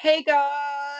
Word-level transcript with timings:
Hey 0.00 0.22
guys. 0.22 0.48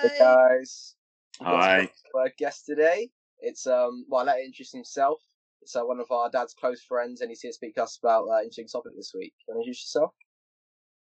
Hey 0.02 0.18
guys. 0.18 0.94
We've 1.40 1.48
Hi. 1.48 1.82
special, 1.84 2.20
uh, 2.20 2.28
guest 2.36 2.66
today. 2.66 3.10
It's 3.38 3.64
um 3.66 4.04
well, 4.08 4.20
I'll 4.20 4.26
let 4.26 4.38
him 4.38 4.46
introduce 4.46 4.72
himself. 4.72 5.20
It's 5.62 5.76
uh, 5.76 5.82
one 5.82 6.00
of 6.00 6.10
our 6.10 6.28
dad's 6.30 6.52
close 6.54 6.82
friends, 6.82 7.20
and 7.20 7.30
he's 7.30 7.40
here 7.40 7.50
to 7.50 7.54
speak 7.54 7.76
to 7.76 7.84
us 7.84 7.98
about 8.02 8.26
uh, 8.28 8.38
interesting 8.38 8.66
topic 8.66 8.92
this 8.96 9.12
week. 9.14 9.34
Can 9.46 9.54
you 9.54 9.60
introduce 9.60 9.84
yourself? 9.84 10.14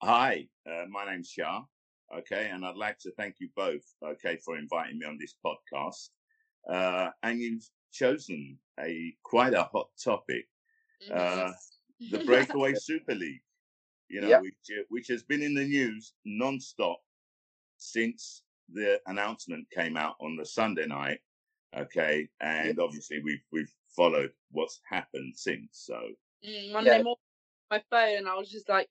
Hi, 0.01 0.47
uh, 0.65 0.85
my 0.89 1.05
name's 1.11 1.29
Shar. 1.29 1.65
Okay, 2.19 2.49
and 2.53 2.65
I'd 2.65 2.77
like 2.77 2.99
to 2.99 3.11
thank 3.17 3.35
you 3.39 3.49
both, 3.55 3.83
okay, 4.05 4.37
for 4.37 4.57
inviting 4.57 4.99
me 4.99 5.05
on 5.05 5.17
this 5.19 5.35
podcast. 5.45 6.09
Uh, 6.69 7.09
and 7.23 7.41
you've 7.41 7.67
chosen 7.91 8.57
a 8.79 9.13
quite 9.23 9.53
a 9.53 9.63
hot 9.63 9.89
topic, 10.01 10.47
Mhm. 11.09 11.17
uh, 11.17 11.51
the 12.11 12.19
Breakaway 12.19 12.75
Super 12.75 13.15
League. 13.15 13.43
You 14.09 14.21
know, 14.21 14.29
Yep. 14.29 14.41
which 14.41 14.79
uh, 14.79 14.83
which 14.87 15.07
has 15.09 15.23
been 15.23 15.41
in 15.41 15.53
the 15.53 15.65
news 15.65 16.13
non-stop 16.23 17.01
since 17.83 18.43
the 18.71 18.99
announcement 19.07 19.69
came 19.71 19.97
out 19.97 20.15
on 20.21 20.35
the 20.37 20.45
Sunday 20.45 20.87
night. 20.87 21.19
Okay, 21.75 22.29
and 22.41 22.79
obviously 22.79 23.19
we've 23.23 23.43
we've 23.51 23.73
followed 23.95 24.31
what's 24.51 24.79
happened 24.89 25.33
since. 25.35 25.69
So 25.71 25.99
Mm, 26.45 26.73
Monday 26.73 26.97
Yeah. 26.97 27.03
morning, 27.03 27.17
my 27.71 27.81
phone, 27.89 28.27
I 28.27 28.35
was 28.35 28.49
just 28.49 28.67
like, 28.69 28.89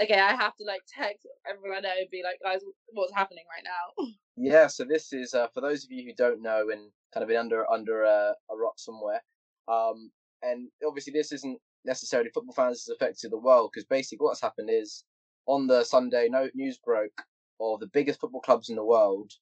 okay, 0.00 0.20
I 0.20 0.34
have 0.34 0.54
to 0.56 0.64
like 0.64 0.82
text 0.86 1.26
everyone 1.48 1.78
I 1.78 1.80
know 1.80 1.94
and 1.98 2.10
be 2.10 2.22
like, 2.22 2.38
guys, 2.42 2.60
what's 2.92 3.12
happening 3.14 3.44
right 3.54 3.64
now? 3.64 4.06
Yeah. 4.36 4.68
So 4.68 4.84
this 4.84 5.12
is 5.12 5.34
uh, 5.34 5.48
for 5.52 5.60
those 5.60 5.84
of 5.84 5.90
you 5.90 6.04
who 6.04 6.14
don't 6.14 6.40
know 6.40 6.70
and 6.70 6.90
kind 7.12 7.22
of 7.22 7.28
been 7.28 7.36
under 7.36 7.70
under 7.70 8.04
a, 8.04 8.34
a 8.50 8.56
rock 8.56 8.74
somewhere. 8.78 9.22
Um, 9.68 10.10
and 10.42 10.68
obviously 10.86 11.12
this 11.12 11.32
isn't 11.32 11.58
necessarily 11.84 12.30
football 12.30 12.54
fans 12.54 12.84
has 12.86 12.94
affected 12.94 13.32
the 13.32 13.38
world 13.38 13.70
because 13.72 13.84
basically 13.86 14.24
what's 14.24 14.40
happened 14.40 14.70
is 14.72 15.04
on 15.46 15.66
the 15.66 15.84
Sunday, 15.84 16.28
no 16.30 16.48
news 16.54 16.78
broke 16.78 17.22
of 17.60 17.80
the 17.80 17.86
biggest 17.88 18.20
football 18.20 18.40
clubs 18.40 18.68
in 18.68 18.76
the 18.76 18.84
world 18.84 19.32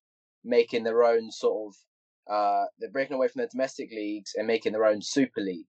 making 0.44 0.84
their 0.84 1.04
own 1.04 1.30
sort 1.30 1.68
of 1.68 1.76
uh, 2.28 2.66
they're 2.78 2.90
breaking 2.90 3.16
away 3.16 3.28
from 3.28 3.40
their 3.40 3.48
domestic 3.48 3.90
leagues 3.90 4.32
and 4.36 4.46
making 4.46 4.72
their 4.72 4.84
own 4.84 5.00
super 5.00 5.40
league, 5.40 5.64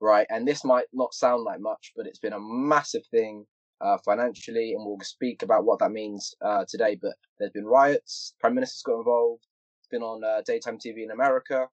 right? 0.00 0.26
And 0.30 0.48
this 0.48 0.64
might 0.64 0.86
not 0.92 1.12
sound 1.12 1.44
like 1.44 1.60
much, 1.60 1.92
but 1.94 2.06
it's 2.06 2.18
been 2.18 2.32
a 2.32 2.40
massive 2.40 3.06
thing 3.10 3.44
uh, 3.80 3.98
financially, 4.04 4.72
and 4.72 4.84
we'll 4.84 4.98
speak 5.02 5.42
about 5.42 5.64
what 5.64 5.78
that 5.80 5.92
means 5.92 6.34
uh, 6.40 6.64
today. 6.68 6.98
But 7.00 7.12
there's 7.38 7.52
been 7.52 7.66
riots, 7.66 8.34
prime 8.40 8.54
minister's 8.54 8.82
got 8.82 8.98
involved. 8.98 9.46
It's 9.80 9.88
been 9.88 10.02
on 10.02 10.24
uh, 10.24 10.42
daytime 10.46 10.78
TV 10.78 11.04
in 11.04 11.10
America. 11.10 11.66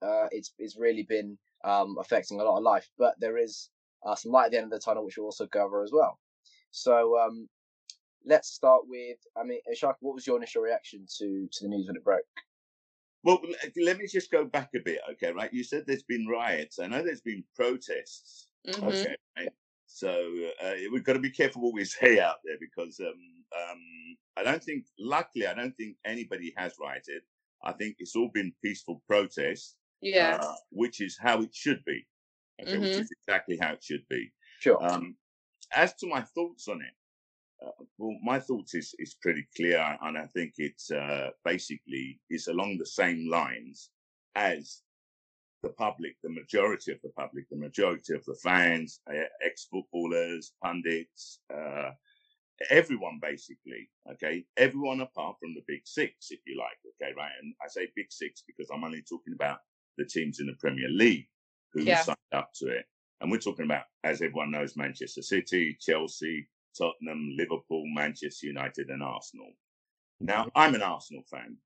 Uh, 0.00 0.28
it's 0.30 0.54
it's 0.58 0.76
really 0.78 1.02
been 1.02 1.36
um, 1.64 1.96
affecting 2.00 2.40
a 2.40 2.44
lot 2.44 2.56
of 2.56 2.64
life, 2.64 2.88
but 2.98 3.14
there 3.20 3.36
is 3.36 3.68
uh, 4.04 4.14
some 4.14 4.32
light 4.32 4.46
at 4.46 4.50
the 4.52 4.56
end 4.56 4.64
of 4.64 4.70
the 4.70 4.78
tunnel, 4.78 5.04
which 5.04 5.16
we'll 5.18 5.26
also 5.26 5.46
cover 5.46 5.82
as 5.82 5.92
well. 5.92 6.18
So 6.70 7.18
um, 7.18 7.48
let's 8.26 8.48
start 8.48 8.82
with. 8.86 9.18
I 9.36 9.44
mean, 9.44 9.60
Ishaq, 9.72 9.94
what 10.00 10.14
was 10.14 10.26
your 10.26 10.36
initial 10.36 10.62
reaction 10.62 11.06
to 11.18 11.48
to 11.52 11.64
the 11.64 11.68
news 11.68 11.86
when 11.86 11.96
it 11.96 12.04
broke? 12.04 12.24
Well, 13.24 13.40
let 13.80 13.98
me 13.98 14.06
just 14.08 14.30
go 14.32 14.44
back 14.44 14.70
a 14.74 14.80
bit, 14.80 14.98
okay? 15.12 15.30
Right, 15.32 15.52
you 15.52 15.62
said 15.62 15.84
there's 15.86 16.02
been 16.02 16.26
riots. 16.26 16.80
I 16.80 16.88
know 16.88 17.02
there's 17.02 17.20
been 17.20 17.44
protests. 17.54 18.48
Mhm. 18.66 18.82
Okay, 18.88 19.16
right? 19.38 19.48
so 19.86 20.10
uh, 20.62 20.72
we've 20.90 21.04
got 21.04 21.12
to 21.12 21.18
be 21.20 21.30
careful 21.30 21.62
what 21.62 21.74
we 21.74 21.84
say 22.00 22.18
out 22.18 22.36
there 22.44 22.56
because 22.58 22.98
um, 23.00 23.06
um, 23.08 23.78
I 24.36 24.42
don't 24.42 24.62
think, 24.62 24.86
luckily, 24.98 25.46
I 25.46 25.54
don't 25.54 25.76
think 25.76 25.96
anybody 26.04 26.52
has 26.56 26.74
rioted. 26.80 27.22
I 27.64 27.72
think 27.72 27.96
it's 27.98 28.16
all 28.16 28.30
been 28.32 28.52
peaceful 28.64 29.02
protests, 29.06 29.76
Yeah. 30.00 30.38
uh, 30.42 30.54
which 30.70 31.00
is 31.00 31.16
how 31.20 31.42
it 31.42 31.54
should 31.54 31.84
be. 31.84 32.04
Okay, 32.60 32.78
which 32.78 32.96
is 32.96 33.10
exactly 33.22 33.56
how 33.60 33.72
it 33.72 33.84
should 33.84 34.04
be. 34.08 34.32
Sure. 34.60 34.82
Um, 34.84 35.16
as 35.72 35.94
to 35.96 36.06
my 36.06 36.22
thoughts 36.22 36.68
on 36.68 36.80
it, 36.80 36.92
uh, 37.64 37.70
well, 37.98 38.16
my 38.22 38.38
thoughts 38.40 38.74
is 38.74 38.94
is 38.98 39.14
pretty 39.22 39.46
clear, 39.56 39.96
and 40.02 40.18
I 40.18 40.26
think 40.26 40.54
it's 40.58 40.90
uh, 40.90 41.30
basically 41.44 42.20
is 42.30 42.48
along 42.48 42.78
the 42.78 42.86
same 42.86 43.28
lines 43.30 43.90
as 44.34 44.82
the 45.62 45.70
public, 45.70 46.16
the 46.22 46.30
majority 46.30 46.90
of 46.92 47.00
the 47.02 47.10
public, 47.10 47.48
the 47.48 47.56
majority 47.56 48.14
of 48.14 48.24
the 48.24 48.34
fans, 48.42 49.00
uh, 49.08 49.28
ex-footballers, 49.44 50.52
pundits, 50.62 51.40
uh, 51.54 51.90
everyone 52.70 53.18
basically. 53.22 53.88
Okay, 54.12 54.44
everyone 54.56 55.00
apart 55.00 55.36
from 55.40 55.54
the 55.54 55.62
big 55.68 55.82
six, 55.84 56.30
if 56.30 56.40
you 56.46 56.58
like. 56.58 56.78
Okay, 57.00 57.12
right, 57.16 57.32
and 57.40 57.54
I 57.62 57.68
say 57.68 57.88
big 57.94 58.10
six 58.10 58.42
because 58.46 58.68
I'm 58.72 58.84
only 58.84 59.02
talking 59.02 59.34
about 59.34 59.58
the 59.98 60.04
teams 60.04 60.40
in 60.40 60.46
the 60.46 60.56
Premier 60.58 60.88
League 60.88 61.28
who 61.72 61.82
Yeah. 61.82 62.02
signed 62.02 62.16
up 62.32 62.50
to 62.54 62.66
it. 62.68 62.86
And 63.20 63.30
we're 63.30 63.38
talking 63.38 63.64
about, 63.66 63.84
as 64.02 64.20
everyone 64.20 64.50
knows, 64.50 64.76
Manchester 64.76 65.22
City, 65.22 65.76
Chelsea, 65.80 66.48
Tottenham, 66.76 67.34
Liverpool, 67.36 67.84
Manchester 67.94 68.46
United, 68.46 68.88
and 68.90 69.02
Arsenal. 69.02 69.50
Now, 70.20 70.48
I'm 70.54 70.74
an 70.74 70.82
Arsenal 70.82 71.22
fan. 71.30 71.56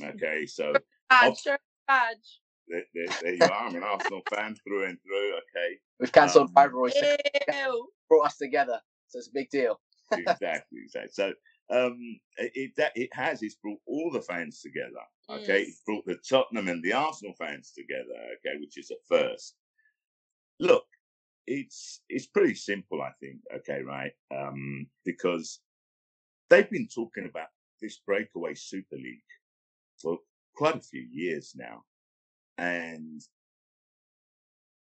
Okay, 0.00 0.46
so 0.46 0.72
Badge, 1.10 1.38
show 1.40 1.56
badge. 1.86 2.40
there, 2.68 2.84
there, 2.94 3.06
there 3.20 3.34
you 3.34 3.44
are. 3.44 3.66
I'm 3.66 3.74
an 3.76 3.82
Arsenal 3.82 4.22
fan 4.34 4.56
through 4.64 4.84
and 4.86 4.98
through. 5.02 5.32
Okay, 5.34 5.78
We've 6.00 6.12
cancelled 6.12 6.48
um, 6.48 6.54
rivalry, 6.56 6.92
so 6.92 7.16
Ew. 7.52 7.88
brought 8.08 8.26
us 8.26 8.38
together, 8.38 8.80
so 9.08 9.18
it's 9.18 9.28
a 9.28 9.32
big 9.34 9.50
deal. 9.50 9.80
exactly, 10.12 10.78
exactly. 10.84 11.10
So 11.12 11.32
um, 11.70 11.98
it 12.38 12.52
it- 12.54 12.76
that 12.76 12.92
it 12.94 13.10
has. 13.12 13.42
It's 13.42 13.56
brought 13.56 13.80
all 13.86 14.10
the 14.10 14.22
fans 14.22 14.60
together. 14.60 15.02
Okay, 15.28 15.62
Mm. 15.64 15.68
it's 15.68 15.82
brought 15.86 16.04
the 16.06 16.16
Tottenham 16.28 16.68
and 16.68 16.82
the 16.82 16.92
Arsenal 16.94 17.34
fans 17.38 17.72
together. 17.72 18.14
Okay, 18.38 18.58
which 18.60 18.78
is 18.78 18.90
a 18.90 18.96
first. 19.08 19.56
Look, 20.60 20.84
it's 21.46 22.02
it's 22.08 22.26
pretty 22.26 22.54
simple, 22.54 23.02
I 23.02 23.12
think. 23.20 23.40
Okay, 23.56 23.82
right? 23.82 24.12
Um, 24.34 24.86
because 25.04 25.60
they've 26.50 26.70
been 26.70 26.88
talking 26.88 27.26
about 27.26 27.48
this 27.80 27.98
breakaway 27.98 28.54
Super 28.54 28.96
League 28.96 29.24
for 30.00 30.20
quite 30.54 30.76
a 30.76 30.80
few 30.80 31.06
years 31.10 31.54
now, 31.56 31.84
and 32.58 33.22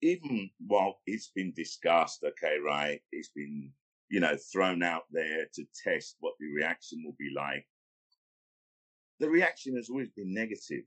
even 0.02 0.50
while 0.68 1.00
it's 1.06 1.30
been 1.30 1.54
discussed, 1.54 2.24
okay, 2.24 2.58
right, 2.60 3.02
it's 3.12 3.30
been 3.30 3.72
you 4.10 4.20
know 4.20 4.36
thrown 4.52 4.84
out 4.84 5.04
there 5.12 5.48
to 5.54 5.66
test 5.84 6.18
what 6.20 6.34
the 6.40 6.48
reaction 6.52 7.02
will 7.06 7.16
be 7.18 7.32
like. 7.36 7.68
The 9.20 9.30
reaction 9.30 9.76
has 9.78 9.90
always 9.90 10.10
been 10.10 10.34
negative. 10.34 10.86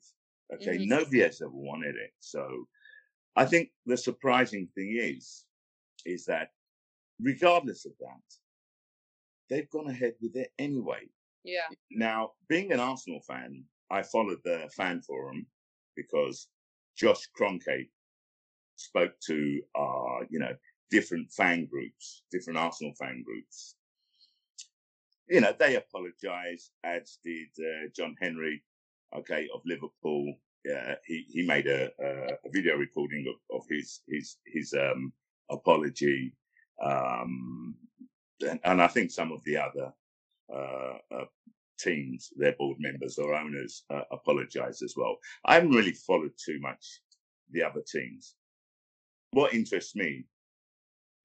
Okay, 0.53 0.79
Mhm. 0.79 0.87
nobody 0.89 1.21
has 1.21 1.41
ever 1.43 1.51
wanted 1.51 1.97
it. 1.97 2.13
So, 2.21 2.69
I 3.37 3.47
think 3.47 3.73
the 3.87 3.97
surprising 3.97 4.69
thing 4.69 4.97
is, 4.99 5.47
is 6.05 6.25
that 6.27 6.51
regardless 7.21 7.87
of 7.87 7.93
that, 8.01 8.23
they've 9.49 9.71
gone 9.71 9.89
ahead 9.89 10.15
with 10.21 10.37
it 10.37 10.53
anyway. 10.59 11.09
Yeah. 11.45 11.69
Now, 11.91 12.33
being 12.49 12.73
an 12.73 12.81
Arsenal 12.81 13.21
fan, 13.21 13.65
I 13.91 14.03
followed 14.03 14.41
the 14.45 14.69
fan 14.77 15.01
forum 15.03 15.47
because 15.95 16.49
Josh 16.97 17.29
Kroenke 17.39 17.89
spoke 18.75 19.13
to, 19.27 19.63
uh, 19.79 20.25
you 20.29 20.39
know, 20.39 20.55
different 20.91 21.31
fan 21.33 21.67
groups, 21.67 22.23
different 22.31 22.59
Arsenal 22.59 22.95
fan 22.99 23.23
groups. 23.25 23.77
You 25.29 25.41
know, 25.41 25.53
they 25.59 25.77
apologized, 25.77 26.71
as 26.85 27.19
did 27.25 27.49
uh, 27.59 27.89
John 27.97 28.15
Henry, 28.21 28.63
okay, 29.17 29.49
of 29.55 29.63
Liverpool. 29.65 30.35
Uh, 30.69 30.95
he 31.05 31.25
he 31.29 31.47
made 31.47 31.67
a, 31.67 31.91
a, 32.01 32.35
a 32.45 32.51
video 32.53 32.77
recording 32.77 33.25
of, 33.29 33.57
of 33.57 33.65
his 33.69 34.01
his 34.09 34.37
his 34.47 34.73
um, 34.75 35.13
apology, 35.51 36.35
um, 36.83 37.75
and, 38.49 38.61
and 38.65 38.83
I 38.83 38.89
think 38.89 39.11
some 39.11 39.33
of 39.33 39.43
the 39.45 39.57
other 39.57 39.93
uh, 40.53 40.99
uh, 41.15 41.25
teams, 41.79 42.31
their 42.37 42.53
board 42.53 42.79
members 42.81 43.19
or 43.19 43.35
owners, 43.35 43.85
uh, 43.91 44.03
apologise 44.11 44.83
as 44.83 44.95
well. 44.97 45.17
I 45.45 45.55
haven't 45.55 45.71
really 45.73 45.93
followed 45.93 46.33
too 46.43 46.59
much 46.61 47.01
the 47.51 47.63
other 47.63 47.83
teams. 47.83 48.35
What 49.33 49.55
interests 49.55 49.95
me 49.97 50.25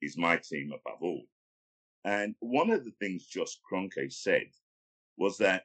is 0.00 0.18
my 0.18 0.36
team 0.36 0.72
above 0.72 1.02
all. 1.02 1.22
And 2.04 2.34
one 2.40 2.70
of 2.70 2.84
the 2.84 2.92
things 3.00 3.26
Josh 3.26 3.58
Kroenke 3.70 4.12
said 4.12 4.48
was 5.16 5.38
that 5.38 5.64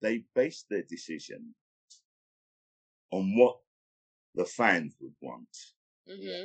they 0.00 0.24
based 0.34 0.66
their 0.68 0.82
decision 0.82 1.54
on 3.10 3.36
what 3.36 3.58
the 4.34 4.44
fans 4.44 4.96
would 5.00 5.14
want. 5.20 5.48
hmm 6.08 6.44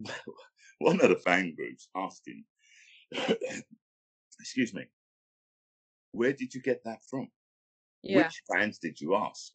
One 0.78 1.00
of 1.00 1.08
the 1.08 1.16
fan 1.16 1.54
groups 1.54 1.88
asked 1.96 2.26
him, 2.28 2.44
excuse 4.40 4.74
me, 4.74 4.86
where 6.12 6.32
did 6.32 6.54
you 6.54 6.60
get 6.62 6.84
that 6.84 7.04
from? 7.08 7.30
Yeah. 8.02 8.16
Which 8.24 8.42
fans 8.52 8.78
did 8.78 9.00
you 9.00 9.14
ask? 9.16 9.52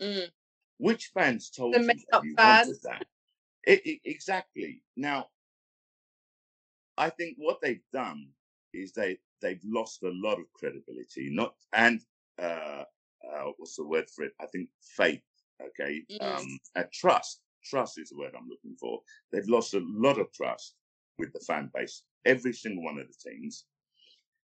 Mm. 0.00 0.30
Which 0.78 1.10
fans 1.14 1.50
told 1.50 1.74
The 1.74 1.80
you 1.80 1.86
that 2.10 2.22
you 2.24 2.36
wanted 2.42 2.78
that? 2.82 3.04
It, 3.64 3.86
it- 3.86 4.00
exactly. 4.04 4.82
Now, 4.96 5.30
I 6.96 7.10
think 7.10 7.36
what 7.38 7.60
they've 7.62 7.84
done 7.92 8.30
is 8.72 8.92
they 8.92 9.18
they've 9.40 9.62
lost 9.64 10.02
a 10.02 10.10
lot 10.10 10.38
of 10.40 10.52
credibility, 10.54 11.30
not 11.30 11.54
and 11.72 12.00
uh, 12.38 12.84
uh, 13.28 13.52
what's 13.56 13.76
the 13.76 13.86
word 13.86 14.08
for 14.10 14.24
it? 14.24 14.34
I 14.40 14.46
think 14.46 14.70
faith. 14.96 15.22
Okay, 15.62 16.06
Mm. 16.10 16.20
um, 16.20 16.60
and 16.74 16.92
trust. 16.92 17.42
Trust 17.64 17.98
is 17.98 18.10
the 18.10 18.18
word 18.18 18.32
I'm 18.36 18.48
looking 18.48 18.76
for. 18.78 19.00
They've 19.32 19.48
lost 19.48 19.74
a 19.74 19.82
lot 19.84 20.18
of 20.18 20.32
trust 20.32 20.74
with 21.18 21.32
the 21.32 21.40
fan 21.40 21.70
base. 21.74 22.02
Every 22.24 22.52
single 22.52 22.84
one 22.84 22.98
of 22.98 23.06
the 23.06 23.30
teams. 23.30 23.64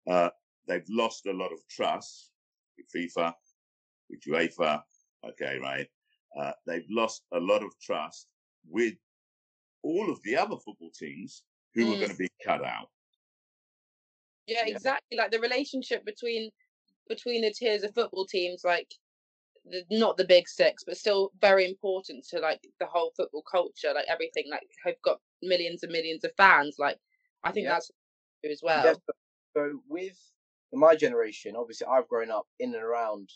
Uh, 0.09 0.29
they've 0.67 0.87
lost 0.89 1.25
a 1.25 1.33
lot 1.33 1.51
of 1.51 1.59
trust 1.69 2.31
with 2.77 2.87
FIFA, 2.95 3.33
with 4.09 4.21
UEFA. 4.21 4.81
Okay, 5.27 5.57
right. 5.61 5.87
Uh, 6.39 6.51
they've 6.65 6.87
lost 6.89 7.23
a 7.33 7.39
lot 7.39 7.63
of 7.63 7.71
trust 7.81 8.27
with 8.67 8.95
all 9.83 10.11
of 10.11 10.21
the 10.23 10.35
other 10.35 10.55
football 10.57 10.91
teams 10.97 11.43
who 11.73 11.85
mm. 11.85 11.95
are 11.95 11.97
going 11.97 12.09
to 12.09 12.15
be 12.15 12.29
cut 12.43 12.63
out. 12.63 12.89
Yeah, 14.47 14.63
yeah, 14.65 14.75
exactly. 14.75 15.17
Like 15.17 15.31
the 15.31 15.39
relationship 15.39 16.05
between 16.05 16.49
between 17.07 17.41
the 17.41 17.51
tiers 17.51 17.83
of 17.83 17.93
football 17.93 18.25
teams, 18.25 18.61
like 18.63 18.87
the, 19.69 19.83
not 19.91 20.17
the 20.17 20.25
big 20.25 20.47
six, 20.47 20.83
but 20.83 20.97
still 20.97 21.31
very 21.41 21.65
important 21.65 22.25
to 22.29 22.39
like 22.39 22.61
the 22.79 22.85
whole 22.85 23.11
football 23.15 23.43
culture, 23.49 23.93
like 23.93 24.05
everything. 24.07 24.45
Like 24.49 24.63
have 24.85 24.95
got 25.03 25.19
millions 25.41 25.83
and 25.83 25.91
millions 25.91 26.23
of 26.23 26.31
fans. 26.37 26.75
Like 26.79 26.97
I 27.43 27.51
think 27.51 27.65
yeah. 27.65 27.73
that's 27.73 27.91
as 28.49 28.61
well. 28.63 28.85
Yeah, 28.85 28.93
so 29.55 29.79
with 29.87 30.17
my 30.73 30.95
generation, 30.95 31.55
obviously, 31.57 31.87
I've 31.87 32.07
grown 32.07 32.31
up 32.31 32.45
in 32.59 32.73
and 32.73 32.83
around. 32.83 33.29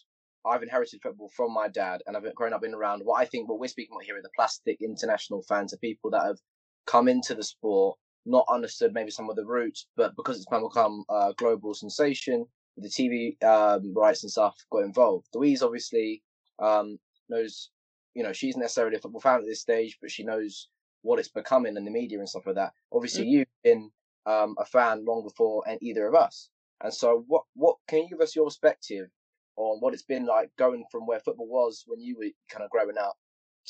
I've 0.46 0.64
inherited 0.64 1.00
football 1.02 1.30
from 1.30 1.54
my 1.54 1.70
dad, 1.70 2.02
and 2.06 2.18
I've 2.18 2.36
grown 2.36 2.54
up 2.54 2.64
in 2.64 2.74
and 2.74 2.80
around 2.80 3.02
what 3.04 3.22
I 3.22 3.26
think 3.26 3.48
what 3.48 3.60
we're 3.60 3.68
speaking 3.68 3.96
about 3.96 4.04
here 4.04 4.18
are 4.18 4.22
the 4.22 4.30
plastic 4.36 4.78
international 4.82 5.42
fans, 5.48 5.74
are 5.74 5.78
people 5.78 6.10
that 6.12 6.26
have 6.26 6.38
come 6.86 7.08
into 7.08 7.34
the 7.34 7.44
sport, 7.44 7.98
not 8.26 8.46
understood 8.50 8.94
maybe 8.94 9.10
some 9.12 9.30
of 9.30 9.38
the 9.38 9.46
roots, 9.46 9.88
but 9.96 10.16
because 10.18 10.36
it's 10.38 10.46
become 10.46 11.06
a 11.10 11.34
global 11.38 11.74
sensation, 11.74 12.46
the 12.78 12.90
TV 12.90 13.42
um, 13.44 13.94
rights 13.94 14.24
and 14.24 14.32
stuff 14.32 14.56
got 14.72 14.84
involved. 14.84 15.28
Louise 15.34 15.62
obviously 15.62 16.24
um, 16.60 16.98
knows, 17.30 17.70
you 18.14 18.24
know, 18.24 18.34
she's 18.34 18.58
necessarily 18.58 18.96
a 18.98 19.00
football 19.00 19.22
fan 19.22 19.40
at 19.40 19.46
this 19.46 19.62
stage, 19.62 19.98
but 20.02 20.12
she 20.12 20.24
knows 20.24 20.70
what 21.02 21.20
it's 21.20 21.30
becoming 21.30 21.78
in 21.78 21.86
the 21.86 21.92
media 21.92 22.18
and 22.20 22.28
stuff 22.28 22.46
like 22.46 22.56
that. 22.56 22.74
Obviously, 22.92 23.24
mm-hmm. 23.24 23.32
you've 23.32 23.48
been 23.64 23.92
um, 24.26 24.56
a 24.58 24.66
fan 24.66 25.06
long 25.06 25.24
before 25.24 25.64
and 25.68 25.78
either 25.82 26.08
of 26.08 26.16
us. 26.16 26.50
And 26.82 26.94
so, 26.94 27.24
what 27.28 27.44
what 27.56 27.78
can 27.88 28.00
you 28.00 28.10
give 28.10 28.22
us 28.22 28.36
your 28.36 28.46
perspective 28.46 29.08
on 29.56 29.80
what 29.80 29.94
it's 29.94 30.04
been 30.04 30.26
like 30.26 30.50
going 30.58 30.84
from 30.92 31.06
where 31.06 31.20
football 31.20 31.48
was 31.48 31.84
when 31.86 32.02
you 32.02 32.18
were 32.18 32.32
kind 32.50 32.64
of 32.64 32.72
growing 32.72 32.98
up 32.98 33.16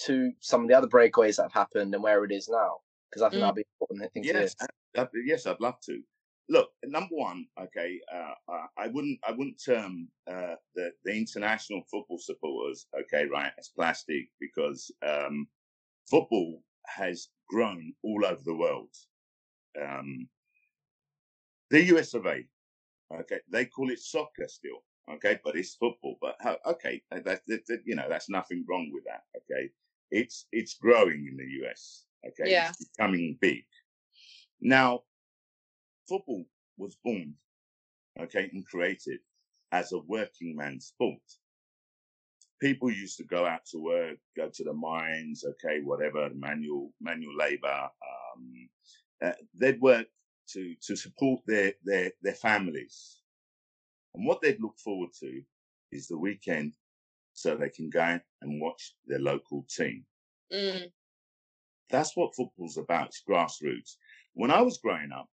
to 0.06 0.32
some 0.40 0.62
of 0.62 0.68
the 0.68 0.78
other 0.78 0.88
breakaways 0.88 1.36
that 1.36 1.44
have 1.44 1.54
happened 1.54 1.94
and 1.94 2.04
where 2.04 2.24
it 2.24 2.32
is 2.32 2.50
now? 2.50 2.78
Because 3.10 3.22
I 3.22 3.30
think 3.30 3.40
mm. 3.40 3.42
that'd 3.42 3.56
be 3.56 3.66
important 3.80 4.14
thing 4.14 4.24
yes, 4.24 4.56
to 4.56 5.08
yes, 5.26 5.46
I'd 5.46 5.60
love 5.60 5.80
to. 5.86 6.02
Look, 6.50 6.72
number 6.86 7.16
one, 7.16 7.46
okay, 7.62 8.00
uh, 8.14 8.34
uh, 8.52 8.68
I 8.78 8.88
wouldn't, 8.88 9.20
I 9.26 9.32
wouldn't 9.32 9.64
term 9.64 10.10
uh, 10.30 10.56
the 10.76 10.92
the 11.06 11.16
international 11.16 11.84
football 11.90 12.20
supporters, 12.20 12.88
okay, 13.02 13.26
right, 13.26 13.52
as 13.58 13.70
plastic 13.70 14.30
because 14.42 14.92
um, 15.08 15.48
football 16.10 16.62
has 16.86 17.30
grown 17.50 17.94
all 18.04 18.26
over 18.26 18.42
the 18.44 18.56
world. 18.56 18.90
Um, 19.82 20.28
the 21.70 21.84
US 21.96 22.14
of 22.14 22.26
A, 22.26 22.44
okay, 23.22 23.40
they 23.50 23.66
call 23.66 23.90
it 23.90 24.00
soccer 24.00 24.48
still, 24.48 24.84
okay, 25.14 25.40
but 25.46 25.56
it's 25.56 25.76
football. 25.76 26.18
But 26.22 26.36
okay, 26.66 27.02
that, 27.10 27.24
that, 27.26 27.42
that, 27.48 27.82
you 27.86 27.96
know 27.96 28.08
that's 28.10 28.30
nothing 28.30 28.66
wrong 28.70 28.92
with 28.94 29.06
that, 29.06 29.24
okay. 29.38 29.70
It's 30.12 30.46
it's 30.52 30.76
growing 30.76 31.26
in 31.26 31.38
the 31.38 31.66
US, 31.66 32.04
okay, 32.28 32.52
yeah. 32.52 32.70
it's 32.70 32.86
becoming 32.90 33.38
big. 33.40 33.64
Now, 34.62 35.04
football 36.08 36.46
was 36.78 36.98
born, 37.04 37.36
okay, 38.20 38.50
and 38.54 38.66
created 38.66 39.20
as 39.72 39.92
a 39.92 40.00
working 40.00 40.56
man's 40.56 40.88
sport. 40.88 41.22
People 42.62 42.92
used 42.92 43.18
to 43.18 43.24
go 43.24 43.46
out 43.46 43.66
to 43.72 43.80
work, 43.80 44.18
go 44.38 44.50
to 44.54 44.64
the 44.64 44.74
mines, 44.74 45.44
okay, 45.44 45.82
whatever, 45.82 46.30
manual 46.34 46.94
manual 47.02 47.36
labor. 47.36 47.90
Um, 48.36 48.70
uh, 49.24 49.32
they'd 49.60 49.82
work 49.82 50.08
to 50.50 50.76
to 50.86 50.96
support 50.96 51.42
their 51.46 51.74
their 51.84 52.12
their 52.22 52.36
families, 52.36 53.22
and 54.14 54.26
what 54.26 54.42
they'd 54.42 54.62
look 54.62 54.78
forward 54.78 55.10
to 55.20 55.42
is 55.92 56.08
the 56.08 56.18
weekend, 56.18 56.74
so 57.34 57.56
they 57.56 57.70
can 57.70 57.90
go 57.90 58.20
and 58.42 58.62
watch 58.62 58.96
their 59.06 59.20
local 59.20 59.66
team. 59.70 60.06
Mm. 60.52 60.92
That's 61.90 62.16
what 62.16 62.36
football's 62.36 62.78
about. 62.78 63.08
It's 63.08 63.24
grassroots. 63.28 63.96
When 64.34 64.52
I 64.52 64.62
was 64.62 64.78
growing 64.80 65.12
up, 65.12 65.28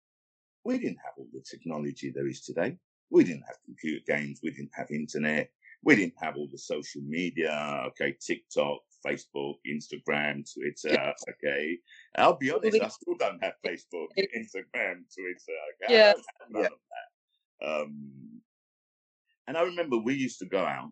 we 0.64 0.78
didn't 0.78 0.98
have 1.04 1.14
all 1.18 1.28
the 1.34 1.42
technology 1.50 2.12
there 2.14 2.28
is 2.28 2.42
today. 2.42 2.78
We 3.10 3.24
didn't 3.24 3.44
have 3.48 3.58
computer 3.66 4.04
games. 4.08 4.40
We 4.44 4.52
didn't 4.52 4.72
have 4.74 4.92
internet. 4.92 5.50
We 5.84 5.96
didn't 5.96 6.16
have 6.22 6.36
all 6.36 6.48
the 6.52 6.58
social 6.58 7.02
media. 7.02 7.84
Okay, 7.88 8.16
TikTok, 8.20 8.80
Facebook, 9.06 9.56
Instagram, 9.68 10.44
Twitter. 10.54 11.14
Okay, 11.30 11.78
I'll 12.18 12.38
be 12.38 12.52
honest, 12.52 12.82
I 12.82 12.88
still 12.90 13.16
don't 13.18 13.44
have 13.44 13.54
Facebook, 13.66 14.08
Instagram, 14.18 15.04
Twitter. 15.16 15.58
Okay? 15.84 15.94
Yeah. 15.94 16.14
none 16.50 16.64
yeah. 16.64 16.68
of 16.68 16.74
that. 16.92 17.82
Um, 17.82 18.42
and 19.48 19.58
I 19.58 19.64
remember 19.64 19.98
we 19.98 20.14
used 20.14 20.40
to 20.40 20.46
go 20.46 20.60
out 20.60 20.92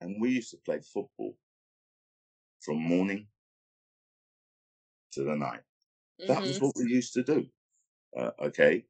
and 0.00 0.20
we 0.20 0.30
used 0.30 0.50
to 0.50 0.58
play 0.64 0.80
football 0.80 1.36
from 2.60 2.82
morning 2.82 3.28
to 5.12 5.22
the 5.22 5.36
night. 5.36 5.60
Mm-hmm. 6.20 6.32
That 6.32 6.42
was 6.42 6.56
mm-hmm. 6.56 6.66
what 6.66 6.76
we 6.76 6.92
used 6.92 7.14
to 7.14 7.22
do. 7.22 7.46
Uh, 8.16 8.30
okay. 8.40 8.84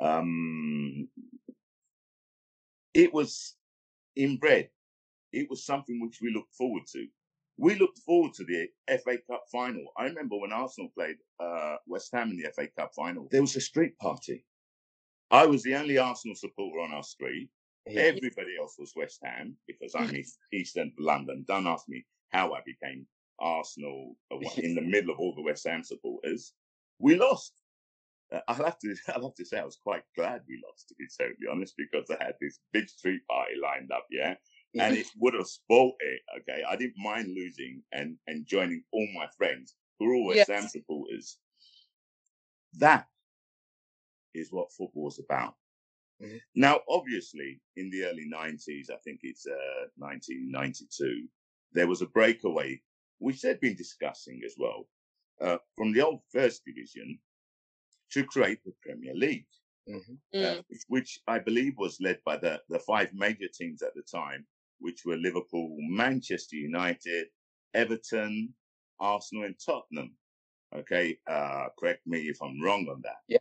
Um, 0.00 1.08
it 2.94 3.12
was 3.12 3.54
inbred. 4.16 4.68
It 5.32 5.48
was 5.48 5.64
something 5.64 6.00
which 6.00 6.18
we 6.20 6.32
looked 6.32 6.54
forward 6.54 6.82
to. 6.92 7.06
We 7.58 7.74
looked 7.76 7.98
forward 7.98 8.34
to 8.34 8.44
the 8.44 8.68
FA 8.98 9.18
Cup 9.30 9.44
final. 9.50 9.84
I 9.96 10.04
remember 10.04 10.36
when 10.36 10.52
Arsenal 10.52 10.90
played 10.94 11.16
uh, 11.40 11.76
West 11.86 12.10
Ham 12.12 12.30
in 12.30 12.36
the 12.36 12.50
FA 12.54 12.68
Cup 12.76 12.92
final, 12.94 13.28
there 13.30 13.40
was 13.40 13.56
a 13.56 13.60
street 13.60 13.96
party. 13.98 14.44
I 15.30 15.46
was 15.46 15.62
the 15.62 15.74
only 15.76 15.98
Arsenal 15.98 16.34
supporter 16.34 16.80
on 16.80 16.92
our 16.92 17.02
street. 17.02 17.48
Yeah. 17.86 18.02
Everybody 18.02 18.56
else 18.60 18.76
was 18.78 18.92
West 18.94 19.20
Ham 19.24 19.56
because 19.66 19.94
I'm 19.94 20.14
East, 20.16 20.38
East 20.52 20.76
End 20.76 20.92
London. 20.98 21.44
Don't 21.48 21.66
ask 21.66 21.88
me 21.88 22.04
how 22.30 22.52
I 22.52 22.60
became 22.64 23.06
Arsenal 23.38 24.16
uh, 24.30 24.38
in 24.56 24.74
the 24.74 24.82
middle 24.82 25.12
of 25.12 25.18
all 25.18 25.34
the 25.34 25.42
West 25.42 25.66
Ham 25.66 25.82
supporters. 25.82 26.52
We 26.98 27.16
lost. 27.16 27.61
Uh, 28.32 28.40
I'll 28.48 28.64
have 28.64 28.78
to 28.80 28.94
I'll 29.14 29.24
have 29.24 29.34
to 29.34 29.44
say 29.44 29.58
I 29.58 29.64
was 29.64 29.78
quite 29.82 30.02
glad 30.16 30.42
we 30.48 30.60
lost 30.66 30.88
to 30.88 30.94
be 30.98 31.06
totally 31.18 31.46
honest 31.50 31.74
because 31.76 32.10
I 32.10 32.22
had 32.22 32.34
this 32.40 32.58
big 32.72 32.88
street 32.88 33.22
party 33.28 33.54
lined 33.62 33.90
up, 33.92 34.06
yeah. 34.10 34.34
And 34.80 34.96
it 34.96 35.06
would 35.18 35.34
have 35.34 35.46
spoilt 35.46 35.96
it, 36.00 36.20
okay. 36.40 36.62
I 36.66 36.76
didn't 36.76 36.96
mind 36.96 37.28
losing 37.28 37.82
and 37.92 38.16
and 38.26 38.46
joining 38.46 38.82
all 38.92 39.06
my 39.14 39.26
friends 39.36 39.74
who 39.98 40.10
are 40.10 40.14
all 40.14 40.26
West 40.28 40.50
Ham 40.50 40.66
supporters. 40.66 41.38
That 42.78 43.06
is 44.34 44.50
what 44.50 44.72
football 44.72 45.08
is 45.08 45.20
about. 45.22 45.54
Mm-hmm. 46.22 46.36
Now, 46.54 46.80
obviously, 46.88 47.60
in 47.76 47.90
the 47.90 48.04
early 48.04 48.26
90s, 48.32 48.90
I 48.90 48.96
think 49.04 49.20
it's 49.22 49.46
uh, 49.46 49.88
1992, 49.96 51.26
there 51.72 51.86
was 51.86 52.00
a 52.00 52.06
breakaway, 52.06 52.80
which 53.18 53.42
they'd 53.42 53.60
been 53.60 53.76
discussing 53.76 54.40
as 54.46 54.54
well, 54.56 54.88
uh, 55.40 55.58
from 55.76 55.92
the 55.92 56.00
old 56.00 56.20
First 56.32 56.64
Division 56.64 57.18
to 58.12 58.24
create 58.24 58.58
the 58.64 58.72
Premier 58.82 59.14
League, 59.14 59.46
mm-hmm. 59.88 60.38
uh, 60.38 60.38
mm. 60.38 60.64
which 60.88 61.20
I 61.26 61.38
believe 61.38 61.74
was 61.78 61.98
led 62.00 62.18
by 62.24 62.36
the, 62.36 62.60
the 62.68 62.78
five 62.80 63.10
major 63.14 63.48
teams 63.52 63.82
at 63.82 63.94
the 63.94 64.02
time, 64.02 64.46
which 64.78 65.00
were 65.04 65.16
Liverpool, 65.16 65.76
Manchester 65.80 66.56
United, 66.56 67.26
Everton, 67.74 68.54
Arsenal, 69.00 69.44
and 69.44 69.56
Tottenham. 69.64 70.14
Okay, 70.74 71.18
uh, 71.30 71.66
correct 71.78 72.00
me 72.06 72.20
if 72.28 72.38
I'm 72.42 72.60
wrong 72.62 72.86
on 72.90 73.02
that. 73.02 73.16
Yeah. 73.28 73.38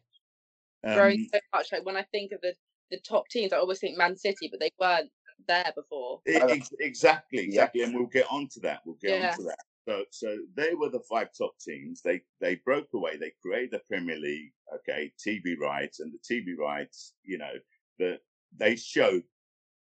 Um, 0.84 0.96
Very 0.96 1.30
so 1.34 1.40
much. 1.54 1.68
Like 1.72 1.86
when 1.86 1.96
I 1.96 2.06
think 2.12 2.32
of 2.32 2.42
the, 2.42 2.54
the 2.90 3.00
top 3.00 3.28
teams, 3.30 3.54
I 3.54 3.58
always 3.58 3.80
think 3.80 3.98
Man 3.98 4.18
City, 4.18 4.50
but 4.50 4.60
they 4.60 4.72
weren't 4.80 5.10
there 5.48 5.72
before. 5.76 6.22
It, 6.26 6.44
exactly, 6.80 7.46
exactly, 7.46 7.80
yeah. 7.82 7.86
and 7.86 7.96
we'll 7.96 8.08
get 8.08 8.26
onto 8.30 8.60
that. 8.62 8.82
We'll 8.86 8.98
get 9.02 9.20
yeah. 9.20 9.32
onto 9.32 9.44
that. 9.44 9.60
So, 9.88 10.04
so 10.12 10.38
they 10.56 10.74
were 10.76 10.90
the 10.90 11.04
five 11.10 11.30
top 11.36 11.54
teams. 11.60 12.02
They 12.02 12.22
they 12.40 12.56
broke 12.64 12.90
away. 12.94 13.18
They 13.18 13.34
created 13.42 13.72
the 13.72 13.82
Premier 13.88 14.18
League. 14.18 14.54
Okay, 14.76 15.12
TV 15.26 15.58
rights 15.60 16.00
and 16.00 16.14
the 16.14 16.20
TV 16.20 16.58
rights. 16.58 17.14
You 17.24 17.40
know, 17.40 17.54
the 17.98 18.20
they 18.58 18.76
showed 18.76 19.24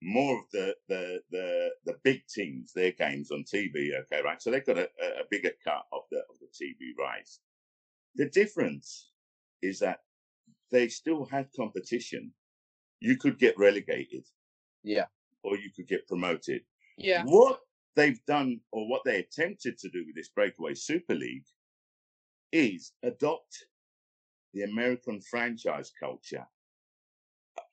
more 0.03 0.39
of 0.39 0.45
the 0.53 0.75
the 0.89 1.21
the 1.31 1.71
the 1.87 1.97
big 2.05 2.23
teams 2.33 2.73
their 2.73 2.93
games 2.93 3.31
on 3.31 3.45
TV. 3.45 3.91
Okay, 4.03 4.23
right. 4.25 4.41
So 4.41 4.51
they 4.51 4.61
got 4.61 4.79
a, 4.79 4.85
a 4.85 5.25
bigger 5.31 5.53
cut 5.65 5.85
of 5.93 6.03
the 6.11 6.19
of 6.19 6.37
the 6.41 6.47
TV 6.47 6.97
rights. 6.99 7.41
The 8.15 8.29
difference 8.29 9.11
is 9.63 9.81
that 9.81 10.01
they 10.71 10.89
still 10.89 11.25
had 11.25 11.49
competition. 11.55 12.33
You 13.01 13.17
could 13.17 13.39
get 13.39 13.59
relegated. 13.59 14.25
Yeah. 14.83 15.07
Or 15.43 15.57
you 15.57 15.71
could 15.75 15.89
get 15.89 16.07
promoted. 16.07 16.63
Yeah. 16.97 17.25
What 17.25 17.61
they've 17.97 18.25
done 18.27 18.61
or 18.73 18.89
what 18.89 19.03
they 19.05 19.19
attempted 19.19 19.79
to 19.79 19.89
do 19.89 20.05
with 20.07 20.17
this 20.17 20.29
breakaway 20.29 20.75
Super 20.75 21.15
League 21.15 21.47
is 22.53 22.93
adopt 23.03 23.67
the 24.55 24.63
American 24.63 25.21
franchise 25.21 25.93
culture, 25.99 26.47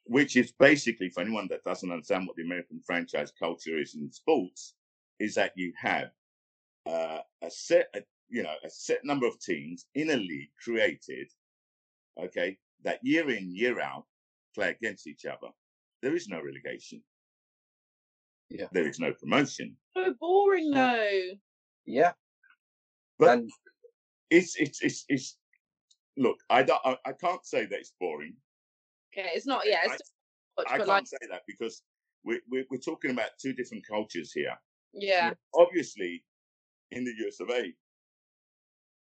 which 0.06 0.36
is 0.36 0.52
basically, 0.60 1.10
for 1.10 1.22
anyone 1.22 1.48
that 1.50 1.64
doesn't 1.64 1.92
understand 1.92 2.28
what 2.28 2.36
the 2.36 2.44
American 2.44 2.80
franchise 2.86 3.32
culture 3.40 3.80
is 3.80 3.96
in 3.96 4.12
sports, 4.12 4.76
is 5.20 5.36
that 5.36 5.54
you 5.56 5.74
have 5.78 6.12
uh, 6.86 7.20
a 7.44 7.50
set, 7.50 7.90
a, 7.96 8.02
you 8.30 8.44
know, 8.44 8.54
a 8.64 8.70
set 8.70 9.04
number 9.04 9.26
of 9.28 9.40
teams 9.40 9.86
in 9.96 10.12
a 10.12 10.16
league 10.16 10.50
created, 10.64 11.30
okay, 12.22 12.58
that 12.84 13.00
year 13.04 13.30
in, 13.32 13.56
year 13.56 13.80
out 13.82 14.06
play 14.56 14.70
against 14.70 15.08
each 15.08 15.26
other. 15.26 15.52
there 16.02 16.16
is 16.16 16.28
no 16.28 16.42
relegation. 16.42 17.02
Yeah. 18.50 18.68
There 18.72 18.88
is 18.88 19.00
no 19.00 19.13
promotion. 19.13 19.75
So 19.96 20.13
boring 20.20 20.72
though. 20.72 21.22
Yeah. 21.86 22.13
But 23.20 23.39
and 23.39 23.50
it's 24.30 24.56
it's 24.56 24.82
it's 24.82 25.06
it's 25.10 25.38
look, 26.18 26.38
I 26.50 26.63
don't 26.63 26.82
I, 26.86 26.98
I 27.06 27.12
can't 27.13 27.46
say 27.46 27.66
that 27.66 27.80
it's 27.80 27.94
boring. 28.00 28.36
Okay, 29.13 29.30
it's 29.34 29.46
not. 29.48 29.63
Yeah, 29.66 29.80
it's 29.84 29.94
I- 30.58 30.62
much, 30.62 30.68
I 30.72 30.77
can't 30.77 30.88
like, 30.88 31.08
say 31.08 31.18
that 31.30 31.44
because 31.48 31.84
we're, 32.24 32.42
we're 32.50 32.66
we're 32.70 32.77
talking 32.77 33.12
about 33.12 33.30
two 33.42 33.54
different 33.54 33.86
cultures 33.88 34.32
here. 34.32 34.56
yeah, 34.94 35.34
Obviously, 35.56 36.24
in 36.92 37.04
the 37.04 37.13
US 37.27 37.39
of 37.39 37.50
A, 37.50 37.74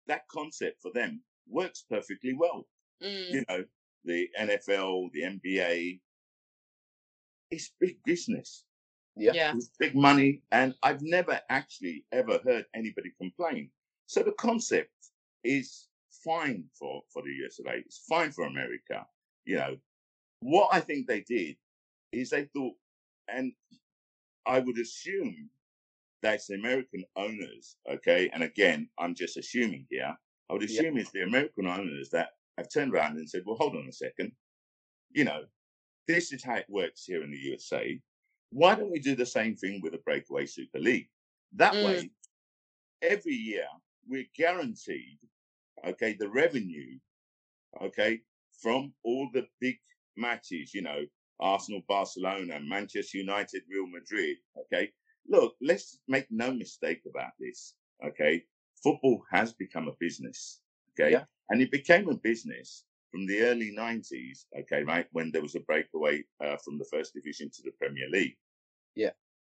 that 0.07 0.23
concept 0.31 0.81
for 0.83 0.91
them 0.93 1.23
works 1.49 1.85
perfectly 1.89 2.35
well. 2.35 2.67
mm, 3.03 3.31
You 3.33 3.45
know, 3.49 3.65
the 4.05 4.29
NFL, 4.39 5.11
the 5.13 5.23
NBA, 5.23 6.01
it's 7.51 7.73
big 7.81 7.97
business. 8.05 8.65
Yeah. 9.17 9.33
yeah, 9.35 9.53
It's 9.55 9.71
big 9.79 9.95
money, 9.95 10.43
and 10.53 10.75
I've 10.83 11.03
never 11.03 11.41
actually 11.49 12.05
ever 12.13 12.39
heard 12.45 12.67
anybody 12.75 13.13
complain. 13.19 13.71
So 14.07 14.23
the 14.23 14.33
concept 14.33 14.91
is 15.43 15.89
fine 16.25 16.65
for 16.79 17.03
for 17.13 17.23
the 17.23 17.33
US 17.45 17.59
of 17.59 17.67
A. 17.67 17.77
It's 17.79 17.99
fine 18.09 18.31
for 18.31 18.45
America. 18.45 19.07
You 19.45 19.57
know, 19.57 19.77
what 20.41 20.69
I 20.73 20.81
think 20.81 21.07
they 21.07 21.23
did 21.23 21.57
is 22.13 22.31
they 22.31 22.45
thought, 22.47 22.75
and 23.29 23.53
I 24.47 24.61
would 24.61 24.79
assume 24.79 25.51
that's 26.23 26.47
the 26.47 26.55
American 26.55 27.05
owners, 27.17 27.77
okay. 27.89 28.29
And 28.33 28.43
again, 28.43 28.89
I'm 28.99 29.15
just 29.15 29.37
assuming 29.37 29.87
here. 29.91 30.17
I 30.49 30.53
would 30.53 30.63
Yeah. 30.63 30.81
assume 30.81 30.99
it's 30.99 31.11
the 31.11 31.23
American 31.23 31.67
owners 31.67 32.11
that 32.11 32.31
have 32.59 32.69
turned 32.69 32.93
around 32.95 33.17
and 33.19 33.29
said, 33.29 33.45
"Well, 33.45 33.57
hold 33.57 33.77
on 33.77 33.89
a 33.89 33.93
second. 33.93 34.33
You 35.11 35.25
know, 35.25 35.47
this 36.07 36.33
is 36.33 36.43
how 36.43 36.57
it 36.57 36.69
works 36.69 37.05
here 37.05 37.23
in 37.23 37.31
the 37.31 37.39
USA 37.39 38.01
why 38.57 38.75
don't 38.75 38.91
we 38.91 38.99
do 38.99 39.15
the 39.15 39.27
same 39.27 39.55
thing 39.55 39.81
with 39.83 39.93
the 39.93 39.99
breakaway 39.99 40.47
super 40.47 40.79
league? 40.79 41.09
That 41.53 41.75
Mm. 41.75 41.83
way 41.85 42.11
every 43.03 43.35
year 43.35 43.67
we're 44.09 44.27
guaranteed 44.35 45.19
okay 45.87 46.15
the 46.15 46.29
revenue 46.29 46.99
okay 47.83 48.21
from 48.63 48.93
all 49.05 49.29
the 49.35 49.47
big 49.61 49.79
matches 50.17 50.73
you 50.73 50.81
know 50.81 51.05
arsenal 51.41 51.83
barcelona 51.87 52.59
manchester 52.61 53.19
united 53.19 53.63
real 53.71 53.87
madrid 53.87 54.39
okay? 54.59 54.91
Look 55.29 55.55
let's 55.61 55.99
make 56.09 56.27
no 56.31 56.53
mistake 56.53 57.03
about 57.11 57.33
this 57.39 57.75
okay? 58.05 58.45
Football 58.83 59.23
has 59.31 59.53
become 59.53 59.89
a 59.89 59.97
business 60.01 60.61
okay? 60.93 61.11
Yeah. 61.13 61.25
and 61.51 61.61
it 61.61 61.71
became 61.71 62.09
a 62.09 62.15
business 62.15 62.85
from 63.11 63.27
the 63.27 63.41
early 63.43 63.71
90s 63.77 64.47
okay 64.61 64.83
right 64.85 65.07
when 65.13 65.31
there 65.31 65.43
was 65.43 65.57
a 65.57 65.61
breakaway 65.61 66.25
uh, 66.43 66.57
from 66.65 66.79
the 66.79 66.87
first 66.91 67.13
division 67.13 67.51
to 67.51 67.63
the 67.63 67.73
premier 67.73 68.09
league 68.11 68.37
Yeah. 68.97 69.11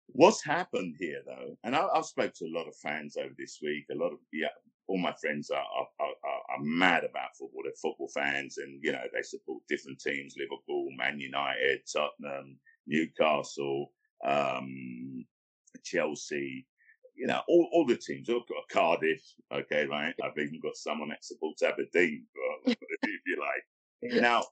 what's 0.09 0.43
happened 0.43 0.97
here 0.99 1.23
though 1.27 1.57
and 1.65 1.77
I, 1.77 1.87
i've 1.95 2.07
spoke 2.07 2.35
to 2.35 2.47
a 2.47 2.57
lot 2.57 2.67
of 2.67 2.77
fans 2.77 3.17
over 3.17 3.35
this 3.39 3.61
week 3.63 3.85
a 3.91 3.95
lot 3.95 4.13
of 4.13 4.19
yeah 4.33 4.49
all 4.89 4.99
my 4.99 5.15
friends 5.21 5.51
are 5.51 5.59
are, 5.59 5.89
are, 6.01 6.15
are 6.25 6.57
are 6.57 6.63
mad 6.63 7.05
about 7.05 7.37
football 7.39 7.63
they're 7.65 7.73
football 7.81 8.11
fans 8.13 8.59
and 8.59 8.81
you 8.83 8.93
know 8.93 9.05
they 9.15 9.23
support 9.23 9.63
different 9.69 10.01
teams 10.01 10.35
liverpool 10.37 10.89
man 10.97 11.21
united 11.21 11.81
tottenham 11.93 12.59
newcastle 12.87 13.93
um 14.27 15.25
chelsea 15.85 16.67
you 17.19 17.27
know, 17.27 17.41
all, 17.49 17.69
all 17.73 17.85
the 17.85 17.97
teams. 17.97 18.31
I've 18.31 18.47
got 18.47 18.69
Cardiff, 18.71 19.21
okay, 19.53 19.87
right? 19.87 20.15
I've 20.23 20.39
even 20.39 20.61
got 20.63 20.77
someone 20.77 21.09
that 21.09 21.25
supports 21.25 21.63
Aberdeen, 21.63 22.25
if 22.67 22.77
you 23.27 23.39
like. 23.41 24.13
Yeah. 24.13 24.21
Now, 24.21 24.45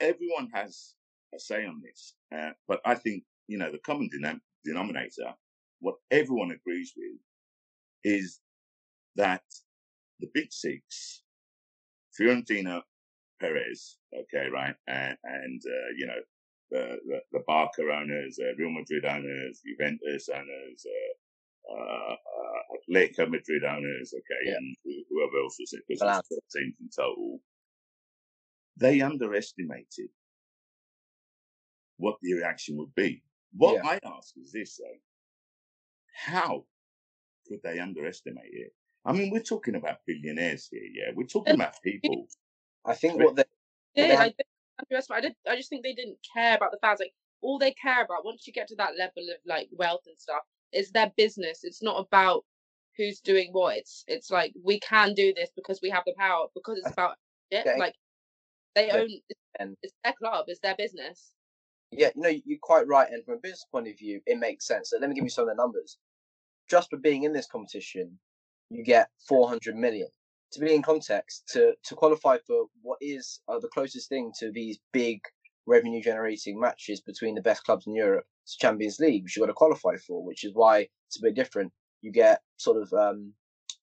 everyone 0.00 0.48
has 0.54 0.94
a 1.34 1.38
say 1.38 1.66
on 1.66 1.82
this, 1.84 2.14
uh, 2.34 2.52
but 2.66 2.80
I 2.86 2.94
think, 2.94 3.24
you 3.50 3.58
know, 3.58 3.70
the 3.72 3.78
common 3.78 4.08
denom- 4.08 4.40
denominator, 4.64 5.34
what 5.80 5.96
everyone 6.12 6.52
agrees 6.52 6.92
with, 6.96 7.18
is 8.04 8.40
that 9.16 9.42
the 10.20 10.28
big 10.32 10.52
six, 10.52 11.22
Florentino, 12.16 12.82
Perez, 13.40 13.96
okay, 14.14 14.46
right, 14.52 14.76
and, 14.86 15.16
and 15.24 15.60
uh, 15.66 15.90
you 15.96 16.06
know, 16.06 16.20
the, 16.70 16.98
the, 17.08 17.20
the 17.32 17.40
Barca 17.44 17.82
owners, 17.82 18.38
uh, 18.40 18.54
Real 18.56 18.70
Madrid 18.70 19.04
owners, 19.04 19.60
Juventus 19.66 20.28
owners, 20.32 20.86
uh, 20.86 21.74
uh, 21.74 22.12
uh, 22.14 22.76
Atletico 22.76 23.28
Madrid 23.28 23.64
owners, 23.64 24.14
okay, 24.14 24.48
Yeah. 24.50 24.58
and 24.58 24.76
whoever 25.10 25.42
else 25.42 25.56
was 25.58 25.72
it, 25.72 25.82
because 25.88 26.00
there's 26.00 26.28
12 26.28 26.40
teams 26.54 26.74
in 26.80 26.88
total. 26.96 27.40
They 28.76 29.00
underestimated 29.00 30.10
what 31.96 32.16
the 32.22 32.34
reaction 32.34 32.76
would 32.76 32.94
be. 32.94 33.24
What 33.52 33.74
Yeah. 33.82 33.90
I 33.90 34.00
ask 34.16 34.36
is 34.36 34.52
this, 34.52 34.76
though. 34.76 34.98
How 36.14 36.64
could 37.46 37.60
they 37.62 37.78
underestimate 37.78 38.52
it? 38.52 38.74
I 39.04 39.12
mean, 39.12 39.30
we're 39.30 39.42
talking 39.42 39.74
about 39.76 39.98
billionaires 40.06 40.68
here, 40.70 40.82
yeah? 40.92 41.12
We're 41.14 41.26
talking 41.26 41.54
about 41.54 41.74
people. 41.82 42.26
I 42.84 42.94
think 42.94 43.18
what 43.20 43.36
they 43.36 43.44
did. 43.96 44.10
they 44.10 44.16
I, 44.16 44.22
have- 44.24 44.36
did 44.36 44.46
underestimate- 44.78 45.18
I 45.18 45.20
did. 45.20 45.34
I 45.48 45.56
just 45.56 45.70
think 45.70 45.82
they 45.82 45.94
didn't 45.94 46.18
care 46.34 46.56
about 46.56 46.70
the 46.72 46.78
fans. 46.82 47.00
Like 47.00 47.14
all 47.40 47.58
they 47.58 47.72
care 47.72 48.02
about 48.04 48.24
once 48.24 48.46
you 48.46 48.52
get 48.52 48.68
to 48.68 48.76
that 48.76 48.96
level 48.98 49.22
of 49.30 49.38
like 49.46 49.68
wealth 49.72 50.02
and 50.06 50.18
stuff 50.18 50.42
is 50.72 50.90
their 50.92 51.10
business. 51.16 51.60
It's 51.64 51.82
not 51.82 51.98
about 51.98 52.44
who's 52.96 53.20
doing 53.20 53.48
what. 53.52 53.76
It's 53.78 54.04
it's 54.06 54.30
like 54.30 54.52
we 54.62 54.78
can 54.80 55.14
do 55.14 55.32
this 55.34 55.50
because 55.56 55.80
we 55.82 55.90
have 55.90 56.04
the 56.06 56.14
power. 56.18 56.46
Because 56.54 56.78
it's 56.78 56.92
about 56.92 57.16
it. 57.50 57.64
Yeah, 57.66 57.74
Like 57.78 57.94
they 58.74 58.90
own. 58.90 59.08
It's, 59.28 59.40
it's 59.82 59.94
their 60.04 60.12
club. 60.14 60.44
It's 60.48 60.60
their 60.60 60.76
business. 60.76 61.32
Yeah, 61.92 62.10
you 62.14 62.22
know, 62.22 62.32
you're 62.44 62.58
quite 62.62 62.86
right. 62.86 63.08
And 63.10 63.24
from 63.24 63.34
a 63.34 63.38
business 63.38 63.66
point 63.70 63.88
of 63.88 63.98
view, 63.98 64.20
it 64.26 64.38
makes 64.38 64.66
sense. 64.66 64.90
So 64.90 64.98
let 65.00 65.08
me 65.08 65.14
give 65.14 65.24
you 65.24 65.30
some 65.30 65.48
of 65.48 65.56
the 65.56 65.60
numbers. 65.60 65.98
Just 66.68 66.90
for 66.90 66.98
being 66.98 67.24
in 67.24 67.32
this 67.32 67.46
competition, 67.46 68.18
you 68.70 68.84
get 68.84 69.08
400 69.28 69.76
million. 69.76 70.08
To 70.52 70.60
be 70.60 70.74
in 70.74 70.82
context, 70.82 71.48
to, 71.52 71.74
to 71.84 71.94
qualify 71.94 72.38
for 72.46 72.66
what 72.82 72.98
is 73.00 73.40
uh, 73.48 73.58
the 73.58 73.68
closest 73.68 74.08
thing 74.08 74.32
to 74.38 74.50
these 74.52 74.78
big 74.92 75.20
revenue 75.66 76.02
generating 76.02 76.58
matches 76.58 77.00
between 77.00 77.34
the 77.34 77.42
best 77.42 77.64
clubs 77.64 77.86
in 77.86 77.94
Europe, 77.94 78.24
it's 78.44 78.56
Champions 78.56 78.98
League, 78.98 79.24
which 79.24 79.36
you've 79.36 79.42
got 79.42 79.46
to 79.46 79.54
qualify 79.54 79.96
for, 79.96 80.24
which 80.24 80.44
is 80.44 80.52
why 80.54 80.88
it's 81.08 81.18
a 81.18 81.22
bit 81.22 81.34
different. 81.34 81.72
You 82.02 82.10
get 82.10 82.40
sort 82.56 82.82
of 82.82 82.92
um, 82.92 83.32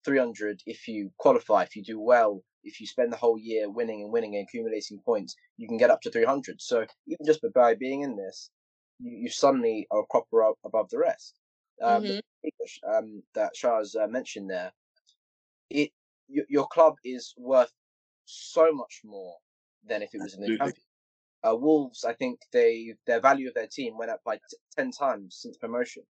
300 0.04 0.62
if 0.66 0.88
you 0.88 1.12
qualify, 1.18 1.64
if 1.64 1.76
you 1.76 1.84
do 1.84 2.00
well, 2.00 2.44
if 2.64 2.80
you 2.82 2.88
spend 2.88 3.12
the 3.14 3.18
whole 3.18 3.38
year 3.38 3.70
winning 3.70 4.02
and 4.04 4.12
winning 4.12 4.36
and 4.36 4.48
accumulating 4.48 5.00
points, 5.06 5.36
you 5.58 5.68
can 5.68 5.78
get 5.78 5.90
up 5.92 6.02
to 6.02 6.12
300. 6.12 6.62
So 6.62 6.86
even 7.08 7.26
just 7.26 7.42
by 7.54 7.76
being 7.76 8.02
in 8.02 8.16
this, 8.16 8.50
you, 9.00 9.12
you 9.24 9.30
suddenly 9.30 9.88
are 9.92 10.02
a 10.02 10.06
cropper 10.08 10.44
up 10.44 10.58
above 10.66 10.90
the 10.90 11.00
rest. 11.00 11.40
Um, 11.82 12.08
the 12.08 12.14
Mhm. 12.14 12.22
that 12.60 12.70
Sh- 12.70 12.80
um, 12.88 13.24
that 13.36 13.56
Shar's 13.56 13.96
uh, 13.96 14.08
mentioned 14.08 14.50
there, 14.50 14.72
it 15.70 15.92
your, 16.28 16.46
your 16.50 16.68
club 16.68 16.96
is 17.04 17.34
worth 17.38 17.72
so 18.26 18.72
much 18.74 19.02
more 19.06 19.38
than 19.84 20.02
if 20.02 20.14
it 20.14 20.22
was 20.22 20.34
in 20.36 20.42
the 20.42 20.48
Absolutely. 20.52 20.84
Uh, 21.44 21.56
Wolves, 21.56 22.04
I 22.04 22.14
think 22.14 22.40
they 22.52 22.96
their 23.06 23.22
value 23.22 23.48
of 23.48 23.54
their 23.54 23.68
team 23.68 23.98
went 23.98 24.12
up 24.12 24.22
by 24.26 24.38
t- 24.38 24.58
ten 24.76 24.92
times 24.92 25.38
since 25.42 25.58
promotion, 25.58 26.04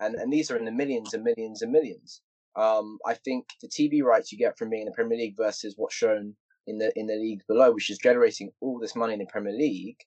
and 0.00 0.14
and 0.16 0.32
these 0.32 0.50
are 0.50 0.56
in 0.56 0.64
the 0.64 0.72
millions 0.72 1.14
and 1.14 1.22
millions 1.24 1.62
and 1.62 1.70
millions. 1.72 2.22
Um, 2.56 2.98
I 3.06 3.14
think 3.14 3.46
the 3.62 3.68
TV 3.68 4.02
rights 4.02 4.32
you 4.32 4.38
get 4.38 4.58
from 4.58 4.70
being 4.70 4.82
in 4.82 4.86
the 4.86 4.94
Premier 4.94 5.18
League 5.18 5.36
versus 5.36 5.74
what's 5.76 5.94
shown 5.94 6.34
in 6.66 6.78
the 6.78 6.92
in 6.96 7.06
the 7.06 7.14
league 7.14 7.42
below, 7.48 7.72
which 7.72 7.90
is 7.90 7.98
generating 7.98 8.50
all 8.60 8.78
this 8.78 8.96
money 8.96 9.12
in 9.12 9.20
the 9.20 9.26
Premier 9.26 9.52
League, 9.52 9.98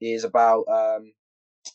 is 0.00 0.24
about 0.24 0.64
um, 0.68 1.12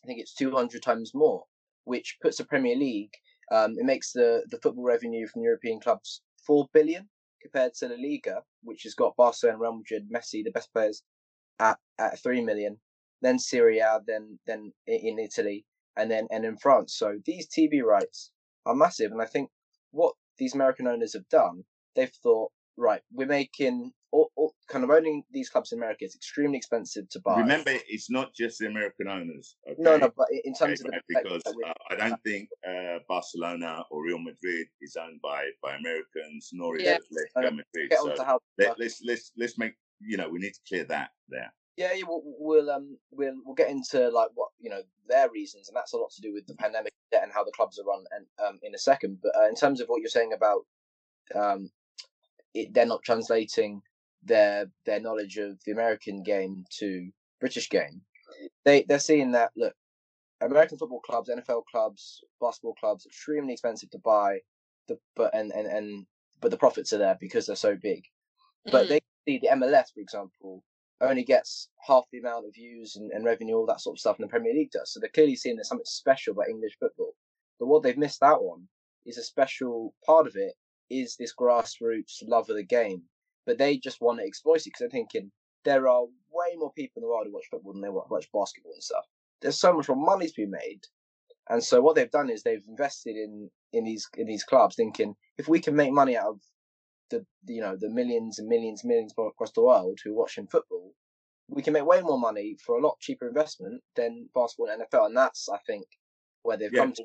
I 0.04 0.08
think 0.08 0.20
it's 0.20 0.34
two 0.34 0.52
hundred 0.52 0.84
times 0.84 1.12
more, 1.14 1.46
which 1.86 2.18
puts 2.22 2.38
the 2.38 2.46
Premier 2.46 2.76
League. 2.76 3.14
Um, 3.52 3.76
it 3.78 3.86
makes 3.86 4.12
the 4.12 4.44
the 4.50 4.60
football 4.60 4.84
revenue 4.84 5.28
from 5.28 5.44
European 5.44 5.80
clubs 5.80 6.22
four 6.46 6.68
billion 6.74 7.10
compared 7.42 7.74
to 7.76 7.88
La 7.88 7.96
Liga, 7.96 8.42
which 8.64 8.84
has 8.84 8.94
got 8.94 9.16
Barcelona, 9.16 9.56
and 9.56 9.62
Real 9.62 9.78
Madrid, 9.78 10.10
Messi, 10.14 10.44
the 10.44 10.52
best 10.52 10.72
players, 10.74 11.04
at 11.60 11.78
at 11.98 12.20
three 12.22 12.42
million. 12.42 12.80
Then 13.22 13.40
Serie 13.40 13.80
A, 13.80 14.00
then 14.06 14.40
then 14.46 14.74
in 14.86 15.20
Italy, 15.20 15.66
and 15.96 16.12
then 16.12 16.28
and 16.32 16.46
in 16.46 16.58
France. 16.58 16.96
So 16.98 17.18
these 17.26 17.48
TV 17.48 17.82
rights 17.82 18.32
are 18.66 18.76
massive, 18.76 19.12
and 19.12 19.22
I 19.22 19.26
think 19.26 19.50
what 19.92 20.14
these 20.38 20.54
American 20.56 20.88
owners 20.88 21.14
have 21.14 21.28
done, 21.30 21.64
they've 21.96 22.12
thought, 22.24 22.52
right, 22.78 23.02
we're 23.12 23.28
making 23.28 23.92
all, 24.12 24.32
all, 24.36 24.54
kind 24.70 24.84
of 24.84 24.90
owning 24.90 25.24
these 25.32 25.50
clubs 25.50 25.72
in 25.72 25.80
America 25.80 26.06
is 26.06 26.16
extremely 26.16 26.58
expensive 26.58 27.10
to 27.10 27.20
buy. 27.20 27.40
Remember, 27.42 27.72
it's 27.90 28.10
not 28.10 28.34
just 28.34 28.60
the 28.60 28.68
American 28.68 29.08
owners. 29.08 29.58
Okay? 29.70 29.76
no, 29.80 29.98
no, 29.98 30.12
but 30.16 30.28
in- 30.32 30.42
in 30.46 30.54
Okay, 30.54 30.66
terms 30.68 30.82
of 30.82 30.88
the 30.88 31.02
because 31.10 31.42
uh, 31.46 31.74
I 31.90 31.96
don't 31.96 32.24
think 32.24 32.50
uh, 32.68 33.00
Barcelona 33.08 33.84
or 33.92 34.04
Real 34.04 34.20
Madrid 34.20 34.68
is 34.82 34.96
owned 34.96 35.20
by, 35.22 35.46
by 35.62 35.76
Americans, 35.76 36.50
nor 36.54 36.78
is 36.78 36.84
Yeah. 36.84 36.98
Atletico 36.98 37.52
Madrid. 37.56 37.90
get 37.90 38.00
So 38.00 38.12
on 38.12 38.16
to 38.18 38.24
how 38.24 38.40
let, 38.58 38.80
let's 38.80 39.02
let's 39.04 39.32
let's 39.38 39.58
make 39.58 39.74
you 40.00 40.16
know 40.18 40.30
we 40.30 40.40
need 40.40 40.54
to 40.54 40.60
clear 40.68 40.84
that 40.86 41.10
there. 41.28 41.52
Yeah, 41.76 41.94
yeah, 41.94 42.04
we'll, 42.08 42.22
we'll 42.24 42.70
um 42.70 42.98
we'll 43.12 43.36
we'll 43.46 43.56
get 43.56 43.70
into 43.70 44.10
like 44.10 44.30
what 44.36 44.47
you 44.60 44.70
know 44.70 44.82
their 45.08 45.30
reasons, 45.32 45.68
and 45.70 45.76
that's 45.76 45.94
a 45.94 45.98
lot 45.98 46.12
to 46.12 46.22
do 46.22 46.34
with 46.34 46.46
the 46.48 46.56
pandemic 46.56 46.94
and 47.14 47.32
how 47.34 47.44
the 47.44 47.52
clubs 47.52 47.80
are 47.80 47.86
run, 47.86 48.04
and 48.12 48.26
um 48.46 48.60
in 48.64 48.76
a 48.76 48.78
second. 48.80 49.20
But 49.22 49.36
uh, 49.36 49.48
in 49.48 49.56
terms 49.56 49.82
of 49.82 49.88
what 49.88 50.02
you're 50.02 50.10
saying 50.10 50.34
about 50.34 50.62
um, 51.36 51.70
it, 52.54 52.74
they're 52.74 52.86
not 52.86 53.04
translating 53.04 53.82
their 54.24 54.68
their 54.86 55.00
knowledge 55.00 55.38
of 55.38 55.60
the 55.66 55.72
American 55.72 56.24
game 56.24 56.66
to 56.80 57.10
British 57.40 57.70
game. 57.70 58.02
they 58.66 58.84
they're 58.88 59.00
seeing 59.00 59.32
that 59.32 59.52
look, 59.56 59.74
American 60.42 60.78
football 60.78 61.02
clubs, 61.02 61.30
NFL 61.30 61.64
clubs, 61.72 62.22
basketball 62.42 62.76
clubs, 62.76 63.06
extremely 63.06 63.54
expensive 63.54 63.90
to 63.92 64.00
buy, 64.00 64.40
the 64.88 64.98
but 65.16 65.34
and 65.36 65.52
and 65.52 65.68
and 65.68 66.06
but 66.42 66.52
the 66.52 66.58
profits 66.58 66.94
are 66.94 66.98
there 67.00 67.18
because 67.20 67.46
they're 67.48 67.56
so 67.56 67.76
big. 67.76 68.04
But 68.66 68.86
Mm. 68.86 68.90
they 68.90 69.00
see 69.28 69.40
the 69.40 69.48
MLS, 69.50 69.94
for 69.94 70.02
example, 70.02 70.64
only 71.02 71.24
gets 71.24 71.70
half 71.86 72.06
the 72.12 72.20
amount 72.20 72.46
of 72.46 72.54
views 72.54 72.96
and, 72.96 73.12
and 73.12 73.26
revenue, 73.26 73.56
all 73.56 73.66
that 73.68 73.82
sort 73.82 73.96
of 73.96 74.00
stuff, 74.00 74.18
than 74.18 74.26
the 74.26 74.32
Premier 74.32 74.54
League 74.54 74.72
does. 74.72 74.92
So 74.92 75.00
they're 75.00 75.10
clearly 75.10 75.36
seeing 75.36 75.56
there's 75.56 75.70
something 75.70 75.86
special 75.86 76.34
about 76.34 76.50
English 76.50 76.78
football. 76.80 77.14
But 77.60 77.68
what 77.68 77.84
they've 77.84 77.98
missed 77.98 78.24
out 78.24 78.42
on 78.42 78.68
is 79.06 79.18
a 79.18 79.24
special 79.24 79.94
part 80.06 80.28
of 80.28 80.36
it 80.36 80.54
is 80.90 81.16
this 81.16 81.34
grassroots 81.36 82.24
love 82.28 82.50
of 82.50 82.56
the 82.56 82.64
game. 82.64 83.04
But 83.46 83.58
they 83.58 83.78
just 83.78 84.02
want 84.02 84.20
to 84.20 84.26
exploit 84.26 84.58
it 84.58 84.66
because 84.66 84.80
they're 84.80 84.90
thinking 84.90 85.32
there 85.64 85.88
are 85.88 86.04
way 86.32 86.56
more 86.56 86.72
people 86.74 86.94
in 86.98 87.02
the 87.02 87.10
world 87.10 87.26
who 87.26 87.34
watch 87.34 87.48
football 87.50 87.74
than 87.74 87.82
they 87.82 87.90
watch 87.90 88.28
basketball 88.34 88.74
and 88.74 88.84
stuff. 88.84 89.06
There's 89.42 89.60
so 89.60 89.74
much 89.74 89.88
more 89.88 89.98
money 89.98 90.28
to 90.28 90.34
be 90.36 90.46
made. 90.46 90.82
And 91.50 91.64
so 91.64 91.82
what 91.82 91.96
they've 91.96 92.12
done 92.12 92.30
is 92.30 92.44
they've 92.44 92.64
invested 92.68 93.16
in 93.16 93.50
in 93.74 93.84
these 93.84 94.08
in 94.18 94.28
these 94.28 94.44
clubs, 94.44 94.76
thinking 94.76 95.16
if 95.38 95.48
we 95.48 95.60
can 95.60 95.76
make 95.76 95.92
money 95.92 96.18
out 96.18 96.28
of 96.28 96.42
the 97.10 97.26
you 97.46 97.62
know 97.62 97.76
the 97.76 97.90
millions 97.90 98.40
and 98.40 98.48
millions 98.48 98.84
and 98.84 98.90
millions 98.90 99.14
across 99.18 99.52
the 99.52 99.62
world 99.64 100.00
who 100.04 100.12
are 100.12 100.18
watching 100.18 100.48
football, 100.48 100.94
we 101.50 101.62
can 101.62 101.74
make 101.74 101.86
way 101.86 102.02
more 102.02 102.20
money 102.20 102.58
for 102.66 102.78
a 102.78 102.82
lot 102.82 103.00
cheaper 103.00 103.28
investment 103.28 103.82
than 103.96 104.30
basketball 104.34 104.70
and 104.70 104.82
NFL, 104.84 105.08
and 105.08 105.18
that's 105.18 105.50
I 105.50 105.60
think 105.68 105.86
where 106.44 106.58
they've 106.58 106.72
Yeah, 106.72 106.82
come 106.82 106.94
to. 106.94 107.04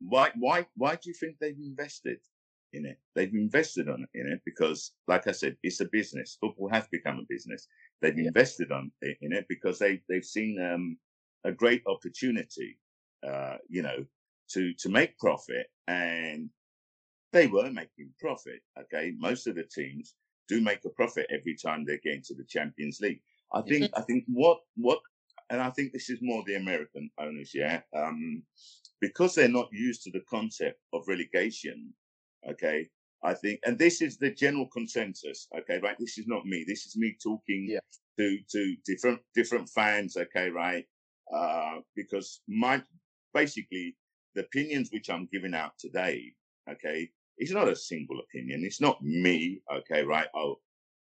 Why, 0.00 0.30
why, 0.36 0.66
why 0.76 0.96
do 0.96 1.02
you 1.10 1.14
think 1.14 1.38
they've 1.38 1.56
invested 1.58 2.18
in 2.72 2.86
it? 2.86 2.98
They've 3.14 3.32
invested 3.34 3.88
on 3.88 4.06
in 4.14 4.26
it 4.28 4.40
because, 4.44 4.92
like 5.06 5.26
I 5.28 5.32
said, 5.32 5.56
it's 5.62 5.80
a 5.80 5.86
business. 5.86 6.36
Football 6.40 6.68
has 6.70 6.86
become 6.88 7.18
a 7.18 7.26
business. 7.28 7.68
They've 8.00 8.16
Yeah. 8.16 8.24
invested 8.26 8.72
on 8.72 8.90
in 9.02 9.32
it 9.32 9.46
because 9.48 9.78
they 9.78 10.02
they've 10.08 10.24
seen 10.24 10.60
um, 10.60 10.98
a 11.44 11.52
great 11.52 11.82
opportunity, 11.86 12.78
uh, 13.26 13.58
you 13.68 13.82
know, 13.82 14.04
to 14.50 14.74
to 14.74 14.88
make 14.88 15.18
profit, 15.18 15.68
and 15.86 16.50
they 17.32 17.46
were 17.46 17.70
making 17.70 18.10
profit. 18.20 18.60
Okay, 18.80 19.14
most 19.18 19.46
of 19.46 19.56
the 19.56 19.64
teams 19.64 20.14
do 20.48 20.60
make 20.60 20.84
a 20.84 20.90
profit 20.90 21.26
every 21.30 21.56
time 21.56 21.84
they 21.84 21.98
get 21.98 22.14
into 22.14 22.34
the 22.34 22.44
Champions 22.44 23.00
League. 23.00 23.22
I 23.52 23.62
think 23.62 23.90
I 23.96 24.02
think 24.02 24.24
what 24.26 24.60
what 24.76 25.00
and 25.50 25.60
I 25.60 25.70
think 25.70 25.92
this 25.92 26.08
is 26.08 26.18
more 26.22 26.42
the 26.46 26.56
American 26.56 27.10
owners, 27.18 27.52
yeah. 27.54 27.80
Um, 27.94 28.42
because 29.00 29.34
they're 29.34 29.48
not 29.48 29.68
used 29.72 30.02
to 30.04 30.10
the 30.10 30.22
concept 30.30 30.78
of 30.92 31.02
relegation, 31.08 31.92
okay, 32.48 32.88
I 33.22 33.34
think, 33.34 33.60
and 33.66 33.78
this 33.78 34.00
is 34.00 34.16
the 34.16 34.30
general 34.30 34.66
consensus, 34.68 35.48
okay, 35.58 35.78
right? 35.82 35.96
This 35.98 36.18
is 36.18 36.26
not 36.26 36.46
me. 36.46 36.64
This 36.66 36.86
is 36.86 36.96
me 36.96 37.16
talking 37.22 37.68
Yeah. 37.68 37.80
to 38.18 38.38
to 38.50 38.76
different 38.84 39.20
different 39.34 39.68
fans, 39.68 40.16
okay, 40.16 40.48
right? 40.50 40.86
Uh, 41.32 41.80
because 41.94 42.40
my 42.48 42.82
basically 43.34 43.96
the 44.34 44.42
opinions 44.42 44.90
which 44.92 45.10
I'm 45.10 45.28
giving 45.32 45.54
out 45.54 45.72
today, 45.78 46.32
okay, 46.70 47.10
it's 47.38 47.52
not 47.52 47.68
a 47.68 47.76
single 47.76 48.20
opinion. 48.20 48.64
It's 48.64 48.80
not 48.80 49.02
me, 49.02 49.62
okay, 49.72 50.02
right? 50.04 50.28
Oh, 50.34 50.56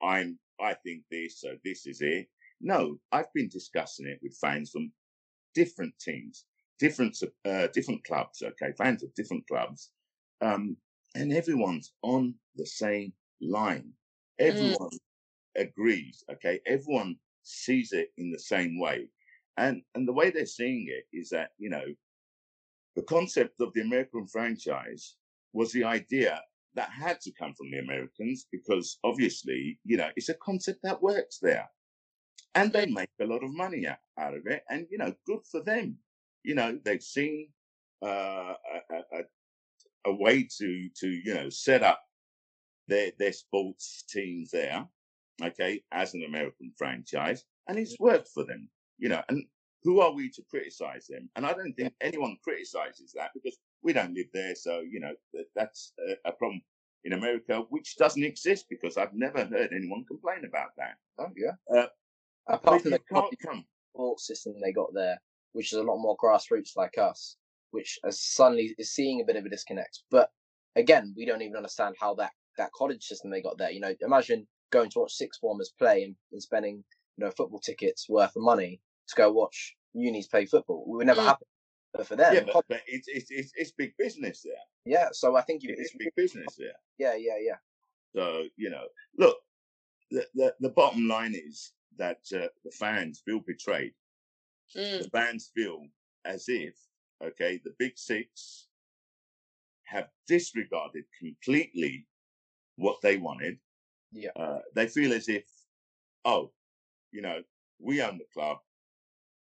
I'm 0.03 0.39
I 0.61 0.75
think 0.75 1.03
this, 1.11 1.41
so 1.41 1.57
this 1.65 1.87
is 1.87 2.01
it. 2.01 2.29
No, 2.61 2.99
I've 3.13 3.33
been 3.35 3.49
discussing 3.49 4.07
it 4.07 4.19
with 4.23 4.37
fans 4.41 4.71
from 4.71 4.93
different 5.55 5.95
teams, 6.01 6.45
different 6.79 7.17
uh, 7.45 7.69
different 7.73 8.05
clubs. 8.05 8.43
Okay, 8.43 8.73
fans 8.77 9.03
of 9.03 9.15
different 9.15 9.47
clubs, 9.47 9.91
um, 10.41 10.77
and 11.15 11.33
everyone's 11.33 11.93
on 12.03 12.35
the 12.57 12.67
same 12.67 13.13
line. 13.41 13.93
Everyone 14.39 14.91
agrees. 15.57 16.25
Okay, 16.33 16.61
everyone 16.67 17.17
sees 17.43 17.93
it 17.93 18.11
in 18.19 18.31
the 18.31 18.39
same 18.39 18.79
way, 18.79 19.09
and 19.57 19.83
and 19.95 20.07
the 20.07 20.13
way 20.13 20.31
they're 20.31 20.47
seeing 20.47 20.87
it 20.89 21.05
is 21.17 21.29
that 21.31 21.51
you 21.59 21.71
know 21.71 21.85
the 22.97 23.03
concept 23.03 23.61
of 23.61 23.73
the 23.75 23.83
American 23.83 24.27
franchise 24.27 25.15
was 25.53 25.73
the 25.73 25.85
idea 25.85 26.41
that 26.75 26.91
had 26.91 27.21
to 27.21 27.33
come 27.33 27.55
from 27.55 27.71
the 27.71 27.79
Americans 27.79 28.47
because 28.53 28.99
obviously, 29.05 29.79
you 29.85 29.97
know, 29.97 30.09
it's 30.17 30.29
a 30.29 30.35
concept 30.35 30.81
that 30.83 31.03
works 31.03 31.39
there. 31.41 31.69
And 32.55 32.73
they 32.73 32.87
make 32.87 33.11
a 33.21 33.27
lot 33.27 33.45
of 33.45 33.55
money 33.55 33.87
out, 33.87 34.35
of 34.35 34.47
it. 34.47 34.63
And, 34.71 34.87
you 34.91 34.99
know, 34.99 35.13
good 35.27 35.41
for 35.51 35.63
them. 35.63 35.97
You 36.45 36.55
know, 36.55 36.79
they've 36.85 37.03
seen 37.03 37.49
uh, 38.03 38.55
a, 38.91 38.97
a, 39.13 39.23
a 40.07 40.15
way 40.15 40.49
to, 40.59 40.89
to, 41.01 41.09
you 41.09 41.35
know, 41.35 41.51
set 41.51 41.83
up 41.83 42.01
their, 42.89 43.13
their 43.19 43.33
sports 43.33 44.05
teams 44.09 44.51
there, 44.51 44.87
okay, 45.43 45.83
as 45.93 46.15
an 46.15 46.25
American 46.25 46.73
franchise. 46.77 47.45
And 47.69 47.79
it's 47.79 47.99
worked 48.01 48.29
for 48.33 48.45
them, 48.45 48.69
you 48.99 49.09
know, 49.09 49.23
and 49.29 49.45
who 49.83 50.01
are 50.01 50.13
we 50.13 50.31
to 50.31 50.43
criticize 50.51 51.07
them? 51.07 51.29
And 51.37 51.47
I 51.47 51.53
don't 51.53 51.75
think 51.75 51.93
anyone 52.01 52.37
criticizes 52.43 53.13
that 53.15 53.31
because 53.35 53.57
we 53.83 53.93
don't 53.93 54.15
live 54.15 54.27
there. 54.33 54.55
So, 54.55 54.81
you 54.81 55.01
know, 55.01 55.13
that, 55.35 55.47
that's 55.55 55.93
a, 56.25 56.29
a 56.29 56.33
problem 56.33 56.61
in 57.05 57.13
America, 57.13 57.65
which 57.71 57.97
doesn't 57.97 58.23
exist 58.25 58.67
because 58.69 58.97
I've 58.97 59.15
never 59.15 59.45
heard 59.45 59.71
anyone 59.73 60.05
complain 60.07 60.45
about 60.45 60.71
that. 60.77 60.97
Oh 61.19 61.31
yeah. 61.37 61.53
Uh, 61.83 61.87
Apart 62.49 62.83
from 62.83 62.93
the 62.93 62.99
can't 63.13 63.35
support 63.93 64.21
system 64.21 64.55
they 64.63 64.73
got 64.73 64.89
there, 64.95 65.21
which 65.53 65.73
is 65.73 65.79
a 65.79 65.83
lot 65.83 65.99
more 65.99 66.17
grassroots 66.17 66.77
like 66.77 66.97
us, 66.99 67.37
which 67.71 67.99
is 68.05 68.21
suddenly 68.21 68.75
is 68.79 68.93
seeing 68.93 69.21
a 69.21 69.25
bit 69.25 69.37
of 69.37 69.45
a 69.45 69.49
disconnect. 69.49 70.01
But 70.11 70.31
again, 70.77 71.15
we 71.17 71.27
don't 71.27 71.43
even 71.43 71.57
understand 71.57 71.95
how 72.01 72.15
that 72.15 72.33
that 72.57 72.73
college 72.73 73.05
system 73.05 73.31
they 73.31 73.43
got 73.43 73.59
there. 73.59 73.71
You 73.71 73.81
know, 73.81 73.95
imagine 74.01 74.47
going 74.71 74.91
to 74.91 75.01
watch 75.01 75.13
six 75.13 75.39
formers 75.39 75.73
play 75.79 76.03
and, 76.05 76.17
and 76.33 76.43
spending 76.43 76.83
you 77.17 77.25
know 77.25 77.31
football 77.31 77.61
tickets 77.61 78.09
worth 78.09 78.35
of 78.35 78.43
money 78.43 78.81
to 79.09 79.15
go 79.15 79.31
watch 79.33 79.75
unis 79.95 80.27
play 80.29 80.47
football. 80.47 80.85
It 80.87 80.89
would 80.97 81.07
never 81.07 81.21
Mm. 81.23 81.27
happen. 81.27 81.47
But 81.95 82.07
for 82.07 82.17
them, 82.17 82.35
Yeah, 82.35 82.45
but, 82.53 82.65
but 82.69 82.81
it's, 82.87 83.09
it's, 83.09 83.31
it's, 83.31 83.53
it's 83.57 83.73
big 83.73 83.93
business 83.99 84.43
there. 84.43 84.55
yeah. 84.85 85.09
So 85.13 85.37
I 85.37 85.43
think 85.43 85.63
you, 85.63 85.71
It's 85.71 85.93
it's 85.93 85.97
big 85.97 86.15
business 86.17 86.57
there. 86.57 86.73
yeah, 86.99 87.15
yeah, 87.17 87.39
yeah. 87.41 87.57
So, 88.15 88.45
you 88.57 88.71
know, 88.71 88.85
look, 89.17 89.37
the, 90.11 90.27
the, 90.35 90.55
the 90.61 90.69
bottom 90.71 91.09
line 91.09 91.35
is 91.35 91.73
that 91.97 92.21
uh, 92.35 92.49
the 92.65 92.71
fans 92.73 93.23
feel 93.25 93.41
betrayed. 93.41 93.93
Mm. 94.77 95.03
The 95.05 95.11
fans 95.11 95.51
feel 95.55 95.83
as 96.25 96.45
if, 96.49 96.75
okay, 97.25 97.61
the 97.65 97.75
big 97.79 97.93
six 97.97 98.69
have 99.85 100.09
disregarded 100.27 101.05
completely 101.19 102.07
what 102.77 102.97
they 103.03 103.17
wanted. 103.17 103.59
Yeah. 104.13 104.31
Uh, 104.37 104.61
they 104.75 104.87
feel 104.87 105.13
as 105.13 105.29
if, 105.29 105.45
oh, 106.25 106.53
you 107.13 107.23
know, 107.23 107.43
we 107.81 108.03
own 108.03 108.19
the 108.19 108.27
club, 108.35 108.59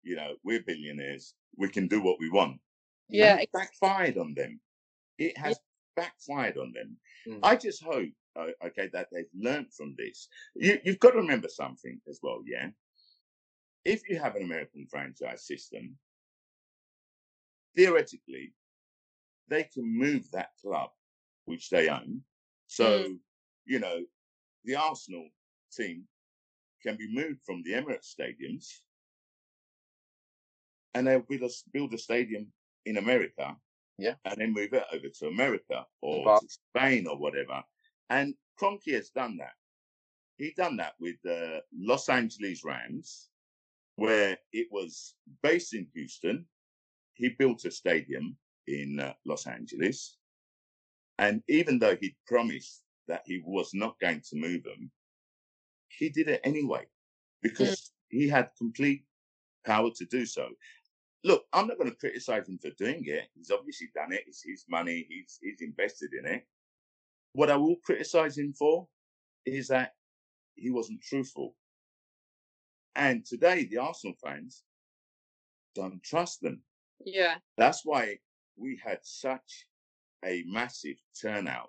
you 0.03 0.15
know, 0.17 0.35
we're 0.45 0.63
billionaires, 0.63 1.35
we 1.57 1.69
can 1.69 1.89
do 1.89 2.01
what 2.03 2.19
we 2.21 2.31
want. 2.31 2.59
Yeah, 3.09 3.33
And 3.33 3.43
it 3.43 3.51
backfired 3.53 4.19
on 4.19 4.35
them. 4.35 4.61
It 5.19 5.37
has 5.39 5.59
backfired 5.97 6.59
on 6.59 6.73
them. 6.73 6.97
Mm. 7.27 7.41
I 7.43 7.57
just 7.57 7.83
hope, 7.83 8.11
uh, 8.39 8.49
okay, 8.67 8.89
that 8.93 9.09
they've 9.13 9.25
learned 9.35 9.73
from 9.73 9.95
this. 9.97 10.29
You, 10.55 10.79
you've 10.85 10.99
got 10.99 11.13
to 11.13 11.19
remember 11.19 11.49
something 11.49 12.01
as 12.09 12.19
well, 12.23 12.43
yeah. 12.45 12.69
If 13.85 14.09
you 14.09 14.19
have 14.19 14.35
an 14.35 14.43
American 14.43 14.87
franchise 14.91 15.47
system, 15.47 15.97
theoretically, 17.77 18.53
they 19.49 19.63
can 19.63 19.87
move 19.87 20.29
that 20.33 20.51
club 20.61 20.91
which 21.45 21.71
they 21.71 21.89
own. 21.89 22.21
So, 22.67 23.15
you 23.65 23.79
know, 23.79 24.01
the 24.65 24.75
Arsenal 24.75 25.29
team 25.73 26.05
can 26.83 26.97
be 26.97 27.09
moved 27.13 27.41
from 27.45 27.63
the 27.63 27.73
Emirates 27.73 28.13
stadiums, 28.13 28.67
and 30.97 31.07
they'll 31.07 31.21
build 31.21 31.43
a, 31.43 31.51
build 31.73 31.93
a 31.93 31.99
stadium 31.99 32.47
in 32.87 32.97
America 32.97 33.55
Yeah. 33.99 34.15
and 34.25 34.37
then 34.39 34.53
move 34.55 34.73
it 34.73 34.85
over 34.93 35.09
to 35.09 35.27
America 35.29 35.87
or 36.01 36.25
Wow. 36.25 36.39
to 36.39 36.49
Spain 36.49 37.07
or 37.07 37.19
whatever. 37.19 37.63
And 38.09 38.35
Kroenke 38.59 38.93
has 38.95 39.11
done 39.11 39.37
that. 39.39 39.53
He 40.39 40.53
done 40.57 40.77
that 40.79 40.95
with 40.99 41.17
the 41.23 41.63
Los 41.73 42.09
Angeles 42.09 42.65
Rams, 42.65 43.29
where 43.97 44.39
it 44.53 44.69
was 44.71 45.15
based 45.43 45.75
in 45.75 45.87
Houston. 45.95 46.47
He 47.15 47.29
built 47.31 47.65
a 47.67 47.71
stadium 47.71 48.37
in 48.67 49.01
uh, 49.01 49.13
Los 49.25 49.47
Angeles, 49.47 50.17
and 51.19 51.43
even 51.49 51.79
though 51.79 51.97
he 51.97 52.15
promised 52.27 52.83
that 53.09 53.23
he 53.25 53.43
was 53.45 53.71
not 53.73 53.99
going 54.01 54.21
to 54.29 54.37
move 54.37 54.65
them, 54.65 54.91
he 55.89 56.09
did 56.11 56.29
it 56.29 56.41
anyway 56.45 56.85
because 57.43 57.93
he 58.09 58.29
had 58.29 58.51
complete 58.59 59.05
power 59.65 59.91
to 59.95 60.05
do 60.07 60.27
so 60.27 60.49
look, 61.27 61.45
I'm 61.53 61.67
not 61.67 61.77
going 61.77 61.91
to 61.91 61.97
criticize 61.97 62.49
him 62.49 62.59
for 62.63 62.71
doing 62.79 63.03
it. 63.05 63.25
He's 63.35 63.51
obviously 63.51 63.89
done 63.95 64.13
it. 64.13 64.25
It's 64.27 64.43
his 64.43 64.65
money. 64.69 65.07
He's 65.09 65.39
he's 65.43 65.61
invested 65.61 66.11
in 66.19 66.27
it. 66.27 66.47
What 67.33 67.51
I 67.51 67.57
will 67.57 67.77
criticize 67.85 68.39
him 68.39 68.55
for 68.57 68.87
is 69.45 69.69
that 69.69 69.93
he 70.55 70.71
wasn't 70.71 71.03
truthful. 71.03 71.55
And 72.95 73.27
today, 73.27 73.65
the 73.65 73.79
Arsenal 73.79 74.17
fans 74.25 74.63
don't 75.75 76.03
trust 76.03 76.41
them. 76.41 76.63
Yeah. 77.05 77.35
That's 77.59 77.83
why 77.85 78.19
we 78.57 78.81
had 78.83 79.01
such 79.03 79.67
a 80.25 80.45
massive 80.47 80.97
turnout 81.21 81.69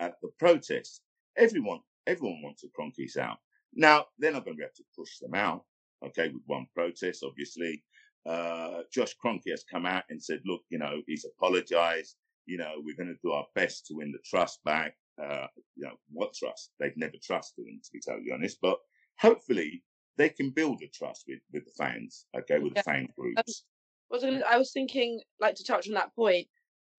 at 0.00 0.16
the 0.20 0.28
protest. 0.38 1.00
Everyone, 1.38 1.80
everyone 2.06 2.42
wants 2.42 2.62
wanted 2.76 2.96
Kroenkes 3.06 3.16
out. 3.16 3.38
Now 3.74 4.06
they're 4.18 4.32
not 4.32 4.44
going 4.44 4.56
to 4.56 4.58
be 4.58 4.64
able 4.64 4.74
to 4.76 4.84
push 4.96 5.18
them 5.18 5.34
out, 5.34 5.64
okay, 6.04 6.28
with 6.28 6.42
one 6.46 6.66
protest, 6.74 7.24
obviously. 7.24 7.82
Uh, 8.26 8.82
Josh 8.92 9.14
Kroenke 9.22 9.50
has 9.50 9.64
come 9.70 9.86
out 9.86 10.04
and 10.10 10.22
said, 10.22 10.40
look, 10.44 10.62
you 10.70 10.78
know, 10.78 11.02
he's 11.06 11.24
apologized. 11.24 12.16
You 12.46 12.58
know, 12.58 12.74
we're 12.78 12.96
going 12.96 13.08
to 13.08 13.18
do 13.22 13.32
our 13.32 13.46
best 13.54 13.86
to 13.86 13.94
win 13.94 14.12
the 14.12 14.18
trust 14.24 14.62
back. 14.64 14.94
Uh, 15.22 15.46
you 15.76 15.84
know, 15.84 15.94
what 16.12 16.34
trust? 16.34 16.72
They've 16.78 16.96
never 16.96 17.16
trusted 17.22 17.66
him, 17.66 17.80
to 17.82 17.90
be 17.92 18.00
totally 18.06 18.32
honest. 18.32 18.58
But 18.60 18.78
hopefully 19.18 19.82
they 20.16 20.28
can 20.28 20.50
build 20.50 20.82
a 20.82 20.88
trust 20.88 21.24
with, 21.28 21.40
with 21.52 21.64
the 21.64 21.72
fans, 21.76 22.26
okay, 22.36 22.58
with 22.58 22.72
yeah. 22.74 22.82
the 22.82 22.90
fan 22.90 23.02
um, 23.02 23.08
groups. 23.18 23.64
Um, 24.12 24.18
I, 24.22 24.26
was 24.26 24.42
I 24.48 24.58
was 24.58 24.72
thinking, 24.72 25.20
like, 25.40 25.54
to 25.56 25.64
touch 25.64 25.88
on 25.88 25.94
that 25.94 26.14
point, 26.14 26.46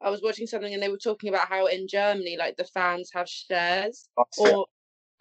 I 0.01 0.09
was 0.09 0.21
watching 0.21 0.47
something 0.47 0.73
and 0.73 0.81
they 0.81 0.89
were 0.89 0.97
talking 0.97 1.29
about 1.29 1.47
how 1.47 1.67
in 1.67 1.87
Germany, 1.87 2.37
like, 2.37 2.57
the 2.57 2.65
fans 2.65 3.09
have 3.13 3.27
shares 3.27 4.09
That's 4.15 4.39
or, 4.39 4.47
it. 4.49 4.67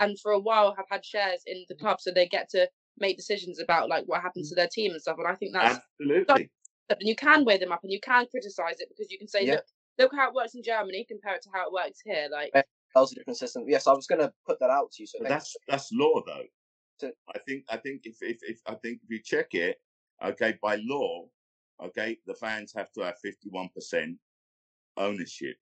and 0.00 0.20
for 0.20 0.32
a 0.32 0.38
while 0.38 0.74
have 0.76 0.86
had 0.90 1.04
shares 1.04 1.42
in 1.46 1.64
the 1.68 1.74
club, 1.74 2.00
so 2.00 2.10
they 2.10 2.26
get 2.26 2.50
to 2.50 2.68
make 2.98 3.16
decisions 3.16 3.61
about, 3.61 3.88
like, 3.88 4.04
what 4.06 4.22
happens 4.22 4.48
to 4.50 4.54
their 4.54 4.68
team 4.68 4.92
and 4.92 5.00
stuff. 5.00 5.16
And 5.18 5.26
I 5.26 5.35
think 5.35 5.52
that's 5.52 5.78
absolutely. 6.00 6.50
And 6.88 7.00
you 7.00 7.16
can 7.16 7.44
weigh 7.44 7.59
them 7.59 7.72
up 7.72 7.80
and 7.82 7.92
you 7.92 8.00
can 8.00 8.26
criticize 8.26 8.80
it 8.80 8.88
because 8.88 9.11
you 9.11 9.18
can 9.18 9.26
say, 9.26 9.44
yeah. 9.44 9.54
look, 9.54 9.64
look 9.98 10.12
how 10.14 10.28
it 10.28 10.35
works 10.35 10.54
in 10.54 10.62
Germany 10.62 11.04
compared 11.09 11.42
to 11.42 11.48
how 11.52 11.66
it 11.66 11.72
works 11.72 12.00
here. 12.04 12.28
Like, 12.30 12.52
that 12.52 12.66
was 12.94 13.12
a 13.12 13.16
different 13.16 13.38
system. 13.38 13.64
Yes, 13.66 13.87
I 13.87 13.92
was 13.92 14.06
going 14.06 14.20
to 14.20 14.32
put 14.46 14.61
that 14.61 14.70
out 14.70 14.92
to 14.92 15.02
you. 15.02 15.06
So 15.06 15.18
that's 15.22 15.56
that's 15.68 15.90
law, 15.92 16.22
though 16.24 16.44
to, 17.00 17.12
I 17.35 17.38
think 17.40 17.64
I 17.68 17.76
think 17.76 18.02
if, 18.04 18.16
if 18.22 18.38
if 18.42 18.61
I 18.66 18.74
think 18.74 19.00
if 19.02 19.11
you 19.11 19.20
check 19.22 19.54
it, 19.54 19.80
okay, 20.24 20.59
by 20.62 20.76
law, 20.82 21.26
okay, 21.82 22.18
the 22.26 22.35
fans 22.35 22.72
have 22.76 22.92
to 22.92 23.02
have 23.02 23.18
fifty 23.22 23.48
one 23.50 23.68
percent 23.74 24.16
ownership. 24.96 25.56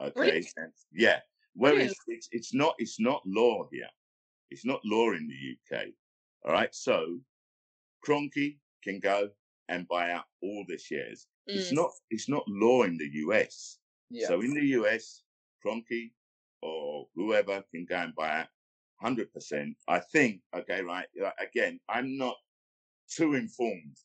Okay, 0.00 0.20
really? 0.20 0.48
yeah. 0.92 1.18
Whereas 1.54 1.94
really? 2.06 2.18
it's 2.18 2.28
it's 2.32 2.54
not 2.54 2.74
it's 2.78 3.00
not 3.00 3.22
law 3.26 3.66
here. 3.70 3.88
It's 4.50 4.64
not 4.64 4.80
law 4.84 5.12
in 5.12 5.28
the 5.28 5.76
UK. 5.76 5.86
All 6.44 6.52
right, 6.52 6.74
so 6.74 7.18
Kroenke 8.06 8.58
can 8.82 9.00
go 9.00 9.28
and 9.68 9.86
buy 9.88 10.10
out 10.12 10.24
all 10.42 10.64
the 10.68 10.78
shares. 10.78 11.26
Mm. 11.48 11.56
It's 11.56 11.72
not 11.72 11.90
it's 12.10 12.28
not 12.28 12.44
law 12.48 12.82
in 12.84 12.96
the 12.96 13.08
US. 13.26 13.78
Yeah. 14.10 14.28
So 14.28 14.40
in 14.40 14.54
the 14.54 14.64
US, 14.80 15.22
Kroenke 15.64 16.10
or 16.62 17.06
whoever 17.14 17.62
can 17.72 17.86
go 17.88 17.96
and 17.96 18.14
buy 18.14 18.40
out 18.40 18.46
hundred 19.00 19.32
percent. 19.32 19.76
I 19.88 20.00
think 20.00 20.40
okay, 20.56 20.82
right. 20.82 21.06
Again, 21.40 21.80
I'm 21.88 22.16
not 22.16 22.36
too 23.14 23.34
informed 23.34 23.96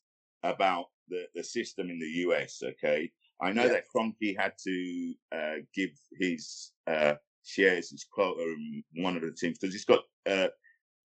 about 0.44 0.86
the 1.10 1.26
the 1.36 1.44
system 1.44 1.90
in 1.90 2.00
the 2.00 2.30
US. 2.30 2.62
Okay, 2.64 3.12
I 3.42 3.52
know 3.52 3.66
yeah. 3.66 3.74
that 3.74 3.86
Kroenke 3.94 4.36
had 4.38 4.54
to 4.64 5.14
uh, 5.36 5.56
give 5.74 5.92
his 6.20 6.72
uh, 6.88 7.16
shares, 7.44 7.92
his 7.92 8.06
quota 8.12 8.42
in 8.42 8.84
one 9.04 9.16
of 9.16 9.22
the 9.22 9.32
teams 9.32 9.58
because 9.60 9.74
he's 9.74 9.86
got 9.86 10.04
uh, 10.30 10.48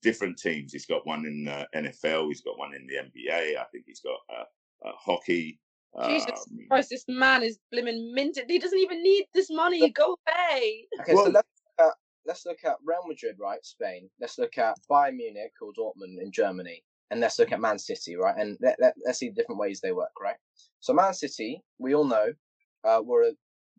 different 0.03 0.39
teams. 0.39 0.73
He's 0.73 0.87
got 0.87 1.07
one 1.07 1.27
in 1.27 1.45
the 1.45 1.67
NFL. 1.75 2.29
He's 2.29 2.41
got 2.41 2.59
one 2.59 2.75
in 2.75 2.87
the 2.87 2.95
NBA. 2.95 3.59
I 3.59 3.65
think 3.73 3.85
he's 3.87 4.01
got 4.01 4.19
uh, 4.31 4.89
uh, 4.89 4.93
hockey. 4.97 5.59
Jesus 6.05 6.27
um, 6.31 6.59
Christ, 6.69 6.91
this 6.91 7.05
man 7.09 7.43
is 7.43 7.59
blimmin' 7.75 8.13
minted. 8.13 8.45
He 8.49 8.59
doesn't 8.59 8.79
even 8.79 9.03
need 9.03 9.25
this 9.35 9.51
money. 9.51 9.91
Go 9.91 10.17
away. 10.27 10.87
Okay, 11.01 11.15
well, 11.15 11.25
so 11.25 11.31
let's 11.31 11.49
let's 12.29 12.47
look 12.47 12.59
at 12.65 12.77
Real 12.85 13.03
Madrid, 13.09 13.37
right? 13.41 13.65
Spain. 13.65 14.09
Let's 14.21 14.39
look 14.39 14.59
at 14.59 14.77
Bayern 14.89 15.17
Munich 15.17 15.53
or 15.61 15.73
Dortmund 15.73 16.23
in 16.23 16.31
Germany. 16.31 16.85
And 17.11 17.21
let's 17.21 17.39
look 17.39 17.53
at 17.53 17.61
Man 17.61 17.79
City, 17.79 18.17
right? 18.17 18.37
And 18.37 18.59
let, 18.61 18.77
let, 18.79 18.95
let's 19.05 19.19
see 19.19 19.31
the 19.31 19.35
different 19.35 19.59
ways 19.59 19.81
they 19.81 19.93
work, 19.93 20.11
right? 20.21 20.37
So 20.81 20.93
Man 20.93 21.15
City, 21.15 21.63
we 21.79 21.95
all 21.95 22.05
know, 22.05 22.33
uh, 22.85 23.01
were 23.03 23.23
a 23.23 23.33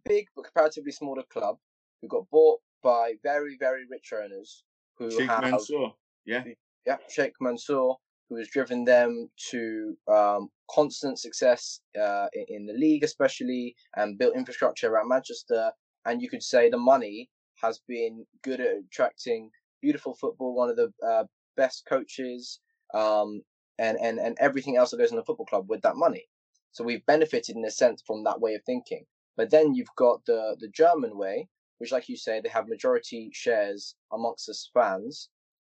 big 0.04 0.26
but 0.36 0.46
comparatively 0.46 0.92
smaller 0.92 1.24
club 1.32 1.58
who 2.02 2.08
got 2.08 2.28
bought 2.32 2.60
by 2.82 3.14
very, 3.22 3.56
very 3.60 3.86
rich 3.90 4.12
owners 4.14 4.64
who 4.98 5.12
Sheikh 5.12 5.30
have, 5.30 5.44
Mansour. 5.44 5.92
Yeah. 6.30 6.44
Yeah, 6.86 6.98
Sheikh 7.10 7.34
Mansour, 7.42 7.94
who 8.30 8.38
has 8.38 8.48
driven 8.50 8.86
them 8.86 9.30
to 9.50 9.98
um, 10.08 10.50
constant 10.70 11.18
success 11.18 11.82
uh, 12.00 12.28
in, 12.48 12.68
the 12.68 12.74
league, 12.74 13.04
especially, 13.04 13.76
and 13.96 14.18
built 14.18 14.36
infrastructure 14.36 14.90
around 14.90 15.10
Manchester. 15.10 15.72
And 16.06 16.22
you 16.22 16.30
could 16.30 16.44
say 16.44 16.70
the 16.70 16.78
money 16.78 17.30
has 17.62 17.82
been 17.88 18.26
good 18.44 18.60
at 18.60 18.78
attracting 18.86 19.50
beautiful 19.82 20.14
football, 20.14 20.56
one 20.56 20.70
of 20.70 20.76
the 20.76 20.94
uh, 21.06 21.24
best 21.58 21.86
coaches, 21.90 22.60
um, 22.94 23.42
and, 23.80 23.98
and, 24.00 24.20
and 24.20 24.38
everything 24.40 24.78
else 24.78 24.92
that 24.92 24.98
goes 24.98 25.12
in 25.12 25.18
the 25.18 25.24
football 25.24 25.48
club 25.48 25.66
with 25.68 25.82
that 25.82 25.96
money. 25.96 26.26
So 26.74 26.84
we've 26.84 27.06
benefited 27.08 27.56
in 27.56 27.66
a 27.66 27.72
sense 27.72 28.04
from 28.06 28.24
that 28.26 28.40
way 28.40 28.54
of 28.54 28.62
thinking. 28.66 29.06
But 29.36 29.50
then 29.50 29.74
you've 29.74 29.96
got 29.96 30.24
the, 30.26 30.56
the 30.60 30.68
German 30.68 31.18
way, 31.18 31.48
which, 31.80 31.92
like 31.92 32.08
you 32.08 32.18
say, 32.18 32.40
they 32.40 32.50
have 32.50 32.68
majority 32.68 33.32
shares 33.34 33.96
amongst 34.14 34.48
us 34.48 34.70
fans, 34.74 35.30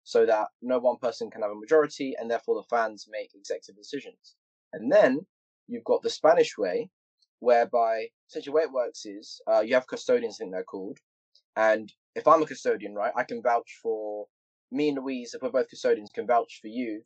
so 0.08 0.26
that 0.26 0.48
no 0.62 0.80
one 0.80 0.96
person 1.02 1.30
can 1.30 1.42
have 1.42 1.52
a 1.52 1.56
majority, 1.56 2.16
and 2.18 2.32
therefore 2.32 2.56
the 2.56 2.76
fans 2.76 3.10
make 3.12 3.36
executive 3.36 3.76
decisions. 3.76 4.38
And 4.72 4.90
then 4.90 5.20
you've 5.68 5.84
got 5.84 6.02
the 6.02 6.10
Spanish 6.10 6.58
way, 6.58 6.90
whereby 7.40 8.08
essentially 8.30 8.54
way 8.54 8.62
it 8.62 8.72
works 8.72 9.06
is 9.06 9.42
uh, 9.52 9.60
you 9.60 9.74
have 9.74 9.86
custodians, 9.86 10.38
I 10.38 10.38
think 10.38 10.54
they're 10.54 10.64
called, 10.64 10.98
and 11.58 11.92
if 12.16 12.26
I'm 12.26 12.42
a 12.42 12.46
custodian, 12.46 12.96
right, 12.96 13.12
I 13.18 13.26
can 13.26 13.42
vouch 13.42 13.80
for 13.84 14.28
me 14.72 14.88
and 14.88 14.98
Louise, 14.98 15.34
if 15.34 15.42
we're 15.42 15.50
both 15.50 15.68
custodians, 15.68 16.10
can 16.14 16.26
vouch 16.26 16.60
for 16.62 16.70
you 16.70 17.02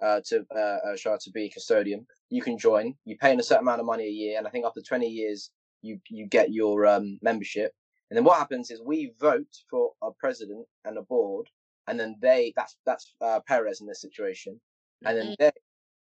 uh, 0.00 0.20
to 0.26 0.46
uh, 0.54 0.78
uh, 0.92 1.18
to 1.20 1.30
be 1.32 1.46
a 1.46 1.50
custodian. 1.50 2.06
You 2.30 2.40
can 2.40 2.56
join. 2.56 2.94
You 3.04 3.16
pay 3.18 3.32
in 3.32 3.40
a 3.40 3.42
certain 3.42 3.64
amount 3.64 3.80
of 3.80 3.86
money 3.86 4.04
a 4.04 4.18
year, 4.22 4.38
and 4.38 4.46
I 4.46 4.50
think 4.50 4.64
after 4.64 4.80
20 4.80 5.08
years, 5.08 5.50
you 5.82 5.98
you 6.08 6.28
get 6.28 6.52
your 6.52 6.86
um, 6.86 7.18
membership. 7.20 7.72
And 8.10 8.16
then 8.16 8.24
what 8.24 8.38
happens 8.38 8.70
is 8.70 8.80
we 8.80 9.12
vote 9.18 9.56
for 9.68 9.90
a 10.04 10.12
president 10.12 10.66
and 10.84 10.98
a 10.98 11.02
board, 11.02 11.48
and 11.86 11.98
then 11.98 12.16
they 12.20 12.52
that's 12.56 12.76
that's 12.86 13.14
uh, 13.20 13.40
Perez 13.46 13.80
in 13.80 13.86
this 13.86 14.00
situation, 14.00 14.60
and 15.04 15.16
then 15.16 15.26
mm-hmm. 15.26 15.34
they 15.38 15.52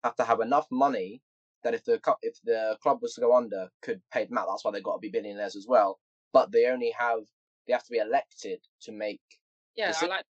have 0.05 0.17
to 0.17 0.25
have 0.25 0.41
enough 0.41 0.67
money 0.71 1.23
that 1.63 1.75
if 1.75 1.85
the 1.85 2.01
if 2.23 2.39
the 2.45 2.77
club 2.83 2.99
was 3.03 3.15
to 3.15 3.21
go 3.21 3.35
under, 3.37 3.69
could 3.83 4.01
pay 4.13 4.25
them 4.25 4.39
out. 4.39 4.47
That's 4.49 4.65
why 4.65 4.71
they've 4.71 4.83
got 4.83 4.95
to 4.95 5.01
be 5.01 5.11
billionaires 5.11 5.57
as 5.57 5.67
well. 5.69 5.99
But 6.33 6.53
they 6.53 6.67
only 6.67 6.93
have 6.99 7.21
they 7.67 7.73
have 7.73 7.85
to 7.85 7.93
be 7.93 7.99
elected 7.99 8.61
to 8.83 8.93
make. 8.93 9.21
Yeah, 9.77 9.89
decisions. 9.89 10.13
I 10.13 10.17
like. 10.17 10.25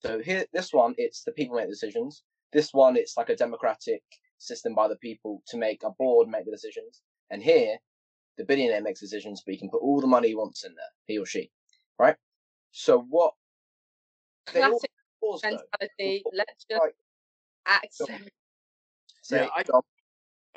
So 0.00 0.20
here, 0.20 0.44
this 0.52 0.72
one, 0.72 0.94
it's 0.96 1.24
the 1.24 1.32
people 1.32 1.56
make 1.56 1.68
decisions. 1.68 2.22
This 2.52 2.72
one, 2.72 2.96
it's 2.96 3.16
like 3.16 3.30
a 3.30 3.36
democratic 3.36 4.02
system 4.38 4.74
by 4.74 4.88
the 4.88 4.96
people 4.96 5.42
to 5.48 5.56
make 5.56 5.82
a 5.82 5.90
board 5.90 6.28
make 6.28 6.44
the 6.44 6.52
decisions. 6.52 7.02
And 7.30 7.42
here, 7.42 7.76
the 8.36 8.44
billionaire 8.44 8.80
makes 8.80 9.00
decisions, 9.00 9.42
but 9.44 9.52
he 9.52 9.58
can 9.58 9.68
put 9.68 9.82
all 9.82 10.00
the 10.00 10.06
money 10.06 10.28
he 10.28 10.34
wants 10.34 10.64
in 10.64 10.74
there, 10.74 10.92
he 11.06 11.18
or 11.18 11.26
she, 11.26 11.50
right? 11.98 12.16
So 12.70 13.04
what? 13.08 13.34
Classic 14.50 14.90
mentality. 15.42 16.22
Let's 16.32 16.64
just 16.70 16.82
like, 16.82 16.94
accept. 17.84 18.30
yeah, 19.30 19.48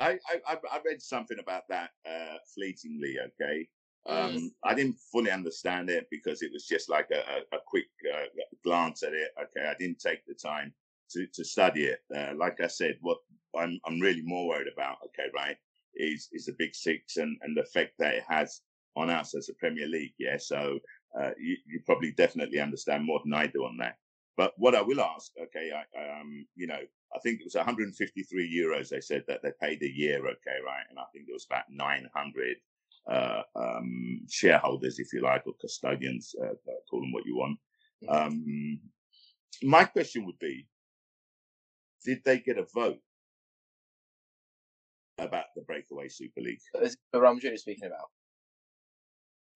I, 0.00 0.10
I, 0.10 0.18
I, 0.48 0.56
I 0.72 0.80
read 0.84 1.00
something 1.00 1.38
about 1.38 1.62
that 1.68 1.90
uh, 2.08 2.36
fleetingly. 2.54 3.16
Okay, 3.20 3.68
um, 4.06 4.32
mm. 4.32 4.48
I 4.64 4.74
didn't 4.74 4.96
fully 5.10 5.30
understand 5.30 5.90
it 5.90 6.06
because 6.10 6.42
it 6.42 6.50
was 6.52 6.66
just 6.66 6.88
like 6.88 7.08
a, 7.12 7.18
a, 7.18 7.56
a 7.56 7.60
quick 7.66 7.86
uh, 8.12 8.26
glance 8.64 9.02
at 9.02 9.12
it. 9.12 9.30
Okay, 9.40 9.66
I 9.68 9.74
didn't 9.78 10.00
take 10.00 10.24
the 10.26 10.34
time 10.34 10.72
to, 11.12 11.26
to 11.34 11.44
study 11.44 11.84
it. 11.84 12.00
Uh, 12.14 12.32
like 12.36 12.60
I 12.60 12.66
said, 12.66 12.96
what 13.00 13.18
I'm 13.56 13.78
I'm 13.86 14.00
really 14.00 14.22
more 14.22 14.48
worried 14.48 14.72
about, 14.72 14.96
okay, 15.06 15.28
right, 15.34 15.56
is 15.94 16.28
is 16.32 16.46
the 16.46 16.56
Big 16.58 16.74
Six 16.74 17.16
and, 17.18 17.36
and 17.42 17.56
the 17.56 17.62
effect 17.62 17.94
that 17.98 18.14
it 18.14 18.24
has 18.28 18.62
on 18.96 19.10
us 19.10 19.34
as 19.34 19.48
a 19.48 19.54
Premier 19.54 19.86
League. 19.86 20.14
Yeah, 20.18 20.38
so 20.38 20.78
uh, 21.18 21.30
you, 21.38 21.56
you 21.66 21.80
probably 21.84 22.12
definitely 22.12 22.60
understand 22.60 23.04
more 23.04 23.20
than 23.24 23.34
I 23.34 23.46
do 23.46 23.64
on 23.64 23.76
that. 23.78 23.96
But 24.36 24.52
what 24.56 24.74
I 24.74 24.80
will 24.80 25.00
ask, 25.00 25.30
okay, 25.40 25.70
I, 25.72 26.20
um, 26.20 26.46
you 26.56 26.66
know, 26.66 26.80
I 27.14 27.18
think 27.18 27.40
it 27.40 27.44
was 27.44 27.54
153 27.54 28.64
euros 28.64 28.88
they 28.88 29.00
said 29.00 29.24
that 29.28 29.42
they 29.42 29.52
paid 29.60 29.82
a 29.82 29.90
year, 29.90 30.18
okay, 30.18 30.58
right, 30.64 30.84
and 30.88 30.98
I 30.98 31.04
think 31.12 31.26
it 31.28 31.32
was 31.32 31.46
about 31.48 31.64
900 31.70 32.56
uh, 33.10 33.42
um, 33.54 34.20
shareholders, 34.30 34.98
if 34.98 35.12
you 35.12 35.20
like, 35.20 35.46
or 35.46 35.52
custodians, 35.60 36.34
uh, 36.40 36.46
uh, 36.46 36.80
call 36.90 37.00
them 37.00 37.12
what 37.12 37.26
you 37.26 37.36
want. 37.36 37.58
Mm-hmm. 38.04 38.14
Um, 38.14 38.80
my 39.62 39.84
question 39.84 40.24
would 40.24 40.38
be, 40.38 40.66
did 42.04 42.22
they 42.24 42.38
get 42.38 42.58
a 42.58 42.66
vote 42.74 42.98
about 45.18 45.46
the 45.54 45.62
breakaway 45.62 46.08
Super 46.08 46.40
League? 46.40 46.60
Is 46.80 46.96
Real 47.12 47.34
Madrid 47.34 47.58
speaking 47.58 47.86
about? 47.86 48.08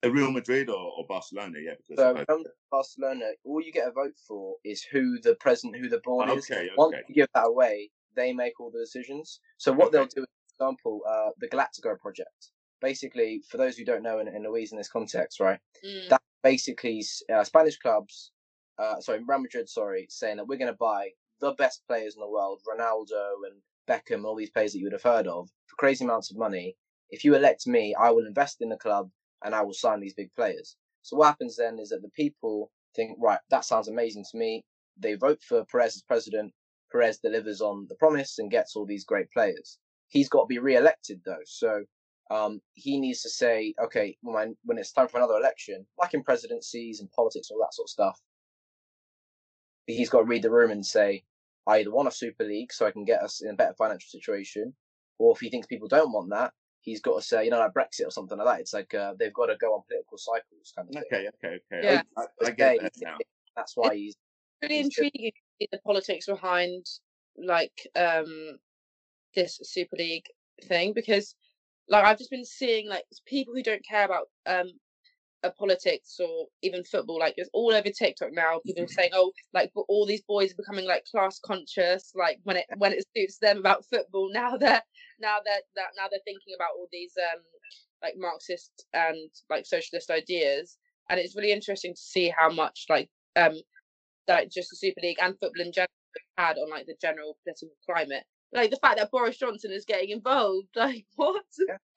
A 0.03 0.11
Real 0.11 0.31
Madrid 0.31 0.69
or, 0.69 0.91
or 0.97 1.05
Barcelona, 1.07 1.57
yeah. 1.59 1.73
Because 1.89 2.25
so 2.27 2.43
Barcelona, 2.71 3.31
all 3.43 3.61
you 3.61 3.71
get 3.71 3.87
a 3.87 3.91
vote 3.91 4.13
for 4.27 4.55
is 4.63 4.83
who 4.83 5.19
the 5.21 5.35
president, 5.35 5.81
who 5.81 5.89
the 5.89 6.01
board 6.03 6.29
is. 6.29 6.49
Okay, 6.49 6.61
okay. 6.61 6.69
Once 6.77 6.95
you 7.07 7.15
give 7.15 7.27
that 7.33 7.47
away, 7.47 7.89
they 8.15 8.31
make 8.31 8.59
all 8.59 8.71
the 8.71 8.79
decisions. 8.79 9.39
So 9.57 9.71
what 9.71 9.87
okay. 9.87 9.97
they'll 9.97 10.05
do, 10.05 10.25
for 10.25 10.65
example, 10.65 11.01
uh, 11.09 11.29
the 11.39 11.47
Galactico 11.47 11.97
project 11.99 12.51
basically, 12.81 13.41
for 13.49 13.57
those 13.57 13.77
who 13.77 13.85
don't 13.85 14.03
know, 14.03 14.19
and, 14.19 14.29
and 14.29 14.43
Louise 14.43 14.71
in 14.71 14.77
this 14.77 14.89
context, 14.89 15.39
right? 15.39 15.59
Mm. 15.85 16.09
That 16.09 16.21
basically 16.43 17.03
uh, 17.33 17.43
Spanish 17.43 17.77
clubs, 17.77 18.31
uh, 18.77 18.99
sorry, 18.99 19.21
Real 19.27 19.39
Madrid, 19.39 19.69
sorry, 19.69 20.07
saying 20.09 20.37
that 20.37 20.47
we're 20.47 20.57
going 20.57 20.71
to 20.71 20.77
buy 20.77 21.09
the 21.39 21.53
best 21.53 21.81
players 21.87 22.15
in 22.15 22.21
the 22.21 22.29
world, 22.29 22.61
Ronaldo 22.67 23.31
and 23.49 23.61
Beckham, 23.87 24.25
all 24.25 24.35
these 24.35 24.49
players 24.49 24.73
that 24.73 24.79
you 24.79 24.85
would 24.85 24.93
have 24.93 25.03
heard 25.03 25.27
of, 25.27 25.49
for 25.67 25.75
crazy 25.77 26.05
amounts 26.05 26.31
of 26.31 26.37
money. 26.37 26.75
If 27.09 27.23
you 27.23 27.35
elect 27.35 27.67
me, 27.67 27.95
I 27.95 28.09
will 28.09 28.25
invest 28.25 28.61
in 28.61 28.69
the 28.69 28.77
club 28.77 29.09
and 29.43 29.55
I 29.55 29.61
will 29.61 29.73
sign 29.73 29.99
these 29.99 30.13
big 30.13 30.33
players. 30.35 30.75
So 31.01 31.17
what 31.17 31.27
happens 31.27 31.55
then 31.55 31.79
is 31.79 31.89
that 31.89 32.01
the 32.01 32.09
people 32.09 32.71
think, 32.95 33.17
right, 33.21 33.39
that 33.49 33.65
sounds 33.65 33.87
amazing 33.87 34.25
to 34.31 34.37
me. 34.37 34.63
They 34.97 35.15
vote 35.15 35.41
for 35.41 35.63
Perez 35.65 35.95
as 35.95 36.01
president, 36.01 36.53
Perez 36.91 37.19
delivers 37.19 37.61
on 37.61 37.85
the 37.89 37.95
promise 37.95 38.39
and 38.39 38.51
gets 38.51 38.75
all 38.75 38.85
these 38.85 39.05
great 39.05 39.31
players. 39.31 39.77
He's 40.09 40.29
got 40.29 40.41
to 40.41 40.47
be 40.47 40.59
re-elected 40.59 41.21
though, 41.25 41.43
so 41.45 41.83
um, 42.29 42.61
he 42.73 42.99
needs 42.99 43.21
to 43.21 43.29
say, 43.29 43.73
okay, 43.81 44.17
when 44.21 44.55
when 44.63 44.77
it's 44.77 44.91
time 44.91 45.07
for 45.07 45.17
another 45.17 45.35
election, 45.35 45.85
like 45.97 46.13
in 46.13 46.23
presidencies 46.23 46.99
and 46.99 47.11
politics, 47.11 47.49
all 47.51 47.59
that 47.59 47.73
sort 47.73 47.85
of 47.85 47.89
stuff, 47.89 48.19
he's 49.85 50.09
got 50.09 50.19
to 50.19 50.25
read 50.25 50.41
the 50.41 50.51
room 50.51 50.71
and 50.71 50.85
say, 50.85 51.23
I 51.67 51.79
either 51.79 51.91
want 51.91 52.07
a 52.07 52.11
Super 52.11 52.43
League 52.43 52.73
so 52.73 52.85
I 52.85 52.91
can 52.91 53.05
get 53.05 53.21
us 53.21 53.41
in 53.41 53.51
a 53.51 53.55
better 53.55 53.75
financial 53.77 54.09
situation, 54.09 54.73
or 55.19 55.33
if 55.33 55.39
he 55.39 55.49
thinks 55.49 55.67
people 55.67 55.87
don't 55.87 56.11
want 56.11 56.29
that, 56.31 56.53
he's 56.87 57.01
got 57.01 57.15
to 57.19 57.21
say, 57.21 57.43
you 57.43 57.51
know, 57.51 57.59
like 57.59 57.73
Brexit 57.73 58.07
or 58.07 58.11
something 58.11 58.37
like 58.37 58.47
that. 58.47 58.61
It's 58.61 58.73
like 58.73 58.93
uh, 58.93 59.13
they've 59.19 59.33
got 59.33 59.47
to 59.47 59.57
go 59.57 59.73
on 59.73 59.81
political 59.87 60.17
cycles, 60.17 60.71
kind 60.73 60.87
of 60.87 60.93
thing. 60.93 61.03
Okay, 61.11 61.27
okay, 61.43 61.59
okay. 61.73 61.83
Yeah. 61.83 62.01
I, 62.17 62.21
I, 62.21 62.47
I 62.47 62.51
get 62.51 62.81
that 62.81 62.93
now. 63.01 63.17
That's 63.57 63.75
why 63.75 63.95
he's 63.95 64.15
really 64.61 64.77
He's 64.77 64.95
good. 64.95 65.05
intriguing 65.05 65.31
to 65.31 65.41
see 65.59 65.69
the 65.69 65.79
politics 65.79 66.27
behind 66.27 66.85
like 67.37 67.87
um 67.95 68.57
this 69.35 69.59
Super 69.63 69.97
League 69.97 70.25
thing 70.63 70.93
because 70.93 71.35
like 71.89 72.05
I've 72.05 72.17
just 72.17 72.31
been 72.31 72.45
seeing 72.45 72.87
like 72.87 73.03
people 73.25 73.53
who 73.53 73.63
don't 73.63 73.85
care 73.85 74.05
about 74.05 74.29
um 74.45 74.71
uh, 75.43 75.49
politics 75.57 76.19
or 76.19 76.47
even 76.63 76.83
football 76.83 77.19
like 77.19 77.35
it's 77.37 77.49
all 77.53 77.73
over 77.73 77.89
TikTok 77.89 78.29
now. 78.31 78.59
People 78.65 78.87
saying 78.87 79.11
oh 79.13 79.31
like 79.53 79.71
all 79.75 80.05
these 80.05 80.23
boys 80.23 80.51
are 80.51 80.57
becoming 80.57 80.85
like 80.85 81.05
class 81.05 81.39
conscious 81.39 82.11
like 82.15 82.39
when 82.43 82.57
it 82.57 82.65
when 82.77 82.93
it 82.93 83.05
suits 83.15 83.37
them 83.39 83.57
about 83.57 83.85
football. 83.85 84.29
Now 84.37 84.57
they're 84.57 84.81
now 85.19 85.37
they're 85.45 85.61
that 85.75 85.89
now 85.97 86.07
they're 86.09 86.19
thinking 86.25 86.53
about 86.55 86.71
all 86.77 86.87
these 86.91 87.13
um 87.17 87.41
like 88.01 88.13
Marxist 88.17 88.85
and 88.93 89.29
like 89.49 89.65
socialist 89.65 90.09
ideas. 90.09 90.77
And 91.09 91.19
it's 91.19 91.35
really 91.35 91.51
interesting 91.51 91.93
to 91.93 92.01
see 92.01 92.33
how 92.35 92.49
much 92.49 92.85
like 92.89 93.09
um 93.35 93.53
like 94.27 94.49
just 94.49 94.69
the 94.69 94.75
Super 94.75 95.01
League 95.01 95.17
and 95.21 95.33
football 95.39 95.65
in 95.65 95.71
general 95.71 95.87
had 96.37 96.57
on 96.57 96.69
like 96.69 96.85
the 96.85 96.95
general 97.01 97.37
political 97.43 97.75
climate. 97.85 98.23
Like 98.53 98.71
the 98.71 98.77
fact 98.77 98.97
that 98.97 99.11
Boris 99.11 99.37
Johnson 99.37 99.71
is 99.71 99.85
getting 99.85 100.09
involved, 100.09 100.69
like 100.75 101.05
what? 101.15 101.43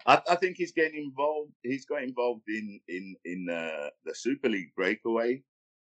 I, 0.07 0.21
I 0.31 0.37
think 0.37 0.57
he's 0.57 0.73
getting 0.73 1.05
involved. 1.05 1.53
He's 1.63 1.87
got 1.87 2.03
involved 2.03 2.49
in 2.49 2.81
in 2.89 3.17
in 3.25 3.49
uh, 3.51 3.91
the 4.05 4.15
Super 4.15 4.49
League 4.49 4.75
breakaway, 4.75 5.43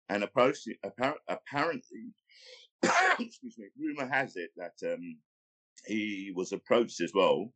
and 0.08 0.22
approach, 0.22 0.58
appar- 0.84 1.14
apparently, 1.28 2.12
excuse 3.18 3.56
me. 3.58 3.66
Rumor 3.78 4.06
has 4.06 4.36
it 4.36 4.50
that 4.56 4.74
um, 4.92 5.18
he 5.86 6.32
was 6.34 6.52
approached 6.52 7.00
as 7.00 7.12
well 7.14 7.52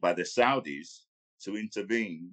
by 0.00 0.12
the 0.12 0.22
Saudis 0.22 1.02
to 1.42 1.56
intervene, 1.56 2.30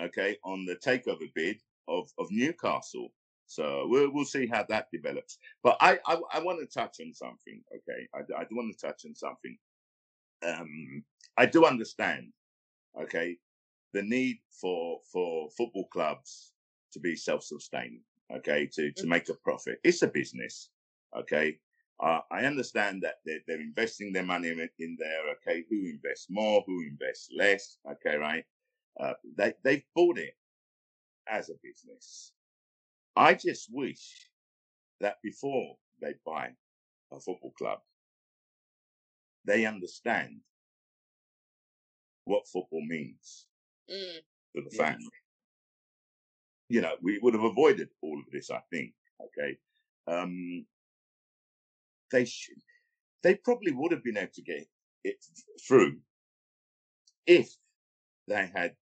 okay, 0.00 0.36
on 0.44 0.64
the 0.64 0.76
takeover 0.76 1.30
bid 1.34 1.60
of 1.88 2.08
of 2.18 2.28
Newcastle. 2.30 3.08
So 3.48 3.86
we'll 3.88 4.12
we'll 4.12 4.26
see 4.26 4.46
how 4.46 4.64
that 4.68 4.88
develops. 4.92 5.38
But 5.62 5.78
I 5.80 5.98
I, 6.06 6.20
I 6.34 6.38
want 6.40 6.60
to 6.60 6.66
touch 6.66 6.98
on 7.00 7.14
something. 7.14 7.62
Okay, 7.74 8.06
I, 8.14 8.40
I 8.40 8.44
do 8.44 8.56
want 8.56 8.76
to 8.76 8.86
touch 8.86 9.04
on 9.06 9.14
something. 9.14 9.58
Um, 10.46 11.02
I 11.36 11.46
do 11.46 11.64
understand. 11.64 12.32
Okay, 13.00 13.38
the 13.94 14.02
need 14.02 14.38
for 14.60 15.00
for 15.10 15.48
football 15.56 15.88
clubs 15.88 16.52
to 16.92 17.00
be 17.00 17.16
self-sustaining. 17.16 18.02
Okay, 18.30 18.66
to 18.74 18.92
to 18.92 19.06
make 19.06 19.28
a 19.30 19.34
profit. 19.34 19.80
It's 19.82 20.02
a 20.02 20.08
business. 20.08 20.68
Okay. 21.16 21.58
Uh, 22.00 22.20
I 22.30 22.44
understand 22.44 23.02
that 23.02 23.16
they're, 23.26 23.40
they're 23.48 23.60
investing 23.60 24.12
their 24.12 24.22
money 24.22 24.50
in, 24.50 24.60
in 24.78 24.96
there. 25.00 25.30
Okay, 25.32 25.64
who 25.68 25.88
invests 25.88 26.28
more, 26.30 26.62
who 26.64 26.82
invests 26.82 27.28
less? 27.36 27.78
Okay, 27.90 28.16
right? 28.16 28.44
Uh, 29.00 29.14
they 29.36 29.52
they've 29.64 29.84
bought 29.96 30.16
it 30.18 30.36
as 31.28 31.50
a 31.50 31.54
business. 31.60 32.32
I 33.16 33.34
just 33.34 33.68
wish 33.72 34.30
that 35.00 35.16
before 35.22 35.76
they 36.00 36.14
buy 36.24 36.50
a 37.12 37.20
football 37.20 37.52
club, 37.58 37.80
they 39.44 39.66
understand 39.66 40.40
what 42.24 42.46
football 42.48 42.84
means 42.86 43.46
Mm, 43.90 44.22
to 44.56 44.62
the 44.62 44.70
Yeah. 44.70 44.76
fan. 44.76 45.10
You 46.68 46.82
know, 46.82 46.96
we 47.00 47.18
would 47.18 47.34
have 47.34 47.44
avoided 47.44 47.90
all 48.02 48.18
of 48.18 48.30
this, 48.30 48.50
I 48.50 48.60
think. 48.70 48.94
Okay. 49.20 49.58
Um, 50.06 50.66
they 52.10 52.24
should, 52.26 52.62
they 53.22 53.34
probably 53.36 53.72
would 53.72 53.92
have 53.92 54.04
been 54.04 54.18
able 54.18 54.32
to 54.34 54.42
get 54.42 54.68
it 55.04 55.24
through 55.66 56.00
if 57.26 57.56
they 58.26 58.46
had 58.46 58.76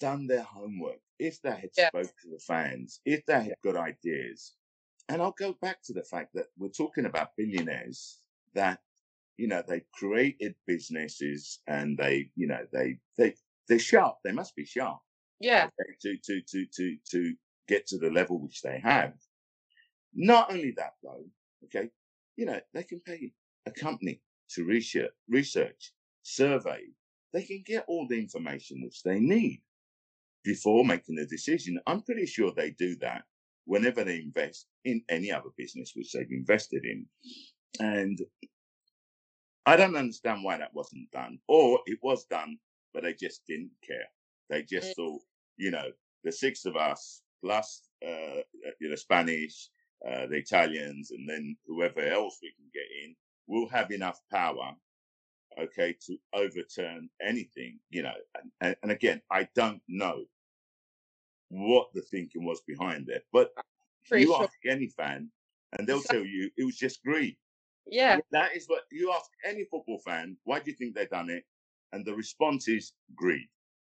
done 0.00 0.26
their 0.26 0.42
homework, 0.42 1.00
if 1.18 1.40
they 1.42 1.50
had 1.50 1.70
Yeah. 1.76 1.88
spoke 1.88 2.14
to 2.22 2.28
the 2.30 2.38
fans, 2.38 3.00
if 3.04 3.24
they 3.26 3.44
had 3.44 3.56
got 3.62 3.76
ideas. 3.76 4.54
And 5.08 5.20
I'll 5.22 5.32
go 5.32 5.52
back 5.54 5.82
to 5.84 5.92
the 5.92 6.02
fact 6.04 6.34
that 6.34 6.46
we're 6.56 6.68
talking 6.70 7.06
about 7.06 7.36
billionaires 7.36 8.20
that, 8.54 8.82
you 9.36 9.48
know, 9.48 9.62
they 9.66 9.82
created 9.92 10.54
businesses 10.66 11.60
and 11.66 11.98
they, 11.98 12.30
you 12.36 12.46
know, 12.46 12.66
they, 12.72 13.00
they, 13.16 13.34
they're 13.68 13.78
sharp. 13.78 14.18
They 14.24 14.32
must 14.32 14.56
be 14.56 14.64
sharp 14.64 15.00
yeah, 15.40 15.68
to, 16.00 16.16
to, 16.24 16.40
to, 16.42 16.66
to, 16.66 16.96
to 17.10 17.34
get 17.68 17.86
to 17.88 17.98
the 17.98 18.10
level 18.10 18.38
which 18.40 18.62
they 18.62 18.78
have. 18.80 19.14
Not 20.14 20.50
only 20.50 20.72
that 20.72 20.94
though, 21.02 21.26
okay, 21.64 21.90
you 22.36 22.46
know, 22.46 22.60
they 22.72 22.82
can 22.84 23.00
pay 23.00 23.32
a 23.66 23.70
company 23.70 24.22
to 24.50 24.64
research, 24.64 25.12
research, 25.28 25.92
survey. 26.22 26.84
They 27.32 27.42
can 27.42 27.62
get 27.66 27.84
all 27.88 28.06
the 28.08 28.18
information 28.18 28.82
which 28.82 29.02
they 29.02 29.20
need 29.20 29.62
before 30.44 30.84
making 30.84 31.18
a 31.18 31.26
decision. 31.26 31.80
I'm 31.86 32.02
pretty 32.02 32.26
sure 32.26 32.52
they 32.52 32.72
do 32.72 32.96
that 32.98 33.24
whenever 33.66 34.04
they 34.04 34.18
invest 34.20 34.68
in 34.84 35.04
any 35.08 35.32
other 35.32 35.50
business 35.56 35.92
which 35.96 36.12
they've 36.12 36.30
invested 36.30 36.84
in. 36.84 37.06
And 37.80 38.18
I 39.66 39.76
don't 39.76 39.96
understand 39.96 40.42
why 40.44 40.58
that 40.58 40.74
wasn't 40.74 41.10
done, 41.12 41.38
or 41.48 41.80
it 41.86 41.98
was 42.02 42.26
done, 42.26 42.58
but 42.92 43.02
they 43.04 43.14
just 43.14 43.46
didn't 43.46 43.72
care. 43.82 44.08
They 44.50 44.62
just 44.62 44.90
Mm. 44.90 44.94
thought, 44.96 45.22
you 45.56 45.70
know, 45.70 45.92
the 46.24 46.32
six 46.32 46.64
of 46.64 46.76
us 46.76 47.22
plus 47.42 47.88
uh, 48.06 48.42
you 48.80 48.88
know 48.88 48.96
Spanish, 48.96 49.70
uh, 50.06 50.26
the 50.26 50.36
Italians, 50.38 51.10
and 51.12 51.28
then 51.28 51.56
whoever 51.66 52.00
else 52.00 52.38
we 52.42 52.52
can 52.52 52.70
get 52.74 52.86
in, 53.04 53.16
will 53.46 53.68
have 53.68 53.90
enough 53.90 54.20
power, 54.30 54.76
okay, 55.58 55.94
to 56.06 56.18
overturn 56.34 57.10
anything, 57.22 57.80
you 57.90 58.02
know. 58.02 58.14
And, 58.40 58.52
and, 58.60 58.76
and 58.82 58.92
again, 58.92 59.22
I 59.30 59.48
don't 59.54 59.82
know 59.88 60.26
what 61.54 61.88
the 61.94 62.02
thinking 62.02 62.44
was 62.44 62.60
behind 62.62 63.08
it, 63.08 63.24
but 63.32 63.52
pretty 64.08 64.24
you 64.24 64.34
sure. 64.34 64.42
ask 64.44 64.52
any 64.66 64.88
fan, 64.88 65.30
and 65.78 65.86
they'll 65.86 66.02
tell 66.02 66.24
you 66.24 66.50
it 66.56 66.64
was 66.64 66.76
just 66.76 67.02
greed. 67.02 67.36
Yeah, 67.86 68.20
That 68.32 68.56
is 68.56 68.66
what 68.66 68.84
you 68.90 69.12
ask 69.12 69.30
any 69.44 69.64
football 69.64 69.98
fan, 69.98 70.36
why 70.44 70.60
do 70.60 70.70
you 70.70 70.76
think 70.76 70.94
they've 70.94 71.08
done 71.08 71.30
it? 71.30 71.44
And 71.92 72.04
the 72.04 72.14
response 72.14 72.66
is 72.66 72.92
greed. 73.14 73.48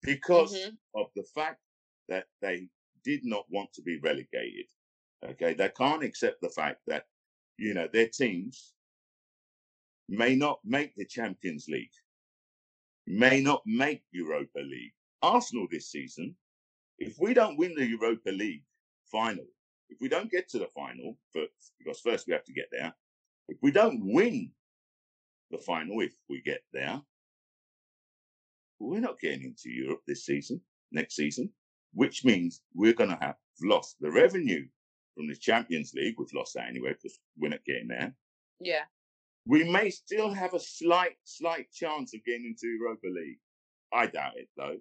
Because 0.03 0.55
Mhm. 0.55 0.79
of 0.95 1.11
the 1.14 1.25
fact 1.35 1.62
that 2.09 2.29
they 2.40 2.69
did 3.03 3.25
not 3.25 3.49
want 3.51 3.73
to 3.73 3.83
be 3.83 3.99
relegated. 3.99 4.66
Okay. 5.25 5.55
They 5.55 5.71
can't 5.71 6.03
accept 6.03 6.40
the 6.40 6.51
fact 6.51 6.83
that, 6.87 7.09
you 7.57 7.73
know, 7.75 7.88
their 7.88 8.09
teams 8.09 8.75
may 10.09 10.37
not 10.37 10.61
make 10.64 10.95
the 10.95 11.07
Champions 11.07 11.69
League, 11.69 11.95
may 13.07 13.40
not 13.40 13.62
make 13.66 14.05
Europa 14.12 14.59
League. 14.61 14.95
Arsenal 15.23 15.66
this 15.71 15.90
season, 15.90 16.37
if 16.99 17.17
we 17.19 17.35
don't 17.35 17.59
win 17.59 17.75
the 17.75 17.87
Europa 17.87 18.31
League 18.31 18.65
final, 19.11 19.45
if 19.89 19.99
we 20.01 20.09
don't 20.09 20.31
get 20.31 20.49
to 20.51 20.59
the 20.59 20.69
final, 20.75 21.17
but 21.35 21.49
because 21.79 22.01
first 22.01 22.27
we 22.27 22.33
have 22.33 22.45
to 22.45 22.53
get 22.53 22.69
there, 22.73 22.93
if 23.49 23.59
we 23.63 23.71
don't 23.71 24.01
win 24.03 24.51
the 25.51 25.59
final, 25.59 26.01
if 26.01 26.13
we 26.29 26.41
get 26.43 26.63
there, 26.73 27.01
we're 28.79 29.01
not 29.01 29.21
getting 29.21 29.45
into 29.45 29.71
Europe 29.71 30.03
this 30.07 30.27
season, 30.27 30.61
next 30.93 31.17
season, 31.17 31.51
which 31.95 32.25
means 32.25 32.63
we're 32.75 32.93
going 32.93 33.11
to 33.11 33.19
have 33.21 33.37
lost 33.63 33.97
the 34.01 34.11
revenue 34.11 34.67
from 35.15 35.29
the 35.29 35.37
Champions 35.37 35.93
League. 35.95 36.17
We've 36.19 36.33
lost 36.35 36.55
that 36.55 36.69
anyway 36.69 36.91
because 36.91 37.19
we're 37.39 37.49
not 37.49 37.65
getting 37.65 37.89
there. 37.89 38.15
yeah, 38.61 38.83
We 39.47 39.65
may 39.71 39.91
still 39.91 40.31
have 40.33 40.53
a 40.55 40.61
slight, 40.61 41.17
slight 41.25 41.71
chance 41.73 42.13
of 42.15 42.25
getting 42.25 42.45
into 42.47 42.67
Europa 42.67 43.07
League. 43.07 43.39
I 43.93 44.07
doubt 44.07 44.37
it 44.37 44.49
though. 44.57 44.77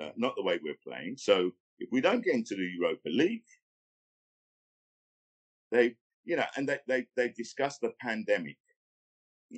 Uh, 0.00 0.10
not 0.16 0.34
the 0.36 0.42
way 0.42 0.58
we're 0.62 0.76
playing. 0.86 1.16
So 1.16 1.50
if 1.78 1.88
we 1.90 2.00
don't 2.00 2.22
get 2.24 2.34
into 2.34 2.54
the 2.54 2.68
Europa 2.78 3.08
League, 3.08 3.44
they, 5.72 5.94
you 6.24 6.36
know, 6.36 6.44
and 6.56 6.68
they, 6.68 6.78
they, 6.86 7.06
they 7.16 7.28
discussed 7.30 7.80
the 7.80 7.92
pandemic. 8.00 8.56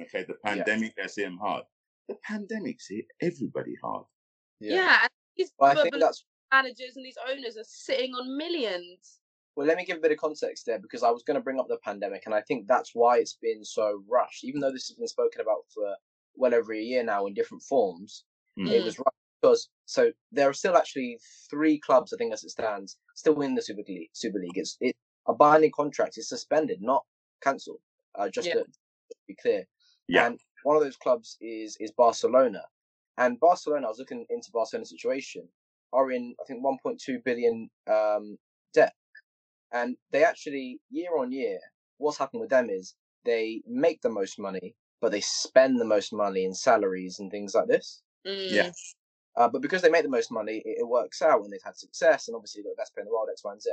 Okay. 0.01 0.25
The 0.25 0.37
Yeah. 0.45 0.55
pandemic 0.55 0.95
has 0.99 1.17
hit 1.17 1.25
them 1.25 1.39
hard. 1.39 1.65
The 2.09 2.17
pandemic's 2.25 2.87
hit 2.89 3.07
everybody 3.21 3.75
hard. 3.83 4.05
yeah. 4.61 4.99
and 5.03 5.11
these 5.37 5.53
Well, 5.59 5.71
I 5.73 5.75
think 5.75 5.95
football 5.95 6.01
that's 6.09 6.25
managers 6.53 6.97
and 6.97 7.05
these 7.05 7.19
owners 7.31 7.57
are 7.57 7.65
sitting 7.65 8.15
on 8.15 8.37
millions. 8.37 9.21
well. 9.57 9.67
Let 9.67 9.77
me 9.77 9.85
give 9.85 9.99
a 9.99 10.01
bit 10.01 10.13
of 10.13 10.19
context 10.19 10.67
there 10.67 10.79
because 10.79 11.03
I 11.03 11.11
was 11.11 11.23
going 11.23 11.35
to 11.37 11.41
bring 11.43 11.59
up 11.61 11.69
the 11.69 11.79
pandemic, 11.85 12.23
and 12.27 12.35
I 12.35 12.41
think 12.43 12.67
that's 12.67 12.95
why 12.95 13.19
it's 13.19 13.35
been 13.43 13.65
so 13.65 14.03
rushed. 14.09 14.45
Even 14.45 14.61
though 14.61 14.73
this 14.73 14.89
has 14.89 14.97
been 14.97 15.09
spoken 15.09 15.41
about 15.41 15.65
for 15.75 15.95
well 16.35 16.55
over 16.55 16.73
a 16.73 16.81
year 16.81 17.03
now 17.03 17.27
in 17.27 17.35
different 17.35 17.63
forms, 17.63 18.25
Mm. 18.59 18.71
it 18.71 18.83
was 18.85 18.99
rushed 18.99 19.18
because 19.41 19.69
so 19.87 20.11
there 20.33 20.49
are 20.49 20.53
still 20.55 20.77
actually 20.77 21.19
three 21.51 21.79
clubs, 21.79 22.13
I 22.13 22.17
think, 22.17 22.33
as 22.33 22.45
it 22.45 22.51
stands, 22.51 22.99
still 23.15 23.41
in 23.43 23.55
the 23.55 23.63
Super 23.63 23.83
League. 23.87 24.11
Super 24.13 24.39
League. 24.39 24.57
It's 24.57 24.77
it 24.81 24.97
a 25.27 25.35
binding 25.35 25.73
contract 25.75 26.19
is 26.19 26.29
suspended, 26.29 26.81
not 26.81 27.05
cancelled. 27.43 27.81
Uh, 28.15 28.29
just 28.29 28.49
Yeah. 28.49 28.55
to 28.55 28.65
be 29.27 29.35
clear. 29.37 29.67
Yeah. 30.09 30.27
And 30.27 30.41
one 30.63 30.77
of 30.77 30.83
those 30.83 30.97
clubs 30.97 31.37
is 31.41 31.77
is 31.81 31.93
Barcelona, 31.93 32.63
and 33.17 33.39
Barcelona. 33.41 33.87
I 33.87 33.91
was 33.91 33.99
looking 33.99 34.27
into 34.31 34.51
Barcelona's 34.53 34.91
situation. 34.91 35.49
Are 35.93 36.11
in 36.11 36.35
I 36.41 36.45
think 36.45 36.63
1.2 36.63 37.25
billion 37.25 37.71
um, 37.87 38.37
debt, 38.75 38.93
and 39.73 39.97
they 40.13 40.25
actually 40.25 40.81
year 40.91 41.17
on 41.19 41.33
year. 41.33 41.59
What's 41.97 42.19
happened 42.19 42.41
with 42.41 42.51
them 42.51 42.69
is 42.71 42.95
they 43.25 43.63
make 43.67 44.03
the 44.03 44.11
most 44.11 44.39
money, 44.39 44.77
but 45.01 45.13
they 45.13 45.21
spend 45.23 45.81
the 45.81 45.85
most 45.87 46.13
money 46.13 46.45
in 46.45 46.55
salaries 46.55 47.19
and 47.21 47.31
things 47.31 47.55
like 47.55 47.69
this. 47.69 48.03
Yeah. 48.25 48.71
Uh, 49.37 49.49
but 49.49 49.63
because 49.63 49.83
they 49.83 49.91
make 49.91 50.03
the 50.03 50.09
most 50.09 50.33
money, 50.33 50.63
it, 50.65 50.79
it 50.81 50.89
works 50.89 51.23
out 51.23 51.41
when 51.41 51.51
they've 51.51 51.61
had 51.65 51.77
success, 51.77 52.29
and 52.29 52.35
obviously 52.35 52.63
the 52.63 52.75
best 52.77 52.95
player 52.95 53.03
in 53.03 53.09
the 53.09 53.13
world, 53.13 53.29
X, 53.31 53.43
Y, 53.45 53.53
and 53.53 53.63
Z. 53.63 53.71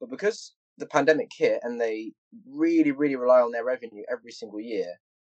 But 0.00 0.10
because 0.10 0.54
the 0.78 0.86
pandemic 0.86 1.30
hit 1.36 1.60
and 1.62 1.80
they 1.80 2.12
really, 2.48 2.92
really 2.92 3.16
rely 3.16 3.40
on 3.40 3.52
their 3.52 3.64
revenue 3.64 4.02
every 4.10 4.32
single 4.32 4.60
year, 4.60 4.94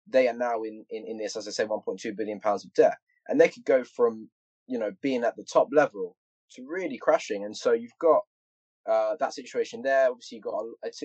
they 0.07 0.27
are 0.27 0.33
now 0.33 0.63
in, 0.63 0.85
in, 0.89 1.05
in 1.07 1.17
this, 1.17 1.35
as 1.35 1.47
I 1.47 1.51
say, 1.51 1.65
1.2 1.65 2.15
billion 2.15 2.39
pounds 2.39 2.65
of 2.65 2.73
debt, 2.73 2.97
and 3.27 3.39
they 3.39 3.49
could 3.49 3.65
go 3.65 3.83
from 3.83 4.29
you 4.67 4.79
know 4.79 4.91
being 5.01 5.23
at 5.23 5.35
the 5.35 5.43
top 5.43 5.69
level 5.71 6.15
to 6.51 6.65
really 6.67 6.97
crashing. 6.97 7.45
And 7.45 7.55
so 7.55 7.73
you've 7.73 7.97
got 7.99 8.21
uh, 8.89 9.15
that 9.19 9.33
situation 9.33 9.81
there. 9.81 10.09
Obviously, 10.09 10.37
you 10.37 10.41
got 10.41 10.63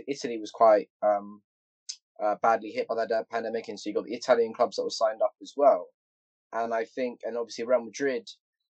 Italy 0.08 0.38
was 0.38 0.50
quite 0.50 0.88
um, 1.02 1.40
uh, 2.22 2.36
badly 2.42 2.70
hit 2.70 2.88
by 2.88 2.94
that 2.94 3.30
pandemic, 3.30 3.68
and 3.68 3.78
so 3.78 3.90
you 3.90 3.94
got 3.94 4.04
the 4.04 4.14
Italian 4.14 4.54
clubs 4.54 4.76
that 4.76 4.84
were 4.84 4.90
signed 4.90 5.22
up 5.22 5.34
as 5.42 5.52
well. 5.56 5.86
And 6.52 6.72
I 6.72 6.84
think, 6.84 7.20
and 7.24 7.36
obviously 7.36 7.64
Real 7.64 7.84
Madrid, 7.84 8.28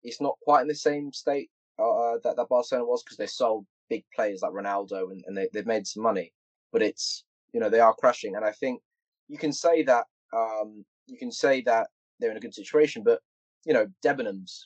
it's 0.04 0.22
not 0.22 0.38
quite 0.42 0.62
in 0.62 0.68
the 0.68 0.76
same 0.76 1.12
state 1.12 1.50
uh, 1.80 2.18
that 2.24 2.36
that 2.36 2.50
Barcelona 2.50 2.86
was 2.86 3.04
because 3.04 3.18
they 3.18 3.28
sold 3.28 3.66
big 3.90 4.04
players 4.16 4.42
like 4.42 4.52
Ronaldo 4.52 5.12
and, 5.12 5.24
and 5.28 5.36
they 5.36 5.48
they've 5.54 5.66
made 5.66 5.88
some 5.88 6.04
money, 6.04 6.34
but 6.72 6.82
it's 6.82 7.24
you 7.54 7.60
know 7.60 7.70
they 7.70 7.80
are 7.80 7.96
crashing. 7.96 8.36
And 8.36 8.46
I 8.46 8.52
think 8.52 8.82
you 9.28 9.38
can 9.38 9.54
say 9.54 9.84
that 9.84 10.06
um, 10.36 10.86
you 11.08 11.18
can 11.18 11.32
say 11.32 11.62
that 11.62 11.88
they're 12.20 12.32
in 12.32 12.38
a 12.38 12.42
good 12.42 12.54
situation, 12.54 13.04
but 13.04 13.20
you 13.66 13.74
know 13.74 13.88
Debenhams, 14.06 14.66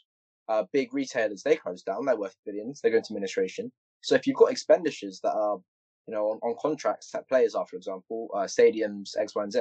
uh, 0.49 0.63
big 0.71 0.93
retailers, 0.93 1.43
they 1.43 1.55
closed 1.55 1.85
down. 1.85 2.05
They're 2.05 2.17
worth 2.17 2.35
billions. 2.45 2.81
They 2.81 2.89
go 2.89 2.97
into 2.97 3.13
administration. 3.13 3.71
So 4.01 4.15
if 4.15 4.27
you've 4.27 4.37
got 4.37 4.51
expenditures 4.51 5.19
that 5.23 5.33
are 5.33 5.57
you 6.07 6.13
know 6.13 6.25
on, 6.25 6.39
on 6.43 6.55
contracts 6.59 7.11
that 7.11 7.27
players 7.27 7.55
are, 7.55 7.65
for 7.65 7.77
example, 7.77 8.29
uh, 8.33 8.43
stadiums 8.43 9.11
X, 9.17 9.35
Y, 9.35 9.43
and 9.43 9.51
Z. 9.51 9.59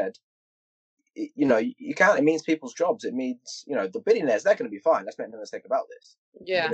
You 1.15 1.47
know, 1.47 1.59
you 1.59 1.95
can't. 1.95 2.19
It 2.19 2.25
means 2.25 2.43
people's 2.43 2.75
jobs. 2.75 3.05
It 3.05 3.15
means 3.15 3.65
you 3.67 3.77
know 3.77 3.87
the 3.89 4.01
billionaires. 4.01 4.45
They're 4.45 4.55
going 4.55 4.71
to 4.71 4.75
be 4.75 4.79
fine. 4.81 5.05
Let's 5.05 5.19
make 5.19 5.31
no 5.31 5.39
mistake 5.39 5.65
about 5.67 5.87
this 5.89 6.17
Yeah. 6.45 6.71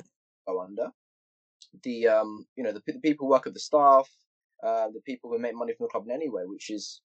go 0.46 0.60
under. 0.60 0.90
The 1.82 2.08
um, 2.08 2.46
you 2.56 2.62
know, 2.64 2.72
the, 2.72 2.82
the 2.86 3.00
people 3.00 3.26
who 3.26 3.30
work 3.32 3.46
at 3.46 3.54
the 3.54 3.60
staff, 3.60 4.08
uh, 4.62 4.88
the 4.90 5.00
people 5.00 5.30
who 5.30 5.38
make 5.38 5.54
money 5.54 5.74
from 5.74 5.86
the 5.86 5.90
club 5.90 6.06
in 6.06 6.12
any 6.12 6.28
way, 6.28 6.44
which 6.46 6.70
is 6.70 7.02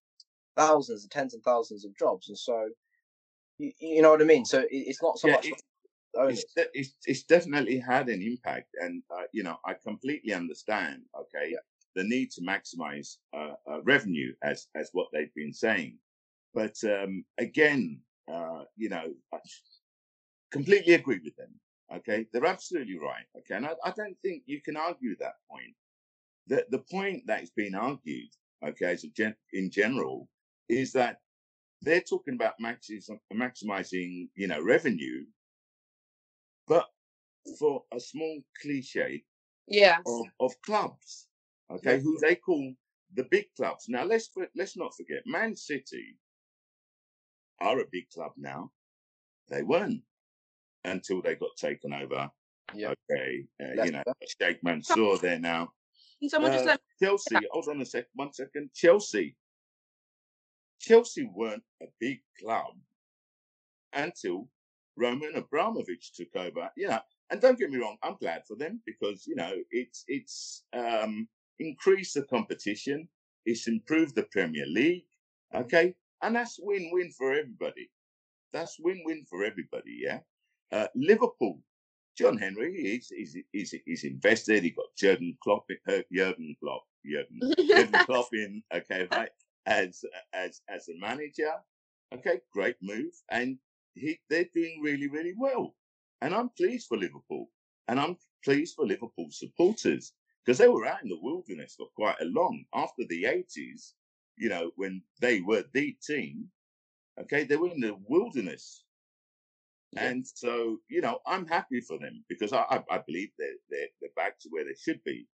thousands 0.55 1.03
and 1.03 1.11
tens 1.11 1.33
and 1.33 1.43
thousands 1.43 1.85
of 1.85 1.95
jobs, 1.97 2.29
and 2.29 2.37
so 2.37 2.69
you, 3.57 3.71
you 3.79 4.01
know 4.01 4.11
what 4.11 4.21
I 4.21 4.25
mean. 4.25 4.45
So 4.45 4.59
it, 4.61 4.69
it's 4.71 5.01
not 5.01 5.19
so 5.19 5.27
Yeah, 5.27 5.35
much 5.35 5.47
it- 5.47 5.61
the 6.13 6.29
it's, 6.29 6.43
de- 6.55 6.69
it's, 6.73 6.95
it's 7.05 7.23
definitely 7.23 7.79
had 7.79 8.09
an 8.09 8.21
impact, 8.21 8.69
and 8.79 9.03
uh, 9.11 9.23
you 9.31 9.43
know 9.43 9.57
I 9.65 9.73
completely 9.73 10.33
understand. 10.33 11.03
Okay, 11.19 11.51
Yeah. 11.51 11.59
the 11.95 12.03
need 12.03 12.31
to 12.31 12.41
maximize 12.41 13.17
uh, 13.35 13.53
uh, 13.69 13.81
revenue, 13.83 14.33
as 14.43 14.67
as 14.75 14.89
what 14.93 15.07
they've 15.11 15.33
been 15.35 15.53
saying, 15.53 15.97
but 16.53 16.75
um, 16.85 17.25
again, 17.39 18.01
uh, 18.31 18.63
you 18.77 18.89
know, 18.89 19.13
I 19.33 19.39
completely 20.51 20.93
agree 20.95 21.21
with 21.23 21.35
them. 21.35 21.59
Okay, 21.95 22.27
they're 22.33 22.45
absolutely 22.45 22.97
right. 22.99 23.25
Okay, 23.39 23.55
and 23.55 23.65
I, 23.65 23.73
I 23.85 23.91
don't 23.91 24.17
think 24.23 24.43
you 24.45 24.61
can 24.61 24.77
argue 24.77 25.15
that 25.17 25.35
point. 25.51 25.75
The 26.47 26.65
the 26.71 26.79
point 26.79 27.23
that 27.27 27.43
is 27.43 27.51
being 27.51 27.75
argued, 27.75 28.29
okay, 28.67 28.97
gen- 29.15 29.35
in 29.53 29.71
general, 29.71 30.29
is 30.69 30.93
that 30.93 31.19
they're 31.81 32.01
talking 32.01 32.35
about 32.35 32.55
maxis- 32.63 33.09
maximizing, 33.33 34.29
you 34.35 34.47
know, 34.47 34.61
revenue, 34.63 35.25
but 36.67 36.87
for 37.59 37.83
a 37.93 37.99
small 37.99 38.41
cliche 38.61 39.23
Yeah. 39.67 39.99
of, 40.05 40.27
of 40.39 40.53
clubs, 40.65 41.27
okay, 41.71 41.99
who 42.01 42.19
they 42.21 42.35
call 42.35 42.73
the 43.15 43.25
big 43.31 43.45
clubs. 43.57 43.85
Now 43.89 44.03
let's 44.05 44.29
let's 44.55 44.77
not 44.77 44.95
forget, 44.95 45.23
Man 45.25 45.55
City 45.55 46.17
are 47.63 47.79
a 47.79 47.85
big 47.91 48.09
club 48.13 48.33
now. 48.37 48.71
They 49.49 49.63
weren't 49.63 50.01
until 50.83 51.21
they 51.21 51.35
got 51.35 51.55
taken 51.57 51.93
over. 51.93 52.29
Yeah. 52.75 52.93
Okay, 53.11 53.45
uh, 53.61 53.83
you 53.83 53.91
know. 53.91 54.03
Sheikh 54.41 54.63
Mansour 54.63 55.17
there 55.21 55.39
now. 55.39 55.71
Can 56.19 56.29
someone 56.29 56.51
just 56.51 56.65
Uh, 56.65 56.69
let 56.71 56.81
Chelsea, 57.01 57.35
hold 57.51 57.67
on 57.69 57.81
a 57.81 57.85
sec, 57.85 58.05
one 58.13 58.33
second. 58.33 58.69
Chelsea. 58.73 59.35
Chelsea 60.79 61.23
weren't 61.33 61.63
a 61.81 61.85
big 61.99 62.19
club 62.39 62.73
until 63.93 64.49
Roman 64.97 65.35
Abramovich 65.35 66.13
took 66.13 66.35
over. 66.35 66.69
Yeah. 66.75 66.99
and 67.29 67.41
don't 67.41 67.57
get 67.57 67.69
me 67.71 67.77
wrong, 67.77 67.97
I'm 68.03 68.17
glad 68.19 68.43
for 68.47 68.55
them 68.55 68.81
because 68.85 69.25
you 69.25 69.35
know 69.35 69.53
it's 69.71 70.03
it's 70.07 70.63
um, 70.73 71.27
increased 71.59 72.13
the 72.15 72.23
competition, 72.23 73.07
it's 73.45 73.67
improved 73.67 74.15
the 74.15 74.27
Premier 74.31 74.65
League, 74.67 75.07
okay, 75.55 75.95
and 76.23 76.35
that's 76.35 76.57
win-win 76.61 77.11
for 77.11 77.33
everybody. 77.33 77.89
That's 78.51 78.77
win-win 78.79 79.25
for 79.29 79.43
everybody. 79.43 79.99
Yeah, 80.01 80.19
uh, 80.71 80.87
Liverpool. 80.95 81.59
John 82.17 82.37
Henry 82.37 82.73
is 82.73 83.11
is 83.11 83.35
is 83.53 83.75
is 83.87 84.03
invested. 84.03 84.63
He 84.63 84.69
got 84.69 84.85
Jurgen 84.97 85.35
Klopp, 85.43 85.65
uh, 85.87 86.01
Jurgen 86.11 86.55
Klopp, 86.61 86.83
Jurgen 87.05 87.39
Jurgen 87.67 87.91
Klopp 88.05 88.27
in. 88.33 88.63
Okay, 88.73 89.07
right 89.11 89.29
as 89.65 90.03
as 90.33 90.61
as 90.69 90.87
a 90.89 90.99
manager. 90.99 91.51
Okay, 92.13 92.39
great 92.53 92.75
move, 92.81 93.11
and 93.31 93.57
he 93.95 94.19
they're 94.29 94.45
doing 94.53 94.79
really 94.83 95.09
really 95.09 95.33
well, 95.37 95.75
and 96.21 96.33
I'm 96.33 96.49
pleased 96.49 96.87
for 96.87 96.97
Liverpool, 96.97 97.49
and 97.87 97.99
I'm 97.99 98.17
pleased 98.43 98.75
for 98.75 98.85
Liverpool 98.85 99.29
supporters 99.31 100.13
because 100.45 100.59
they 100.59 100.67
were 100.67 100.85
out 100.85 101.01
in 101.01 101.09
the 101.09 101.19
wilderness 101.21 101.75
for 101.77 101.87
quite 101.95 102.19
a 102.21 102.25
long 102.25 102.63
after 102.75 103.03
the 103.09 103.23
80s. 103.23 103.93
You 104.37 104.49
know 104.49 104.71
when 104.75 105.01
they 105.21 105.41
were 105.41 105.63
the 105.73 105.95
team. 106.05 106.49
Okay, 107.21 107.43
they 107.43 107.57
were 107.57 107.69
in 107.69 107.79
the 107.79 107.95
wilderness. 108.07 108.85
Yeah. 109.91 110.05
And 110.05 110.25
so, 110.27 110.77
you 110.89 111.01
know, 111.01 111.19
I'm 111.27 111.45
happy 111.45 111.79
for 111.79 111.99
them 111.99 112.23
because 112.27 112.51
I, 112.51 112.61
I, 112.71 112.83
I 112.89 112.97
believe 113.05 113.29
they're, 113.37 113.49
they're, 113.69 113.87
they're 114.01 114.09
back 114.15 114.39
to 114.39 114.49
where 114.49 114.63
they 114.63 114.73
should 114.73 115.03
be. 115.03 115.27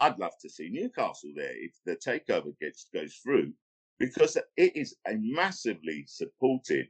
I'd 0.00 0.18
love 0.18 0.32
to 0.40 0.48
see 0.48 0.70
Newcastle 0.70 1.32
there 1.36 1.52
if 1.54 1.72
the 1.84 1.96
takeover 1.96 2.58
gets 2.58 2.86
goes 2.94 3.14
through, 3.22 3.52
because 3.98 4.38
it 4.56 4.74
is 4.74 4.96
a 5.06 5.16
massively 5.18 6.04
supported 6.06 6.88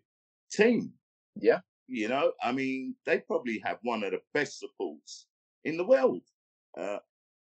team. 0.52 0.92
Yeah. 1.34 1.58
You 1.88 2.08
know, 2.08 2.32
I 2.42 2.52
mean, 2.52 2.94
they 3.04 3.18
probably 3.18 3.60
have 3.64 3.78
one 3.82 4.04
of 4.04 4.12
the 4.12 4.20
best 4.32 4.60
supports 4.60 5.26
in 5.64 5.76
the 5.76 5.84
world, 5.84 6.22
uh, 6.78 6.98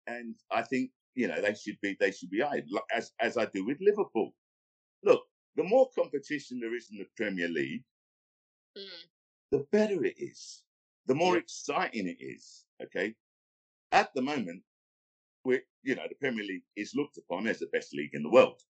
and 0.08 0.36
I 0.52 0.62
think 0.62 0.92
you 1.16 1.28
know 1.28 1.40
they 1.42 1.54
should 1.54 1.80
be 1.82 1.96
they 2.00 2.12
should 2.12 2.30
be 2.30 2.42
eyed 2.42 2.66
like- 2.70 2.84
as 2.94 3.12
as 3.20 3.38
I 3.38 3.46
do 3.46 3.66
with 3.66 3.80
Liverpool. 3.82 4.36
Look, 5.04 5.24
the 5.56 5.64
more 5.64 5.90
competition 5.92 6.60
there 6.60 6.76
is 6.76 6.90
in 6.92 6.98
the 7.00 7.08
Premier 7.16 7.48
League, 7.50 7.84
Mm. 8.78 9.10
the 9.52 9.60
better 9.72 10.04
it 10.04 10.18
is, 10.18 10.64
the 11.06 11.14
more 11.16 11.36
Yeah. 11.36 11.42
exciting 11.42 12.08
it 12.08 12.18
is. 12.20 12.66
Okay. 12.82 13.16
At 13.92 14.14
the 14.16 14.22
moment, 14.22 14.64
we 15.44 15.62
you 15.84 15.96
know 15.96 16.08
the 16.08 16.16
Premier 16.16 16.44
League 16.46 16.66
is 16.76 16.96
looked 16.96 17.18
upon 17.18 17.48
as 17.48 17.60
the 17.60 17.68
best 17.68 17.94
league 17.94 18.14
in 18.16 18.24
the 18.24 18.30
world. 18.30 18.62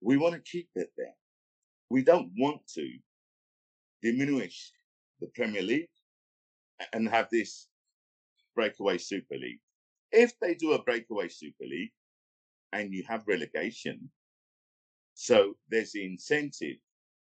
We 0.00 0.16
want 0.16 0.34
to 0.34 0.50
keep 0.50 0.70
it 0.74 0.92
there. 0.96 1.14
We 1.90 2.02
don't 2.02 2.32
want 2.36 2.66
to 2.74 2.98
diminish 4.02 4.72
the 5.20 5.28
Premier 5.28 5.62
League 5.62 5.90
and 6.92 7.08
have 7.08 7.28
this 7.30 7.68
breakaway 8.54 8.98
Super 8.98 9.36
League. 9.36 9.60
If 10.12 10.38
they 10.40 10.54
do 10.54 10.72
a 10.72 10.82
breakaway 10.82 11.28
Super 11.28 11.64
League 11.64 11.92
and 12.72 12.92
you 12.92 13.04
have 13.08 13.24
relegation, 13.26 14.10
so 15.14 15.54
there's 15.68 15.92
the 15.92 16.04
incentive 16.04 16.76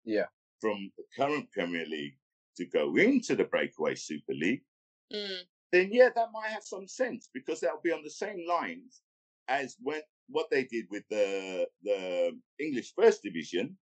Yeah. 0.04 0.26
from 0.61 0.90
the 0.96 1.04
current 1.16 1.50
Premier 1.52 1.86
League 1.86 2.18
to 2.56 2.66
go 2.66 2.96
into 2.96 3.34
the 3.34 3.44
breakaway 3.44 3.94
Super 3.94 4.34
League, 4.34 4.64
Mm. 5.12 5.46
then 5.72 5.92
yeah, 5.92 6.09
that 6.14 6.32
might 6.32 6.48
have 6.50 6.64
some 6.64 6.88
sense 6.88 7.28
because 7.32 7.61
that'll 7.61 7.80
be 7.80 7.92
on 7.92 8.02
the 8.02 8.11
same 8.11 8.46
lines 8.46 9.02
as 9.48 9.76
when 9.80 10.02
what 10.28 10.48
they 10.50 10.64
did 10.64 10.86
with 10.90 11.04
the 11.09 11.68
the 11.82 12.38
English 12.59 12.94
First 12.94 13.22
Division 13.22 13.76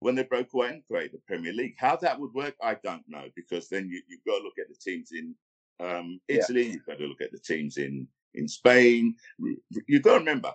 when 0.00 0.14
they 0.14 0.22
broke 0.22 0.52
away 0.54 0.68
and 0.68 0.86
created 0.86 1.12
the 1.12 1.18
Premier 1.26 1.52
League. 1.52 1.74
How 1.78 1.96
that 1.96 2.20
would 2.20 2.32
work, 2.32 2.54
I 2.62 2.74
don't 2.76 3.02
know 3.08 3.28
because 3.34 3.68
then 3.68 3.88
you, 3.88 4.00
you've 4.06 4.22
got 4.24 4.38
to 4.38 4.44
look 4.44 4.58
at 4.58 4.68
the 4.68 4.76
teams 4.76 5.10
in 5.12 5.34
um, 5.80 6.20
Yeah. 6.28 6.36
Italy, 6.38 6.70
you've 6.72 6.86
got 6.86 6.98
to 6.98 7.06
look 7.06 7.20
at 7.20 7.32
the 7.32 7.38
teams 7.38 7.76
in 7.76 8.08
in 8.34 8.46
Spain. 8.48 9.14
You've 9.86 10.02
got 10.02 10.14
to 10.14 10.18
remember, 10.18 10.52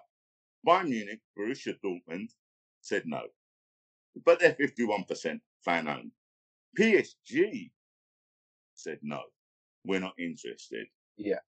Bayern 0.68 0.90
Munich, 0.90 1.20
Borussia 1.38 1.76
Dortmund 1.84 2.30
said 2.82 3.04
no, 3.06 3.22
but 4.26 4.40
they're 4.40 4.54
fifty-one 4.56 5.04
percent 5.06 5.42
fan 5.66 5.88
owned. 5.88 6.12
PSG 6.78 7.72
said 8.76 9.00
no, 9.02 9.22
we're 9.86 10.00
not 10.00 10.14
interested. 10.20 10.88
Yeah. 11.18 11.40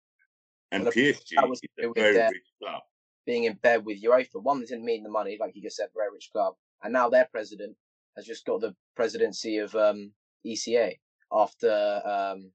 And 0.72 0.84
Well, 0.84 0.92
PSG 0.92 1.48
was 1.48 1.60
is 1.64 1.70
a 1.86 1.94
very 1.94 2.18
rich 2.18 2.44
club. 2.62 2.82
being 3.26 3.46
in 3.46 3.54
bed 3.54 3.86
with 3.86 4.02
UEFA. 4.04 4.42
One, 4.42 4.60
that 4.60 4.70
didn't 4.70 4.86
mean 4.86 5.04
the 5.04 5.10
money, 5.10 5.38
like 5.40 5.56
you 5.56 5.62
just 5.62 5.78
said, 5.78 5.90
very 5.96 6.12
rich 6.12 6.30
club, 6.32 6.56
and 6.84 6.92
now 6.94 7.10
their 7.10 7.28
president 7.32 7.76
has 8.16 8.26
just 8.26 8.46
got 8.46 8.62
the 8.62 8.76
presidency 8.96 9.58
of 9.58 9.74
um, 9.76 10.12
ECA 10.46 10.98
after 11.32 12.02
um, 12.06 12.52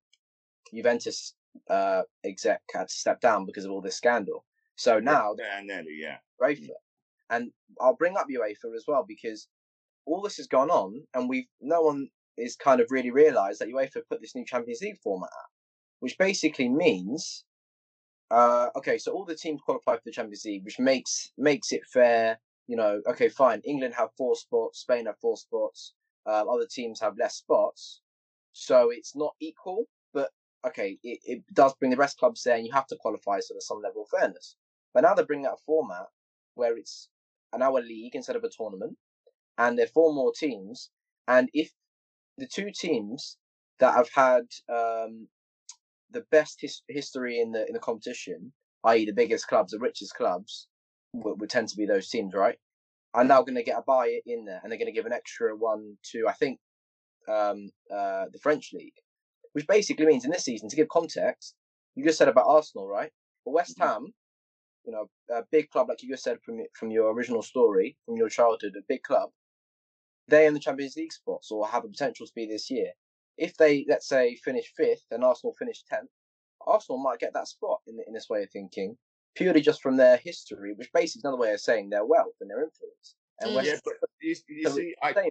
Juventus 0.75 1.35
uh, 1.69 2.03
exec 2.25 2.61
had 2.73 2.89
to 2.89 2.95
step 2.95 3.21
down 3.21 3.47
because 3.47 3.65
of 3.65 3.71
all 3.71 3.81
this 3.81 3.97
scandal. 3.97 4.45
So 4.77 4.99
now, 4.99 5.35
yeah, 5.39 5.61
nearly, 5.63 5.99
yeah. 6.01 6.17
UEFA, 6.41 6.71
and 7.29 7.51
I'll 7.81 7.97
bring 7.97 8.17
up 8.17 8.27
UEFA 8.31 8.75
as 8.75 8.85
well 8.89 9.05
because 9.07 9.47
all 10.07 10.23
this 10.23 10.37
has 10.39 10.47
gone 10.47 10.71
on, 10.71 11.03
and 11.15 11.29
we've 11.29 11.47
no 11.61 11.83
one 11.83 12.09
is 12.37 12.57
kind 12.57 12.81
of 12.81 12.87
really 12.91 13.11
realised 13.11 13.61
that 13.61 13.69
UEFA 13.69 14.03
put 14.09 14.21
this 14.21 14.35
new 14.35 14.45
Champions 14.45 14.81
League 14.81 14.99
format 15.03 15.31
out, 15.39 15.51
which 16.01 16.17
basically 16.19 16.69
means, 16.69 17.45
uh, 18.31 18.69
okay, 18.77 18.97
so 18.97 19.13
all 19.13 19.25
the 19.25 19.35
teams 19.35 19.61
qualify 19.65 19.97
for 19.97 20.03
the 20.05 20.13
Champions 20.13 20.45
League, 20.45 20.65
which 20.65 20.79
makes 20.79 21.33
makes 21.37 21.73
it 21.73 21.83
fair. 21.93 22.39
You 22.67 22.77
know, 22.77 23.03
okay, 23.09 23.29
fine. 23.29 23.61
England 23.65 23.95
have 23.95 24.11
four 24.17 24.37
spots, 24.37 24.81
Spain 24.81 25.07
have 25.07 25.19
four 25.21 25.37
spots, 25.37 25.93
uh, 26.27 26.45
other 26.51 26.67
teams 26.71 27.01
have 27.01 27.19
less 27.19 27.37
spots, 27.37 28.01
so 28.53 28.91
it's 28.91 29.17
not 29.17 29.35
equal. 29.41 29.85
But 30.15 30.31
okay, 30.67 30.99
it, 31.03 31.21
it 31.25 31.45
does 31.55 31.75
bring 31.75 31.91
the 31.91 31.97
rest 31.97 32.19
clubs 32.19 32.43
there, 32.43 32.57
and 32.57 32.67
you 32.67 32.73
have 32.73 32.87
to 32.89 32.97
qualify, 33.01 33.41
so 33.41 33.55
there's 33.55 33.67
some 33.67 33.83
level 33.83 34.03
of 34.05 34.19
fairness. 34.21 34.57
But 34.95 35.03
now 35.03 35.15
they're 35.15 35.27
bringing 35.27 35.47
out 35.47 35.55
a 35.61 35.65
format 35.67 36.07
where 36.55 36.77
it's 36.77 37.09
an 37.53 37.63
hour 37.63 37.81
league 37.81 38.15
instead 38.17 38.37
of 38.37 38.45
a 38.45 38.51
tournament, 38.51 38.97
and 39.59 39.79
there 39.79 39.87
are 39.87 39.91
four 39.91 40.15
more 40.15 40.33
teams. 40.39 40.91
And 41.29 41.49
if 41.55 41.71
the 42.39 42.47
two 42.49 42.71
teams 42.73 43.39
that 43.81 43.95
have 43.95 44.11
had 44.15 44.45
um, 44.69 45.29
the 46.11 46.25
best 46.31 46.59
his- 46.61 46.83
history 46.89 47.41
in 47.41 47.53
the 47.53 47.67
in 47.67 47.75
the 47.75 47.81
competition, 47.81 48.53
i.e., 48.85 49.07
the 49.07 49.13
biggest 49.13 49.49
clubs, 49.49 49.73
the 49.73 49.79
richest 49.79 50.15
clubs, 50.15 50.69
would, 51.15 51.41
would 51.41 51.51
tend 51.51 51.69
to 51.69 51.77
be 51.77 51.87
those 51.87 52.09
teams, 52.09 52.35
right? 52.35 52.59
Are 53.15 53.25
now 53.25 53.43
going 53.43 53.57
to 53.57 53.65
get 53.65 53.79
a 53.79 53.83
buy 53.87 54.21
in 54.27 54.45
there, 54.47 54.61
and 54.63 54.71
they're 54.73 54.79
going 54.79 54.87
to 54.87 54.93
give 54.93 55.07
an 55.07 55.13
extra 55.13 55.57
one 55.57 55.97
to 56.13 56.29
I 56.29 56.33
think 56.35 56.59
um, 57.29 57.71
uh, 57.93 58.27
the 58.33 58.39
French 58.43 58.73
league, 58.75 58.95
which 59.53 59.67
basically 59.67 60.07
means 60.07 60.25
in 60.25 60.31
this 60.31 60.45
season, 60.45 60.69
to 60.69 60.77
give 60.77 60.89
context, 60.89 61.55
you 61.95 62.05
just 62.05 62.19
said 62.19 62.29
about 62.29 62.47
Arsenal, 62.47 62.89
right? 62.89 63.11
But 63.45 63.53
West 63.53 63.79
Ham, 63.79 64.07
you 64.85 64.93
know, 64.93 65.09
a 65.31 65.43
big 65.51 65.71
club 65.71 65.89
like 65.89 66.03
you 66.03 66.11
just 66.11 66.25
said 66.25 66.39
from 66.45 66.61
from 66.79 66.91
your 66.91 67.13
original 67.13 67.43
story, 67.43 67.97
from 68.07 68.17
your 68.17 68.29
childhood, 68.29 68.75
a 68.77 68.83
big 68.89 69.03
club, 69.03 69.31
they 70.29 70.47
in 70.47 70.55
the 70.55 70.61
Champions 70.61 70.97
League 70.97 71.13
spots 71.13 71.51
or 71.51 71.67
have 71.67 71.85
a 71.85 71.89
potential 71.89 72.27
to 72.27 72.33
be 72.35 72.47
this 72.47 72.71
year. 72.71 72.93
If 73.37 73.57
they 73.57 73.85
let's 73.89 74.09
say 74.09 74.37
finish 74.45 74.73
fifth 74.77 75.05
and 75.11 75.25
Arsenal 75.25 75.55
finish 75.59 75.83
tenth, 75.85 76.11
Arsenal 76.67 77.03
might 77.03 77.19
get 77.19 77.35
that 77.35 77.49
spot 77.49 77.81
in 77.87 77.99
in 78.07 78.13
this 78.13 78.29
way 78.29 78.43
of 78.43 78.51
thinking 78.51 78.97
purely 79.35 79.61
just 79.61 79.83
from 79.83 79.97
their 79.97 80.17
history, 80.17 80.75
which 80.75 80.91
basically 80.93 81.21
is 81.21 81.25
another 81.25 81.39
way 81.39 81.53
of 81.53 81.61
saying 81.61 81.91
their 81.91 82.05
wealth 82.05 82.35
and 82.41 82.51
their 82.51 82.63
influence. 82.63 83.15
And 83.41 83.53
mm. 83.53 83.65
yeah, 83.65 83.79
but 83.85 83.95
you, 84.21 84.35
you 84.49 84.71
see, 84.71 84.95
I, 85.03 85.31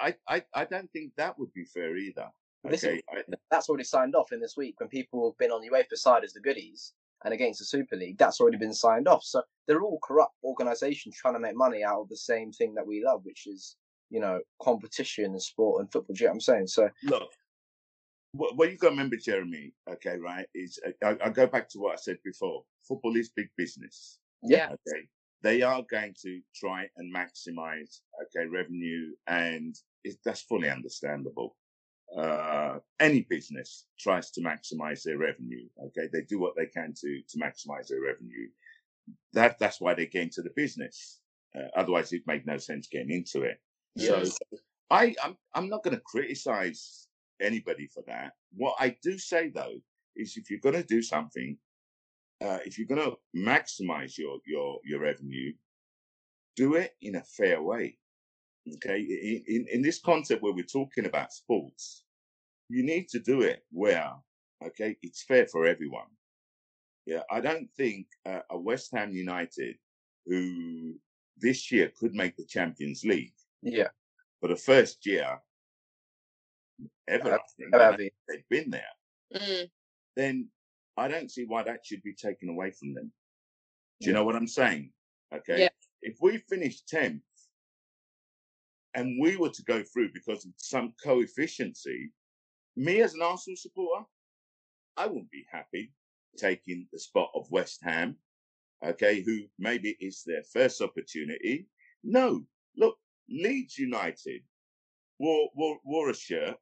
I, 0.00 0.14
I, 0.28 0.42
I 0.54 0.64
don't 0.64 0.90
think 0.92 1.12
that 1.16 1.38
would 1.38 1.52
be 1.52 1.64
fair 1.64 1.96
either. 1.96 2.28
Okay, 2.66 2.74
is, 2.74 3.02
I, 3.12 3.22
that's 3.50 3.68
already 3.68 3.84
signed 3.84 4.14
off 4.14 4.32
in 4.32 4.40
this 4.40 4.56
week 4.56 4.78
when 4.78 4.88
people 4.88 5.30
have 5.30 5.38
been 5.38 5.50
on 5.50 5.62
UEFA 5.62 5.96
side 5.96 6.24
as 6.24 6.32
the 6.32 6.40
goodies 6.40 6.94
and 7.24 7.34
against 7.34 7.58
the 7.58 7.64
Super 7.64 7.96
League. 7.96 8.18
That's 8.18 8.40
already 8.40 8.56
been 8.56 8.74
signed 8.74 9.08
off. 9.08 9.22
So 9.24 9.42
they're 9.66 9.82
all 9.82 9.98
corrupt 10.02 10.34
organisations 10.42 11.16
trying 11.16 11.34
to 11.34 11.40
make 11.40 11.56
money 11.56 11.84
out 11.84 12.00
of 12.00 12.08
the 12.08 12.16
same 12.16 12.52
thing 12.52 12.74
that 12.74 12.86
we 12.86 13.04
love, 13.04 13.20
which 13.24 13.46
is 13.46 13.76
you 14.10 14.20
know 14.20 14.40
competition 14.62 15.26
and 15.26 15.42
sport 15.42 15.80
and 15.80 15.92
football. 15.92 16.14
Do 16.14 16.20
you 16.20 16.26
know 16.26 16.32
what 16.32 16.36
I'm 16.36 16.40
saying? 16.40 16.66
So 16.68 16.88
look, 17.04 17.30
what, 18.34 18.70
you've 18.70 18.80
got 18.80 18.88
to 18.88 18.92
remember, 18.92 19.16
Jeremy, 19.16 19.72
okay, 19.88 20.16
right, 20.18 20.46
is 20.54 20.78
uh, 20.86 20.90
I, 21.06 21.26
I, 21.26 21.30
go 21.30 21.46
back 21.46 21.68
to 21.70 21.78
what 21.78 21.92
I 21.92 21.96
said 21.96 22.18
before. 22.24 22.64
Football 22.86 23.16
is 23.16 23.30
big 23.30 23.48
business. 23.56 24.18
Yeah. 24.42 24.66
Okay. 24.66 25.02
They 25.42 25.62
are 25.62 25.82
going 25.90 26.14
to 26.22 26.40
try 26.54 26.88
and 26.96 27.14
maximize, 27.14 28.00
okay, 28.22 28.46
revenue, 28.48 29.12
and 29.26 29.76
it, 30.02 30.16
that's 30.24 30.42
fully 30.42 30.68
understandable. 30.68 31.54
Uh, 32.16 32.78
any 33.00 33.22
business 33.22 33.86
tries 33.98 34.30
to 34.30 34.40
maximize 34.40 35.02
their 35.02 35.18
revenue. 35.18 35.66
Okay, 35.86 36.08
they 36.12 36.22
do 36.22 36.38
what 36.38 36.54
they 36.56 36.66
can 36.66 36.94
to 37.00 37.20
to 37.28 37.38
maximize 37.38 37.88
their 37.88 38.02
revenue. 38.02 38.48
That 39.32 39.58
that's 39.58 39.80
why 39.80 39.94
they 39.94 40.06
get 40.06 40.22
into 40.22 40.42
the 40.42 40.52
business. 40.54 41.20
Uh, 41.56 41.68
otherwise, 41.76 42.12
it 42.12 42.22
made 42.26 42.46
no 42.46 42.56
sense 42.58 42.88
getting 42.88 43.10
into 43.10 43.42
it. 43.42 43.60
Yes. 43.96 44.38
So, 44.50 44.58
I 44.90 45.14
I'm 45.22 45.36
I'm 45.54 45.68
not 45.68 45.82
going 45.82 45.96
to 45.96 46.02
criticize 46.02 47.08
anybody 47.40 47.88
for 47.92 48.02
that. 48.06 48.32
What 48.54 48.76
I 48.78 48.96
do 49.02 49.18
say 49.18 49.48
though 49.48 49.74
is 50.14 50.36
if 50.36 50.50
you're 50.50 50.60
going 50.60 50.76
to 50.76 50.84
do 50.84 51.02
something, 51.02 51.56
uh, 52.40 52.58
if 52.64 52.78
you're 52.78 52.86
going 52.86 53.04
to 53.04 53.16
maximize 53.36 54.16
your 54.16 54.38
your 54.46 54.78
your 54.84 55.00
revenue, 55.00 55.52
do 56.54 56.74
it 56.74 56.94
in 57.02 57.16
a 57.16 57.22
fair 57.22 57.60
way. 57.60 57.98
Okay, 58.76 59.00
in, 59.00 59.42
in, 59.46 59.66
in 59.72 59.82
this 59.82 59.98
concept 59.98 60.42
where 60.42 60.54
we're 60.54 60.64
talking 60.64 61.04
about 61.04 61.32
sports, 61.32 62.03
you 62.74 62.82
need 62.82 63.08
to 63.08 63.20
do 63.20 63.42
it 63.42 63.60
where 63.70 64.10
okay 64.66 64.96
it's 65.02 65.22
fair 65.22 65.46
for 65.46 65.64
everyone. 65.64 66.10
Yeah, 67.06 67.22
I 67.30 67.40
don't 67.40 67.68
think 67.76 68.06
uh, 68.26 68.40
a 68.50 68.58
West 68.58 68.90
Ham 68.94 69.12
United 69.12 69.76
who 70.26 70.94
this 71.38 71.70
year 71.70 71.92
could 71.98 72.14
make 72.14 72.36
the 72.36 72.46
Champions 72.46 73.04
League. 73.04 73.34
Yeah. 73.62 73.88
For 74.40 74.48
the 74.48 74.56
first 74.56 75.06
year 75.06 75.38
ever, 77.06 77.38
uh, 77.72 77.96
they've 77.96 78.48
been 78.50 78.70
there, 78.70 78.94
mm. 79.34 79.70
then 80.16 80.48
I 80.96 81.06
don't 81.08 81.30
see 81.30 81.44
why 81.44 81.62
that 81.62 81.86
should 81.86 82.02
be 82.02 82.14
taken 82.14 82.48
away 82.48 82.72
from 82.72 82.94
them. 82.94 83.12
Do 84.00 84.08
you 84.08 84.12
know 84.14 84.24
what 84.24 84.34
I'm 84.34 84.48
saying? 84.48 84.90
Okay. 85.32 85.60
Yeah. 85.60 85.68
If 86.02 86.16
we 86.20 86.38
finish 86.38 86.82
10th 86.92 87.20
and 88.94 89.20
we 89.20 89.36
were 89.36 89.50
to 89.50 89.62
go 89.62 89.82
through 89.82 90.10
because 90.12 90.44
of 90.44 90.52
some 90.56 90.92
coefficiency, 91.02 92.10
me 92.76 93.00
as 93.00 93.14
an 93.14 93.22
Arsenal 93.22 93.56
supporter, 93.56 94.04
I 94.96 95.06
wouldn't 95.06 95.30
be 95.30 95.46
happy 95.50 95.92
taking 96.36 96.86
the 96.92 96.98
spot 96.98 97.30
of 97.34 97.50
West 97.50 97.80
Ham, 97.82 98.16
okay, 98.84 99.22
who 99.22 99.40
maybe 99.58 99.96
it's 100.00 100.22
their 100.24 100.42
first 100.42 100.80
opportunity. 100.80 101.66
No, 102.02 102.44
look, 102.76 102.96
Leeds 103.28 103.78
United 103.78 104.42
wore, 105.18 105.48
wore, 105.54 105.78
wore 105.84 106.10
a 106.10 106.14
shirt 106.14 106.56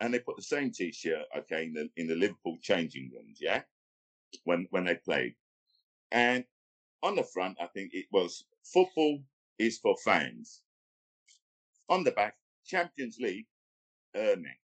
and 0.00 0.14
they 0.14 0.18
put 0.18 0.36
the 0.36 0.42
same 0.42 0.70
T-shirt, 0.70 1.24
okay, 1.36 1.64
in 1.64 1.72
the 1.72 1.90
in 1.96 2.06
the 2.06 2.14
Liverpool 2.14 2.56
changing 2.62 3.10
rooms, 3.14 3.38
yeah, 3.40 3.62
when 4.44 4.66
when 4.70 4.84
they 4.84 4.94
played, 4.94 5.34
and 6.12 6.44
on 7.02 7.16
the 7.16 7.22
front, 7.22 7.56
I 7.60 7.66
think 7.66 7.94
it 7.94 8.06
was 8.12 8.44
football 8.64 9.20
is 9.58 9.78
for 9.78 9.96
fans. 10.04 10.62
On 11.88 12.04
the 12.04 12.12
back, 12.12 12.36
Champions 12.64 13.18
League 13.18 13.46
earning, 14.14 14.56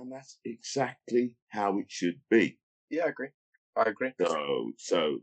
and 0.00 0.12
that's 0.12 0.38
exactly 0.44 1.36
how 1.48 1.78
it 1.78 1.86
should 1.88 2.20
be. 2.30 2.58
Yeah, 2.90 3.04
I 3.04 3.08
agree. 3.08 3.28
I 3.76 3.82
agree. 3.82 4.12
So, 4.20 4.72
so 4.76 5.18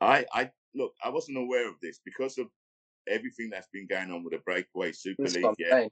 I, 0.00 0.26
I 0.32 0.50
look, 0.74 0.92
I 1.02 1.10
wasn't 1.10 1.38
aware 1.38 1.68
of 1.68 1.74
this 1.80 2.00
because 2.04 2.38
of 2.38 2.48
everything 3.08 3.50
that's 3.50 3.68
been 3.72 3.86
going 3.86 4.10
on 4.10 4.24
with 4.24 4.32
the 4.32 4.38
breakaway 4.38 4.92
Super 4.92 5.22
League. 5.22 5.46
Yeah, 5.58 5.88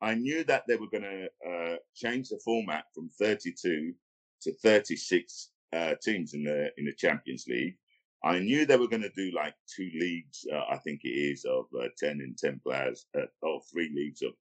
I 0.00 0.14
knew 0.14 0.44
that 0.44 0.64
they 0.68 0.76
were 0.76 0.88
going 0.88 1.04
to 1.04 1.28
uh, 1.48 1.76
change 1.94 2.28
the 2.28 2.40
format 2.44 2.84
from 2.94 3.08
32 3.18 3.94
to 4.42 4.52
36 4.52 5.50
uh, 5.72 5.94
teams 6.02 6.34
in 6.34 6.44
the 6.44 6.70
in 6.76 6.84
the 6.84 6.94
Champions 6.94 7.46
League. 7.48 7.76
I 8.22 8.38
knew 8.38 8.64
they 8.64 8.78
were 8.78 8.88
going 8.88 9.02
to 9.02 9.12
do 9.14 9.30
like 9.36 9.54
two 9.66 9.90
leagues, 10.00 10.46
uh, 10.50 10.62
I 10.70 10.78
think 10.78 11.00
it 11.04 11.08
is, 11.08 11.44
of 11.44 11.66
uh, 11.78 11.88
10 11.98 12.20
and 12.20 12.36
10 12.38 12.58
players, 12.64 13.06
uh, 13.14 13.26
or 13.42 13.60
three 13.70 13.90
leagues 13.94 14.22
of 14.22 14.32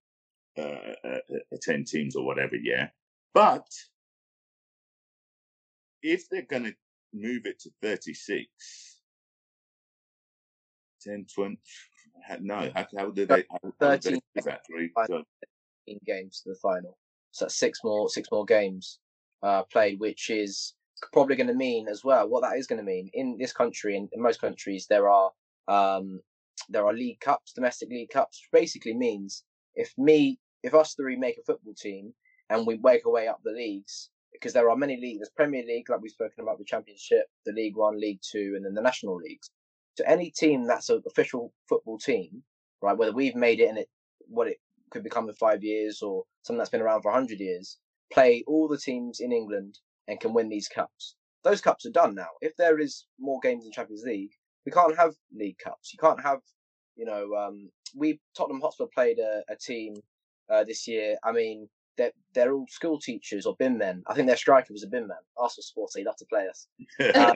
uh, 0.58 1.18
10 1.62 1.84
teams 1.84 2.16
or 2.16 2.26
whatever, 2.26 2.56
yeah. 2.56 2.88
But 3.34 3.68
if 6.02 6.30
they're 6.30 6.44
going 6.44 6.66
to 6.66 6.76
move 7.14 7.46
it 7.46 7.60
to 7.62 7.72
36, 7.82 9.00
10, 11.02 11.26
20, 11.34 11.58
no, 12.42 12.72
how, 12.76 12.88
how 12.98 13.12
do 13.12 13.26
they, 13.26 13.44
how, 13.52 13.74
how 13.82 13.98
do 13.98 14.12
they 14.12 14.22
do 14.36 14.42
that? 14.46 14.62
So, 15.08 15.24
games 16.06 16.42
to 16.42 16.50
the 16.50 16.60
final. 16.62 16.98
So 17.32 17.46
that's 17.46 17.56
six 17.56 17.80
more 17.84 18.10
six 18.10 18.30
more 18.32 18.46
games 18.46 19.00
uh, 19.42 19.64
played, 19.64 20.00
which 20.00 20.30
is 20.30 20.76
probably 21.12 21.36
going 21.36 21.48
to 21.48 21.54
mean 21.54 21.88
as 21.88 22.04
well. 22.04 22.30
What 22.30 22.42
that 22.42 22.58
is 22.58 22.68
going 22.68 22.78
to 22.78 22.86
mean 22.86 23.10
in 23.14 23.38
this 23.40 23.52
country 23.52 23.98
and 23.98 24.08
in 24.14 24.22
most 24.22 24.40
countries 24.40 24.86
there 24.90 25.10
are 25.10 25.32
um, 25.68 26.22
there 26.70 26.86
are 26.86 26.94
league 26.94 27.20
cups, 27.20 27.54
domestic 27.54 27.90
league 27.90 28.10
cups, 28.10 28.40
which 28.42 28.62
basically 28.62 28.94
means 28.94 29.44
if 29.76 29.92
me 29.98 30.40
if 30.62 30.74
us 30.74 30.94
three 30.94 31.16
make 31.16 31.38
a 31.38 31.44
football 31.44 31.74
team 31.74 32.14
and 32.54 32.68
we 32.68 32.76
work 32.76 33.02
our 33.06 33.12
way 33.12 33.28
up 33.28 33.42
the 33.44 33.52
leagues 33.52 34.10
because 34.32 34.54
there 34.54 34.70
are 34.70 34.76
many 34.76 34.96
leagues. 34.98 35.20
There's 35.20 35.30
Premier 35.30 35.64
League, 35.66 35.90
like 35.90 36.02
we've 36.02 36.12
spoken 36.12 36.44
about, 36.44 36.60
the 36.60 36.66
Championship, 36.66 37.26
the 37.46 37.52
League 37.52 37.76
One, 37.76 38.00
League 38.00 38.20
Two, 38.22 38.54
and 38.56 38.64
then 38.64 38.74
the 38.74 38.82
national 38.82 39.16
leagues. 39.16 39.50
So 39.96 40.04
any 40.08 40.30
team 40.32 40.68
that's 40.68 40.90
an 40.90 41.02
official 41.08 41.52
football 41.68 41.98
team, 41.98 42.44
right, 42.82 42.98
whether 42.98 43.12
we've 43.12 43.36
made 43.36 43.60
it 43.60 43.70
and 43.70 43.78
it 43.78 43.90
what 44.28 44.48
it 44.48 44.58
could 44.92 45.04
become 45.04 45.28
in 45.28 45.36
five 45.36 45.64
years 45.64 46.02
or 46.02 46.24
something 46.44 46.60
that's 46.60 46.70
been 46.70 46.82
around 46.82 47.02
for 47.02 47.12
100 47.12 47.40
years, 47.40 47.78
play 48.12 48.44
all 48.48 48.68
the 48.68 48.78
teams 48.78 49.20
in 49.20 49.32
England 49.32 49.80
and 50.08 50.20
can 50.20 50.34
win 50.34 50.50
these 50.50 50.68
cups. 50.68 51.16
Those 51.44 51.62
cups 51.62 51.86
are 51.86 51.92
done 51.92 52.14
now. 52.16 52.30
If 52.42 52.56
there 52.58 52.80
is 52.80 53.06
more 53.20 53.40
games 53.42 53.66
in 53.66 53.72
Champions 53.72 54.04
League, 54.06 54.32
we 54.66 54.72
can't 54.72 54.98
have 54.98 55.14
League 55.36 55.58
Cups. 55.58 55.92
You 55.92 56.00
can't 56.00 56.22
have, 56.22 56.40
you 56.96 57.06
know, 57.06 57.34
um, 57.36 57.70
we 57.96 58.20
Tottenham 58.38 58.62
Hotspur 58.62 58.86
played 58.94 59.20
a, 59.20 59.42
a 59.50 59.56
team 59.56 59.96
uh, 60.50 60.64
this 60.64 60.88
year. 60.88 61.18
I 61.24 61.32
mean, 61.34 61.68
they're 61.98 62.12
they're 62.34 62.54
all 62.54 62.66
school 62.70 63.00
teachers 63.00 63.46
or 63.46 63.56
bin 63.58 63.78
men. 63.78 64.04
I 64.08 64.14
think 64.14 64.28
their 64.28 64.38
striker 64.38 64.74
was 64.74 64.84
a 64.84 64.88
bin 64.88 65.08
man. 65.08 65.18
Arsenal 65.38 65.64
supporter, 65.64 66.00
he'd 66.00 66.06
love 66.06 66.18
to 66.18 66.26
play 66.26 66.48
us. 66.48 66.68
Um, 67.16 67.36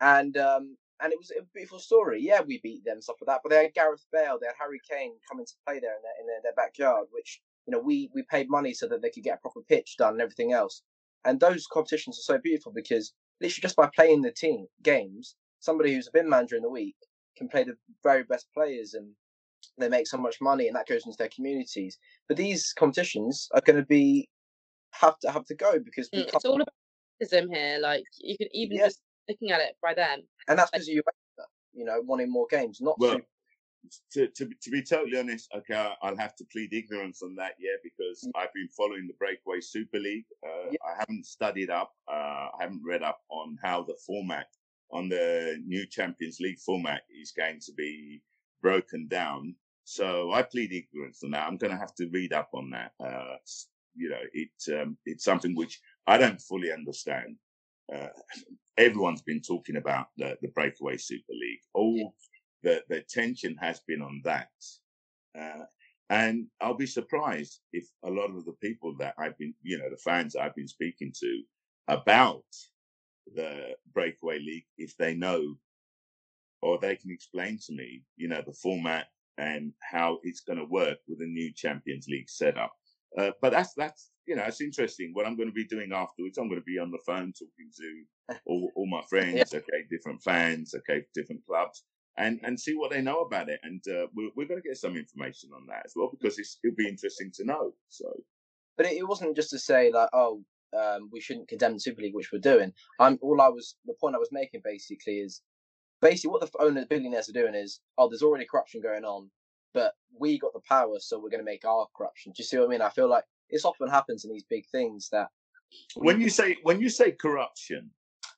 and 0.00 0.36
um, 0.36 0.76
and 1.00 1.12
it 1.12 1.18
was 1.18 1.30
a 1.30 1.42
beautiful 1.54 1.78
story. 1.78 2.20
Yeah, 2.22 2.40
we 2.40 2.60
beat 2.62 2.84
them 2.84 3.00
stuff 3.00 3.16
like 3.20 3.34
that, 3.34 3.40
but 3.42 3.50
they 3.50 3.64
had 3.64 3.74
Gareth 3.74 4.06
Bale, 4.12 4.38
they 4.40 4.46
had 4.46 4.54
Harry 4.58 4.80
Kane 4.88 5.14
coming 5.28 5.46
to 5.46 5.52
play 5.66 5.80
there 5.80 5.94
in 5.94 6.02
their 6.02 6.20
in 6.20 6.26
their, 6.26 6.40
their 6.42 6.54
backyard, 6.54 7.06
which 7.10 7.40
you 7.66 7.72
know 7.72 7.80
we 7.80 8.10
we 8.14 8.22
paid 8.30 8.48
money 8.48 8.72
so 8.74 8.86
that 8.88 9.02
they 9.02 9.10
could 9.10 9.24
get 9.24 9.38
a 9.38 9.40
proper 9.40 9.60
pitch 9.68 9.96
done 9.98 10.14
and 10.14 10.22
everything 10.22 10.52
else. 10.52 10.82
And 11.24 11.40
those 11.40 11.66
competitions 11.66 12.18
are 12.18 12.34
so 12.34 12.38
beautiful 12.38 12.72
because 12.72 13.12
literally 13.40 13.62
just 13.62 13.76
by 13.76 13.90
playing 13.94 14.22
the 14.22 14.32
team 14.32 14.66
games, 14.82 15.36
somebody 15.60 15.94
who's 15.94 16.08
a 16.08 16.12
bin 16.12 16.28
man 16.28 16.46
during 16.46 16.62
the 16.62 16.70
week 16.70 16.96
can 17.36 17.48
play 17.48 17.64
the 17.64 17.76
very 18.02 18.24
best 18.24 18.46
players 18.54 18.94
and 18.94 19.12
they 19.80 19.88
make 19.88 20.06
so 20.06 20.18
much 20.18 20.40
money 20.40 20.66
and 20.66 20.76
that 20.76 20.86
goes 20.86 21.06
into 21.06 21.16
their 21.18 21.28
communities. 21.28 21.98
But 22.28 22.36
these 22.36 22.72
competitions 22.72 23.48
are 23.54 23.60
going 23.60 23.78
to 23.78 23.86
be 23.86 24.28
have 24.92 25.18
to 25.20 25.30
have 25.30 25.44
to 25.46 25.54
go 25.54 25.78
because 25.78 26.08
mm, 26.10 26.26
it's 26.26 26.44
all 26.44 26.60
about 26.60 26.68
here. 27.20 27.78
Like 27.80 28.04
you 28.18 28.36
can 28.36 28.48
even 28.52 28.76
yeah. 28.76 28.86
just 28.86 29.00
looking 29.28 29.50
at 29.50 29.60
it 29.60 29.76
by 29.82 29.94
then, 29.94 30.22
and 30.48 30.58
that's 30.58 30.70
because 30.70 30.88
like, 30.88 30.94
you 30.94 31.02
you 31.72 31.84
know 31.84 32.00
wanting 32.04 32.30
more 32.30 32.46
games, 32.50 32.80
not 32.80 32.98
well, 32.98 33.20
to, 34.12 34.26
to, 34.28 34.48
to 34.60 34.70
be 34.70 34.82
totally 34.82 35.18
honest, 35.18 35.48
okay, 35.54 35.92
I'll 36.02 36.16
have 36.16 36.34
to 36.36 36.44
plead 36.50 36.72
ignorance 36.72 37.22
on 37.22 37.34
that, 37.36 37.52
yeah, 37.58 37.76
because 37.82 38.24
mm. 38.26 38.30
I've 38.34 38.52
been 38.52 38.68
following 38.76 39.06
the 39.06 39.14
Breakaway 39.14 39.60
Super 39.60 39.98
League. 39.98 40.26
Uh, 40.44 40.70
yeah. 40.70 40.78
I 40.84 40.98
haven't 40.98 41.26
studied 41.26 41.70
up, 41.70 41.92
uh, 42.10 42.48
I 42.54 42.56
haven't 42.60 42.82
read 42.84 43.02
up 43.02 43.20
on 43.30 43.56
how 43.62 43.82
the 43.82 43.96
format 44.06 44.46
on 44.90 45.08
the 45.08 45.62
new 45.66 45.86
Champions 45.86 46.40
League 46.40 46.58
format 46.58 47.02
is 47.10 47.32
going 47.32 47.60
to 47.60 47.72
be 47.72 48.22
broken 48.62 49.06
down. 49.06 49.54
So 49.90 50.32
I 50.32 50.42
plead 50.42 50.70
ignorance 50.70 51.24
on 51.24 51.30
that. 51.30 51.46
I'm 51.46 51.56
going 51.56 51.70
to 51.70 51.78
have 51.78 51.94
to 51.94 52.10
read 52.12 52.34
up 52.34 52.50
on 52.52 52.68
that. 52.70 52.92
Uh, 53.02 53.36
you 53.96 54.10
know, 54.10 54.20
it 54.34 54.50
um, 54.78 54.98
it's 55.06 55.24
something 55.24 55.56
which 55.56 55.80
I 56.06 56.18
don't 56.18 56.42
fully 56.42 56.70
understand. 56.70 57.36
Uh, 57.90 58.08
everyone's 58.76 59.22
been 59.22 59.40
talking 59.40 59.76
about 59.76 60.08
the, 60.18 60.36
the 60.42 60.48
Breakaway 60.48 60.98
Super 60.98 61.32
League. 61.32 61.60
All 61.72 62.14
the, 62.62 62.82
the 62.90 63.02
tension 63.08 63.56
has 63.62 63.80
been 63.88 64.02
on 64.02 64.20
that. 64.24 64.50
Uh, 65.34 65.64
and 66.10 66.48
I'll 66.60 66.74
be 66.74 66.86
surprised 66.86 67.60
if 67.72 67.88
a 68.04 68.10
lot 68.10 68.28
of 68.36 68.44
the 68.44 68.56
people 68.60 68.94
that 68.98 69.14
I've 69.18 69.38
been, 69.38 69.54
you 69.62 69.78
know, 69.78 69.88
the 69.88 69.96
fans 69.96 70.36
I've 70.36 70.54
been 70.54 70.68
speaking 70.68 71.14
to 71.18 71.42
about 71.88 72.44
the 73.34 73.74
breakaway 73.94 74.38
league, 74.38 74.66
if 74.76 74.98
they 74.98 75.14
know 75.14 75.56
or 76.60 76.78
they 76.78 76.96
can 76.96 77.10
explain 77.10 77.58
to 77.66 77.72
me, 77.72 78.02
you 78.18 78.28
know, 78.28 78.42
the 78.44 78.52
format 78.52 79.06
and 79.38 79.72
how 79.80 80.18
it's 80.24 80.40
going 80.40 80.58
to 80.58 80.64
work 80.64 80.98
with 81.08 81.20
a 81.20 81.26
new 81.26 81.52
Champions 81.54 82.06
League 82.08 82.28
setup. 82.28 82.72
Uh, 83.16 83.30
but 83.40 83.52
that's 83.52 83.72
that's 83.74 84.10
you 84.26 84.36
know 84.36 84.44
it's 84.44 84.60
interesting. 84.60 85.10
What 85.14 85.26
I'm 85.26 85.36
going 85.36 85.48
to 85.48 85.54
be 85.54 85.66
doing 85.66 85.92
afterwards, 85.92 86.36
I'm 86.36 86.48
going 86.48 86.60
to 86.60 86.64
be 86.64 86.78
on 86.78 86.90
the 86.90 86.98
phone 87.06 87.32
talking 87.32 87.70
to 87.78 88.38
all, 88.46 88.70
all 88.76 88.86
my 88.86 89.02
friends, 89.08 89.54
okay, 89.54 89.84
different 89.90 90.22
fans, 90.22 90.74
okay, 90.74 91.04
different 91.14 91.40
clubs, 91.46 91.84
and 92.18 92.38
and 92.42 92.60
see 92.60 92.74
what 92.74 92.90
they 92.90 93.00
know 93.00 93.22
about 93.22 93.48
it. 93.48 93.60
And 93.62 93.82
uh, 93.88 94.08
we're, 94.14 94.30
we're 94.36 94.48
going 94.48 94.60
to 94.60 94.68
get 94.68 94.76
some 94.76 94.96
information 94.96 95.50
on 95.54 95.66
that 95.68 95.82
as 95.86 95.92
well 95.96 96.10
because 96.10 96.38
it'll 96.38 96.76
be 96.76 96.88
interesting 96.88 97.30
to 97.36 97.44
know. 97.44 97.72
So, 97.88 98.12
but 98.76 98.86
it, 98.86 98.98
it 98.98 99.08
wasn't 99.08 99.36
just 99.36 99.50
to 99.50 99.58
say 99.58 99.90
like, 99.90 100.10
oh, 100.12 100.42
um, 100.76 101.08
we 101.10 101.20
shouldn't 101.20 101.48
condemn 101.48 101.74
the 101.74 101.80
Super 101.80 102.02
League, 102.02 102.14
which 102.14 102.30
we're 102.32 102.40
doing. 102.40 102.72
I'm 103.00 103.18
all 103.22 103.40
I 103.40 103.48
was 103.48 103.76
the 103.86 103.94
point 104.00 104.14
I 104.14 104.18
was 104.18 104.32
making 104.32 104.60
basically 104.64 105.20
is 105.20 105.40
basically 106.00 106.30
what 106.30 106.40
the 106.40 106.50
owners, 106.60 106.86
billionaires 106.86 107.28
are 107.28 107.32
doing 107.32 107.54
is, 107.54 107.80
oh, 107.96 108.08
there's 108.08 108.22
already 108.22 108.44
corruption 108.44 108.80
going 108.80 109.04
on, 109.04 109.30
but 109.74 109.94
we 110.18 110.38
got 110.38 110.52
the 110.52 110.60
power, 110.68 110.96
so 110.98 111.18
we're 111.18 111.30
going 111.30 111.40
to 111.40 111.44
make 111.44 111.64
our 111.64 111.86
corruption. 111.96 112.32
Do 112.32 112.40
you 112.40 112.44
see 112.44 112.58
what 112.58 112.66
I 112.66 112.68
mean? 112.68 112.82
I 112.82 112.90
feel 112.90 113.08
like 113.08 113.24
this 113.50 113.64
often 113.64 113.88
happens 113.88 114.24
in 114.24 114.32
these 114.32 114.44
big 114.48 114.64
things 114.70 115.08
that 115.12 115.28
when 115.96 116.20
you 116.20 116.30
say 116.30 116.56
when 116.62 116.80
you 116.80 116.88
say 116.88 117.12
corruption, 117.12 117.90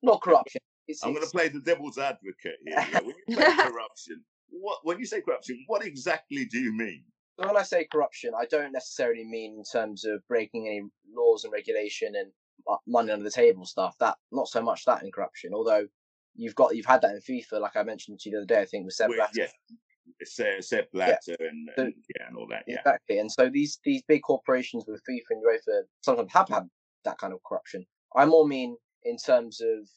not 0.03 0.21
corruption. 0.21 0.61
It's, 0.89 1.05
I'm 1.05 1.13
going 1.13 1.25
to 1.25 1.31
play 1.31 1.49
the 1.49 1.61
devil's 1.61 1.99
advocate 1.99 2.57
here. 2.65 2.75
Yeah? 2.93 3.01
When 3.01 3.15
you 3.29 3.37
say 3.37 3.57
corruption, 3.57 4.25
what 4.49 4.79
when 4.83 4.99
you 4.99 5.07
say 5.07 5.21
corruption, 5.21 5.63
what 5.69 5.85
exactly 5.85 6.45
do 6.47 6.59
you 6.59 6.77
mean? 6.77 7.05
When 7.37 7.57
I 7.57 7.63
say 7.63 7.87
corruption, 7.91 8.33
I 8.39 8.47
don't 8.47 8.73
necessarily 8.73 9.25
mean 9.25 9.59
in 9.59 9.65
terms 9.65 10.05
of 10.05 10.27
breaking 10.29 10.67
any 10.67 10.83
laws 11.15 11.45
and 11.45 11.53
regulation 11.53 12.15
and 12.17 12.31
uh, 12.69 12.77
money 12.87 13.13
under 13.13 13.25
the 13.25 13.31
table 13.31 13.65
stuff. 13.65 13.97
That 14.01 14.17
not 14.33 14.49
so 14.49 14.61
much 14.61 14.85
that 14.85 15.03
in 15.03 15.13
corruption. 15.13 15.53
Although 15.55 15.87
you've 16.35 16.55
got 16.55 16.75
you've 16.75 16.87
had 16.87 17.03
that 17.03 17.15
in 17.15 17.21
FIFA, 17.21 17.61
like 17.61 17.77
I 17.77 17.83
mentioned 17.83 18.21
to 18.21 18.31
you 18.31 18.37
the 18.37 18.43
other 18.43 18.47
day. 18.47 18.61
I 18.61 18.67
think 18.67 18.85
with 18.85 18.95
Sepp 18.95 19.11
Blatter. 19.15 19.33
Yeah. 19.35 20.61
Sepp 20.61 20.91
Blatter 20.93 21.19
yeah. 21.27 21.37
And, 21.39 21.71
and, 21.77 21.95
yeah, 22.17 22.27
and 22.29 22.37
all 22.37 22.47
that. 22.49 22.65
Yeah. 22.67 22.79
Exactly. 22.79 23.19
And 23.19 23.31
so 23.31 23.49
these 23.49 23.79
these 23.85 24.03
big 24.09 24.23
corporations 24.23 24.85
with 24.87 25.01
FIFA 25.09 25.21
and 25.31 25.43
UEFA 25.43 25.83
sometimes 26.01 26.33
have 26.33 26.49
had 26.49 26.69
that 27.05 27.19
kind 27.19 27.33
of 27.33 27.41
corruption. 27.47 27.87
I 28.17 28.25
more 28.25 28.47
mean 28.47 28.77
in 29.05 29.17
terms 29.17 29.61
of 29.61 29.89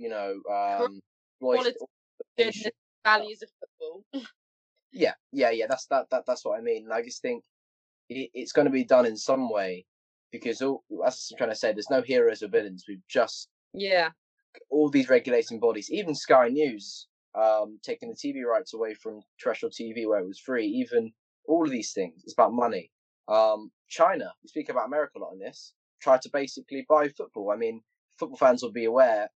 you 0.00 0.08
know, 0.08 0.40
um, 0.50 1.00
Quality, 1.40 1.74
goodness, 2.36 2.66
values 3.04 3.42
of 3.42 3.48
football. 3.60 4.04
yeah, 4.92 5.12
yeah, 5.32 5.50
yeah. 5.50 5.66
That's 5.68 5.86
that, 5.86 6.06
that. 6.10 6.24
That's 6.26 6.44
what 6.44 6.58
I 6.58 6.62
mean. 6.62 6.84
And 6.84 6.92
I 6.92 7.02
just 7.02 7.22
think 7.22 7.44
it, 8.08 8.30
it's 8.34 8.52
going 8.52 8.66
to 8.66 8.72
be 8.72 8.84
done 8.84 9.06
in 9.06 9.16
some 9.16 9.50
way 9.50 9.84
because, 10.32 10.62
all, 10.62 10.82
as 11.06 11.28
I'm 11.32 11.38
trying 11.38 11.50
to 11.50 11.56
say, 11.56 11.72
there's 11.72 11.90
no 11.90 12.02
heroes 12.02 12.42
or 12.42 12.48
villains. 12.48 12.84
We've 12.88 13.06
just 13.08 13.48
yeah 13.72 14.08
all 14.70 14.90
these 14.90 15.08
regulating 15.08 15.60
bodies, 15.60 15.90
even 15.90 16.14
Sky 16.14 16.48
News, 16.48 17.06
um, 17.34 17.78
taking 17.82 18.08
the 18.08 18.14
TV 18.16 18.44
rights 18.44 18.74
away 18.74 18.94
from 18.94 19.20
terrestrial 19.40 19.70
TV 19.70 20.06
where 20.06 20.20
it 20.20 20.26
was 20.26 20.40
free. 20.40 20.66
Even 20.66 21.12
all 21.46 21.64
of 21.64 21.70
these 21.70 21.92
things, 21.92 22.22
it's 22.24 22.32
about 22.32 22.52
money. 22.52 22.90
Um, 23.28 23.70
China, 23.88 24.32
we 24.42 24.48
speak 24.48 24.68
about 24.68 24.86
America 24.86 25.18
a 25.18 25.20
lot 25.20 25.32
in 25.32 25.38
this, 25.38 25.72
tried 26.00 26.22
to 26.22 26.30
basically 26.32 26.84
buy 26.88 27.08
football. 27.08 27.50
I 27.52 27.56
mean, 27.56 27.82
football 28.18 28.38
fans 28.38 28.62
will 28.62 28.72
be 28.72 28.86
aware 28.86 29.28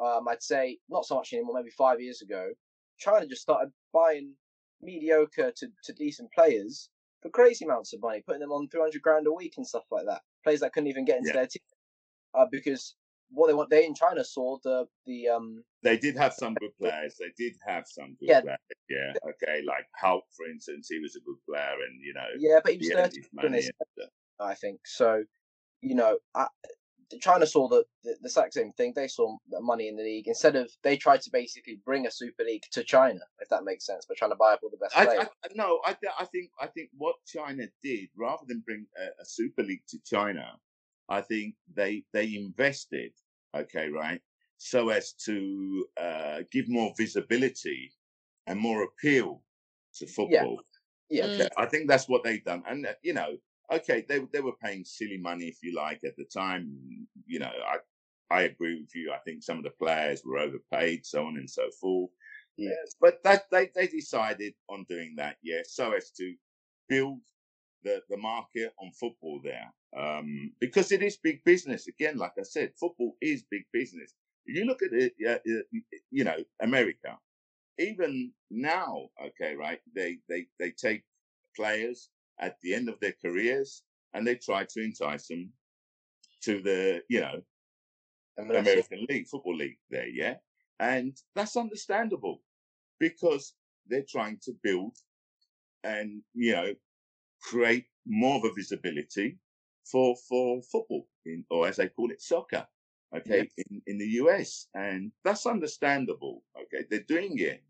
um, 0.00 0.26
I'd 0.28 0.42
say 0.42 0.78
not 0.88 1.04
so 1.04 1.16
much 1.16 1.32
anymore, 1.32 1.56
maybe 1.56 1.70
five 1.70 2.00
years 2.00 2.22
ago, 2.22 2.50
China 2.98 3.26
just 3.26 3.42
started 3.42 3.70
buying 3.92 4.34
mediocre 4.80 5.52
to, 5.54 5.68
to 5.84 5.92
decent 5.92 6.32
players 6.32 6.88
for 7.22 7.28
crazy 7.28 7.66
amounts 7.66 7.92
of 7.92 8.00
money, 8.00 8.22
putting 8.26 8.40
them 8.40 8.52
on 8.52 8.68
300 8.68 9.02
grand 9.02 9.26
a 9.26 9.32
week 9.32 9.54
and 9.58 9.66
stuff 9.66 9.84
like 9.90 10.06
that. 10.06 10.22
Players 10.42 10.60
that 10.60 10.72
couldn't 10.72 10.88
even 10.88 11.04
get 11.04 11.18
into 11.18 11.28
yeah. 11.28 11.34
their 11.34 11.46
team. 11.46 11.62
Uh, 12.32 12.46
because 12.50 12.94
what 13.30 13.48
they 13.48 13.54
want, 13.54 13.70
they 13.70 13.86
in 13.86 13.94
China 13.94 14.24
saw 14.24 14.58
the, 14.62 14.86
the, 15.06 15.28
um, 15.28 15.62
they 15.82 15.96
did 15.96 16.16
have 16.16 16.34
some 16.34 16.54
good 16.54 16.76
players. 16.78 17.16
They 17.18 17.32
did 17.36 17.56
have 17.66 17.84
some 17.86 18.16
good 18.20 18.28
yeah. 18.28 18.40
players. 18.40 18.58
Yeah. 18.88 19.12
Okay. 19.24 19.62
Like 19.66 19.86
Hulk, 19.96 20.24
for 20.36 20.46
instance, 20.46 20.88
he 20.90 20.98
was 20.98 21.16
a 21.16 21.20
good 21.20 21.36
player 21.48 21.74
and, 21.88 22.00
you 22.02 22.12
know, 22.12 22.26
yeah, 22.38 22.60
but 22.62 22.72
he 22.72 22.78
was 22.78 22.88
30 22.88 23.22
I 24.40 24.54
think. 24.54 24.80
So, 24.84 25.22
you 25.80 25.94
know, 25.94 26.18
I, 26.34 26.46
China 27.18 27.46
saw 27.46 27.68
the, 27.68 27.84
the, 28.04 28.16
the 28.20 28.26
exact 28.26 28.54
same 28.54 28.72
thing. 28.72 28.92
They 28.94 29.08
saw 29.08 29.36
money 29.60 29.88
in 29.88 29.96
the 29.96 30.02
league 30.02 30.28
instead 30.28 30.54
of 30.54 30.70
they 30.82 30.96
tried 30.96 31.22
to 31.22 31.30
basically 31.32 31.80
bring 31.84 32.06
a 32.06 32.10
super 32.10 32.44
league 32.44 32.62
to 32.72 32.84
China, 32.84 33.20
if 33.40 33.48
that 33.48 33.64
makes 33.64 33.86
sense, 33.86 34.06
by 34.06 34.14
trying 34.16 34.30
to 34.30 34.36
buy 34.36 34.52
up 34.52 34.60
all 34.62 34.70
the 34.70 34.76
best 34.76 34.94
players. 34.94 35.26
I, 35.44 35.46
I, 35.46 35.48
no, 35.54 35.80
I, 35.84 35.96
I 36.18 36.24
think 36.26 36.50
I 36.60 36.66
think 36.66 36.90
what 36.96 37.16
China 37.26 37.64
did, 37.82 38.08
rather 38.16 38.42
than 38.46 38.62
bring 38.64 38.86
a, 38.96 39.22
a 39.22 39.24
super 39.24 39.62
league 39.62 39.82
to 39.88 39.98
China, 40.04 40.52
I 41.10 41.20
think 41.22 41.56
they 41.74 42.04
they 42.12 42.34
invested, 42.36 43.12
okay, 43.54 43.88
right, 43.88 44.22
so 44.58 44.90
as 44.90 45.12
to 45.26 45.86
uh, 46.00 46.42
give 46.52 46.68
more 46.68 46.92
visibility 46.96 47.92
and 48.46 48.58
more 48.60 48.84
appeal 48.84 49.42
to 49.96 50.06
football. 50.06 50.62
Yeah. 51.10 51.26
yeah. 51.26 51.26
Okay. 51.26 51.48
I 51.56 51.66
think 51.66 51.88
that's 51.88 52.08
what 52.08 52.24
they've 52.24 52.44
done, 52.44 52.62
and 52.68 52.86
uh, 52.86 52.94
you 53.02 53.14
know, 53.14 53.36
okay, 53.72 54.04
they 54.08 54.20
they 54.32 54.40
were 54.40 54.56
paying 54.62 54.84
silly 54.84 55.18
money, 55.18 55.46
if 55.48 55.62
you 55.62 55.74
like, 55.74 56.04
at 56.04 56.16
the 56.16 56.24
time. 56.24 57.08
You 57.26 57.40
know, 57.40 57.52
I 57.66 57.78
I 58.30 58.42
agree 58.42 58.80
with 58.80 58.94
you. 58.94 59.12
I 59.12 59.18
think 59.18 59.42
some 59.42 59.58
of 59.58 59.64
the 59.64 59.70
players 59.70 60.22
were 60.24 60.38
overpaid, 60.38 61.04
so 61.04 61.26
on 61.26 61.36
and 61.36 61.50
so 61.50 61.70
forth. 61.80 62.10
Yes, 62.56 62.94
but 63.00 63.22
that 63.24 63.50
they 63.50 63.70
they 63.74 63.88
decided 63.88 64.54
on 64.68 64.84
doing 64.88 65.14
that, 65.16 65.38
yes, 65.42 65.72
so 65.74 65.92
as 65.92 66.10
to 66.12 66.34
build 66.88 67.20
the 67.84 68.02
the 68.08 68.16
market 68.16 68.72
on 68.80 68.90
football 68.92 69.40
there, 69.42 69.72
um, 69.96 70.52
because 70.60 70.92
it 70.92 71.02
is 71.02 71.16
big 71.16 71.42
business. 71.44 71.88
Again, 71.88 72.16
like 72.16 72.32
I 72.38 72.42
said, 72.42 72.72
football 72.78 73.16
is 73.20 73.44
big 73.50 73.64
business. 73.72 74.14
If 74.46 74.56
you 74.56 74.64
look 74.64 74.82
at 74.82 74.92
it, 74.92 75.12
uh, 75.28 75.38
you 76.10 76.24
know, 76.24 76.36
America, 76.60 77.18
even 77.78 78.32
now, 78.50 79.08
okay, 79.22 79.54
right? 79.54 79.80
They 79.94 80.18
they 80.28 80.46
they 80.58 80.70
take 80.70 81.02
players 81.56 82.10
at 82.40 82.56
the 82.62 82.74
end 82.74 82.88
of 82.88 82.98
their 83.00 83.14
careers 83.22 83.82
and 84.14 84.26
they 84.26 84.34
try 84.34 84.64
to 84.64 84.82
entice 84.82 85.28
them 85.28 85.52
to 86.42 86.62
the, 86.62 87.02
you 87.08 87.20
know, 87.20 87.42
American 88.38 89.06
League, 89.08 89.28
Football 89.28 89.56
League 89.56 89.78
there, 89.90 90.08
yeah? 90.08 90.34
And 90.78 91.16
that's 91.34 91.56
understandable 91.56 92.42
because 92.98 93.54
they're 93.86 94.06
trying 94.08 94.38
to 94.44 94.52
build 94.62 94.96
and, 95.84 96.22
you 96.34 96.52
know, 96.52 96.74
create 97.42 97.86
more 98.06 98.36
of 98.38 98.44
a 98.44 98.52
visibility 98.54 99.38
for, 99.90 100.14
for 100.28 100.62
football 100.62 101.06
in, 101.26 101.44
or 101.50 101.66
as 101.68 101.76
they 101.76 101.88
call 101.88 102.10
it, 102.10 102.22
soccer. 102.22 102.66
okay, 103.16 103.48
in, 103.56 103.82
in 103.86 103.98
the 103.98 104.06
US. 104.22 104.66
And 104.74 105.12
that's 105.24 105.46
understandable. 105.46 106.42
Okay. 106.56 106.84
They're 106.90 107.00
doing 107.08 107.38
it 107.38 107.62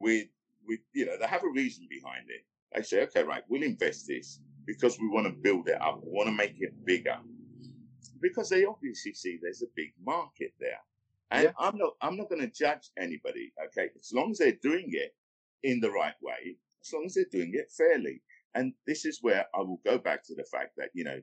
with, 0.00 0.28
with, 0.66 0.80
you 0.94 1.06
know, 1.06 1.16
they 1.18 1.26
have 1.26 1.44
a 1.44 1.48
reason 1.50 1.86
behind 1.90 2.26
it. 2.28 2.42
They 2.74 2.82
say, 2.82 3.02
okay, 3.04 3.22
right, 3.22 3.42
we'll 3.48 3.62
invest 3.62 4.06
this 4.06 4.40
because 4.66 4.98
we 5.00 5.08
want 5.08 5.26
to 5.26 5.32
build 5.32 5.68
it 5.68 5.80
up. 5.80 6.00
We 6.04 6.10
want 6.12 6.28
to 6.28 6.34
make 6.34 6.56
it 6.60 6.72
bigger 6.84 7.16
because 8.20 8.48
they 8.48 8.64
obviously 8.64 9.12
see 9.14 9.38
there's 9.40 9.62
a 9.62 9.66
big 9.76 9.92
market 10.04 10.52
there. 10.60 10.80
And 11.30 11.44
Yeah. 11.44 11.52
I'm 11.58 11.76
not, 11.78 11.94
I'm 12.00 12.16
not 12.16 12.28
going 12.28 12.42
to 12.42 12.48
judge 12.48 12.90
anybody. 12.98 13.52
Okay. 13.66 13.88
As 13.98 14.12
long 14.12 14.30
as 14.32 14.38
they're 14.38 14.58
doing 14.62 14.88
it 14.90 15.14
in 15.62 15.80
the 15.80 15.90
right 15.90 16.14
way, 16.22 16.56
as 16.84 16.92
long 16.92 17.06
as 17.06 17.14
they're 17.14 17.24
doing 17.30 17.52
it 17.54 17.70
fairly. 17.76 18.22
And 18.56 18.72
this 18.86 19.04
is 19.04 19.18
where 19.20 19.44
I 19.54 19.60
will 19.60 19.80
go 19.84 19.98
back 19.98 20.24
to 20.24 20.34
the 20.34 20.44
fact 20.44 20.72
that, 20.78 20.88
you 20.94 21.04
know, 21.04 21.20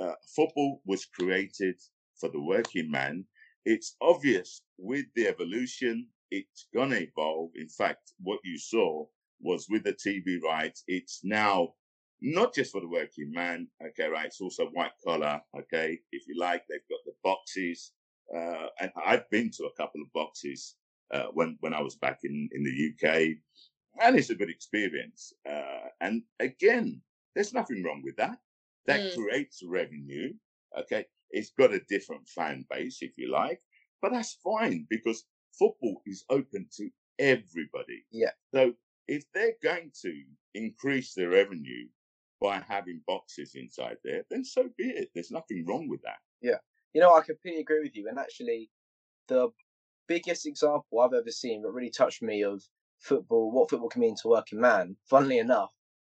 uh, 0.00 0.14
football 0.34 0.80
was 0.86 1.04
created 1.04 1.78
for 2.18 2.30
the 2.30 2.40
working 2.40 2.90
man. 2.90 3.26
It's 3.66 3.94
obvious 4.00 4.62
with 4.78 5.04
the 5.14 5.28
evolution, 5.28 6.08
it's 6.30 6.66
going 6.74 6.90
to 6.90 7.02
evolve. 7.02 7.50
In 7.56 7.68
fact, 7.68 8.12
what 8.22 8.40
you 8.42 8.58
saw 8.58 9.04
was 9.40 9.66
with 9.68 9.84
the 9.84 9.92
TV 9.92 10.40
rights, 10.42 10.82
it's 10.88 11.20
now 11.22 11.74
not 12.22 12.54
just 12.54 12.72
for 12.72 12.80
the 12.80 12.88
working 12.88 13.30
man. 13.32 13.68
Okay, 13.88 14.08
right. 14.08 14.26
It's 14.26 14.40
also 14.40 14.66
white 14.68 14.92
collar. 15.04 15.40
Okay. 15.58 15.98
If 16.10 16.22
you 16.26 16.40
like, 16.40 16.62
they've 16.68 16.88
got 16.88 17.00
the 17.04 17.12
boxes. 17.22 17.92
Uh, 18.34 18.68
and 18.80 18.90
I've 19.04 19.28
been 19.28 19.50
to 19.58 19.64
a 19.64 19.74
couple 19.76 20.00
of 20.00 20.12
boxes, 20.14 20.76
uh, 21.12 21.26
when, 21.34 21.58
when 21.60 21.74
I 21.74 21.82
was 21.82 21.96
back 21.96 22.20
in, 22.24 22.48
in 22.52 22.64
the 22.64 22.92
UK 22.92 23.36
and 24.00 24.16
it's 24.18 24.30
a 24.30 24.34
good 24.34 24.50
experience. 24.50 25.32
Uh, 25.48 25.88
and 26.00 26.22
again, 26.40 27.02
there's 27.34 27.52
nothing 27.54 27.82
wrong 27.82 28.02
with 28.02 28.16
that. 28.16 28.38
That 28.86 29.00
Mm. 29.00 29.14
creates 29.14 29.62
revenue. 29.62 30.34
Okay. 30.76 31.06
It's 31.30 31.50
got 31.50 31.72
a 31.72 31.80
different 31.88 32.28
fan 32.28 32.66
base, 32.68 32.98
if 33.00 33.16
you 33.16 33.28
like, 33.30 33.60
but 34.00 34.12
that's 34.12 34.34
fine 34.34 34.86
because 34.90 35.24
football 35.58 36.02
is 36.06 36.24
open 36.28 36.68
to 36.76 36.90
everybody. 37.18 38.04
Yeah. 38.10 38.32
So 38.54 38.74
if 39.08 39.24
they're 39.32 39.56
going 39.62 39.92
to 40.02 40.24
increase 40.54 41.14
their 41.14 41.30
revenue 41.30 41.88
by 42.40 42.58
having 42.60 43.02
boxes 43.06 43.54
inside 43.54 43.98
there, 44.04 44.24
then 44.30 44.44
so 44.44 44.68
be 44.76 44.90
it. 44.90 45.10
There's 45.14 45.30
nothing 45.30 45.64
wrong 45.64 45.88
with 45.88 46.02
that. 46.02 46.18
Yeah. 46.40 46.58
You 46.92 47.00
know, 47.00 47.14
I 47.14 47.22
completely 47.22 47.60
agree 47.60 47.80
with 47.82 47.96
you. 47.96 48.08
And 48.08 48.18
actually, 48.18 48.70
the 49.28 49.50
biggest 50.08 50.46
example 50.46 51.00
I've 51.00 51.14
ever 51.14 51.30
seen 51.30 51.62
that 51.62 51.70
really 51.70 51.90
touched 51.90 52.20
me 52.22 52.42
of 52.42 52.62
football, 53.02 53.50
what 53.50 53.70
football 53.70 53.88
can 53.88 54.00
mean 54.00 54.16
to 54.22 54.28
working 54.28 54.60
man, 54.60 54.96
funnily 55.10 55.38
enough, 55.38 55.70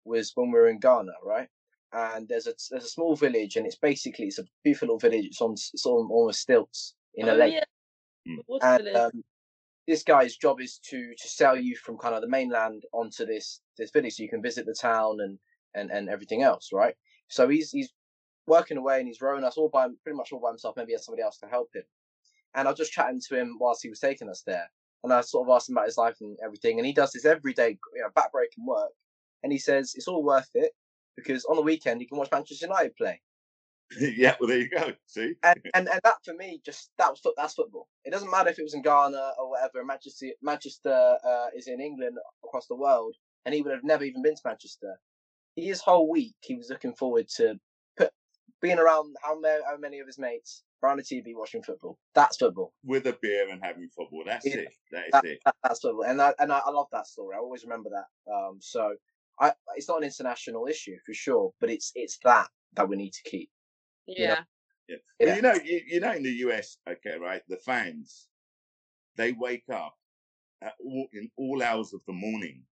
was 0.05 0.31
when 0.35 0.51
we 0.51 0.59
were 0.59 0.69
in 0.69 0.79
Ghana, 0.79 1.11
right? 1.23 1.47
And 1.93 2.27
there's 2.27 2.47
a 2.47 2.53
there's 2.69 2.85
a 2.85 2.89
small 2.89 3.15
village, 3.15 3.55
and 3.55 3.65
it's 3.65 3.77
basically 3.77 4.25
it's 4.25 4.39
a 4.39 4.45
beautiful 4.63 4.87
little 4.87 4.99
village. 4.99 5.25
It's 5.25 5.41
on 5.41 5.53
it's 5.53 5.85
on 5.85 6.09
almost 6.11 6.41
stilts 6.41 6.95
in 7.15 7.29
a 7.29 7.33
Oh, 7.33 7.35
lake. 7.35 7.53
yeah. 7.53 7.63
Mm. 8.27 8.59
And 8.61 8.83
village. 8.83 8.95
um, 8.95 9.23
this 9.87 10.03
guy's 10.03 10.35
job 10.35 10.59
is 10.59 10.79
to 10.89 11.13
to 11.17 11.27
sell 11.27 11.55
you 11.57 11.75
from 11.77 11.97
kind 11.97 12.13
of 12.15 12.21
the 12.21 12.27
mainland 12.27 12.83
onto 12.93 13.25
this 13.25 13.61
this 13.77 13.91
village, 13.91 14.15
so 14.15 14.23
you 14.23 14.29
can 14.29 14.41
visit 14.41 14.65
the 14.65 14.73
town 14.73 15.19
and 15.21 15.39
and 15.75 15.91
and 15.91 16.09
everything 16.09 16.41
else, 16.43 16.71
right? 16.73 16.95
So 17.29 17.47
he's 17.47 17.71
he's 17.71 17.89
working 18.47 18.77
away 18.77 18.99
and 18.99 19.07
he's 19.07 19.21
rowing 19.21 19.43
us 19.43 19.57
all 19.57 19.69
by 19.69 19.87
pretty 20.03 20.17
much 20.17 20.31
all 20.31 20.39
by 20.41 20.49
himself. 20.49 20.75
Maybe 20.77 20.89
he 20.91 20.93
has 20.93 21.05
somebody 21.05 21.23
else 21.23 21.37
to 21.39 21.47
help 21.47 21.69
him. 21.75 21.83
And 22.55 22.67
I 22.67 22.71
was 22.71 22.77
just 22.79 22.93
chatting 22.93 23.21
to 23.27 23.35
him 23.37 23.57
whilst 23.59 23.83
he 23.83 23.89
was 23.89 23.99
taking 23.99 24.29
us 24.29 24.41
there, 24.45 24.69
and 25.07 25.17
I 25.17 25.21
sort 25.21 25.47
of 25.47 25.55
asked 25.55 25.69
him 25.69 25.77
about 25.77 25.85
his 25.85 25.97
life 25.97 26.17
and 26.19 26.37
everything. 26.43 26.79
And 26.79 26.85
he 26.85 26.93
does 26.93 27.11
this 27.11 27.25
everyday, 27.25 27.77
you 27.95 28.01
know, 28.01 28.09
backbreaking 28.15 28.65
work, 28.65 28.91
and 29.43 29.51
he 29.51 29.57
says 29.57 29.93
it's 29.95 30.07
all 30.07 30.23
worth 30.23 30.49
it 30.53 30.73
because 31.15 31.45
on 31.45 31.55
the 31.55 31.61
weekend 31.61 32.01
he 32.01 32.07
can 32.07 32.17
watch 32.17 32.29
Manchester 32.31 32.65
United 32.65 32.95
play. 32.95 33.21
yeah. 33.99 34.35
Well, 34.39 34.49
there 34.49 34.59
you 34.59 34.69
go. 34.69 34.91
See? 35.05 35.35
and, 35.43 35.59
and 35.73 35.87
and 35.87 36.01
that 36.03 36.15
for 36.25 36.33
me 36.33 36.61
just 36.65 36.91
that 36.97 37.09
was 37.09 37.21
that's 37.37 37.53
football. 37.53 37.87
It 38.03 38.11
doesn't 38.11 38.29
matter 38.29 38.49
if 38.49 38.59
it 38.59 38.63
was 38.63 38.73
in 38.73 38.81
Ghana 38.81 39.33
or 39.39 39.49
whatever. 39.49 39.83
Manchester 39.85 40.27
Manchester 40.41 41.17
uh, 41.25 41.47
is 41.55 41.67
in 41.67 41.79
England 41.79 42.17
across 42.43 42.67
the 42.67 42.75
world, 42.75 43.15
and 43.45 43.55
he 43.55 43.61
would 43.61 43.73
have 43.73 43.83
never 43.83 44.03
even 44.03 44.21
been 44.21 44.35
to 44.35 44.41
Manchester. 44.43 44.99
His 45.55 45.79
whole 45.79 46.09
week 46.09 46.35
he 46.41 46.55
was 46.55 46.69
looking 46.69 46.93
forward 46.93 47.27
to 47.37 47.57
being 48.61 48.79
around 48.79 49.15
how 49.23 49.39
many, 49.39 49.63
how 49.63 49.77
many 49.77 49.99
of 49.99 50.07
his 50.07 50.17
mates 50.19 50.63
around 50.83 50.97
the 50.97 51.03
TV 51.03 51.33
watching 51.35 51.63
football. 51.63 51.99
That's 52.13 52.37
football. 52.37 52.73
With 52.83 53.07
a 53.07 53.17
beer 53.21 53.49
and 53.49 53.63
having 53.63 53.89
football. 53.89 54.23
That's 54.25 54.45
Yeah. 54.45 54.55
it. 54.57 54.73
That 54.91 55.07
is 55.07 55.11
That, 55.13 55.25
it. 55.25 55.39
that- 55.45 55.55
that's 55.63 55.79
football, 55.81 56.05
and 56.05 56.21
I, 56.21 56.33
and 56.39 56.51
I, 56.51 56.59
I 56.59 56.69
love 56.71 56.87
that 56.91 57.07
story. 57.07 57.35
I 57.35 57.39
always 57.39 57.63
remember 57.63 57.89
that. 57.91 58.31
Um, 58.31 58.59
so 58.61 58.95
I 59.39 59.53
it's 59.75 59.87
not 59.87 59.99
an 59.99 60.03
international 60.05 60.67
issue 60.67 60.97
for 61.05 61.13
sure, 61.13 61.53
but 61.59 61.69
it's 61.69 61.91
it's 61.95 62.17
that 62.23 62.49
that 62.73 62.89
we 62.89 62.95
need 62.95 63.13
to 63.13 63.23
keep. 63.29 63.49
yeah. 64.07 64.15
Yeah. 64.17 64.45
Yeah. 64.87 64.97
Well, 65.19 65.35
you 65.35 65.41
know, 65.41 65.53
you, 65.53 65.81
you 65.87 65.99
know, 65.99 66.13
in 66.13 66.23
the 66.23 66.31
US, 66.47 66.77
okay, 66.89 67.17
right, 67.17 67.41
the 67.47 67.57
fans, 67.57 68.29
they 69.15 69.33
wake 69.33 69.69
up 69.69 69.95
at 70.61 70.75
all, 70.83 71.07
in 71.13 71.29
all 71.37 71.61
hours 71.63 71.93
of 71.93 72.01
the 72.07 72.13
morning 72.13 72.63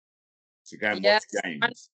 to 0.68 0.78
go 0.78 0.92
and 0.92 1.04
Yes, 1.04 1.26
watch 1.34 1.44
games. 1.44 1.92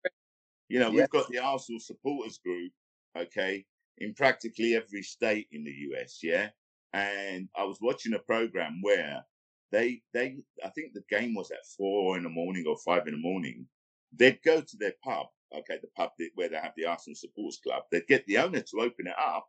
You 0.69 0.79
know, 0.79 0.91
we've 0.91 1.09
got 1.09 1.29
the 1.29 1.39
Arsenal 1.39 1.79
supporters 1.79 2.39
group, 2.39 2.71
okay, 3.17 3.65
in 4.01 4.13
practically 4.13 4.75
every 4.75 5.03
state 5.03 5.47
in 5.51 5.63
the 5.63 5.71
US, 5.91 6.19
yeah. 6.23 6.49
And 6.93 7.47
I 7.57 7.63
was 7.63 7.79
watching 7.81 8.13
a 8.13 8.19
program 8.19 8.79
where 8.81 9.23
they, 9.71 10.01
they, 10.13 10.37
I 10.63 10.69
think 10.69 10.93
the 10.93 11.03
game 11.09 11.33
was 11.33 11.51
at 11.51 11.65
four 11.77 12.17
in 12.17 12.23
the 12.23 12.29
morning 12.29 12.65
or 12.67 12.77
five 12.85 13.07
in 13.07 13.13
the 13.13 13.19
morning. 13.19 13.65
They'd 14.13 14.41
go 14.43 14.59
to 14.61 14.77
their 14.77 14.93
pub, 15.03 15.27
okay, 15.55 15.77
the 15.81 15.87
pub 15.95 16.11
where 16.35 16.49
they 16.49 16.57
have 16.57 16.73
the 16.75 16.85
Arsenal 16.85 17.15
supporters 17.15 17.59
club. 17.63 17.83
They'd 17.91 18.07
get 18.07 18.25
the 18.25 18.39
owner 18.39 18.61
to 18.61 18.81
open 18.81 19.07
it 19.07 19.15
up, 19.17 19.47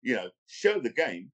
you 0.00 0.16
know, 0.16 0.30
show 0.46 0.80
the 0.80 0.90
game, 0.90 1.30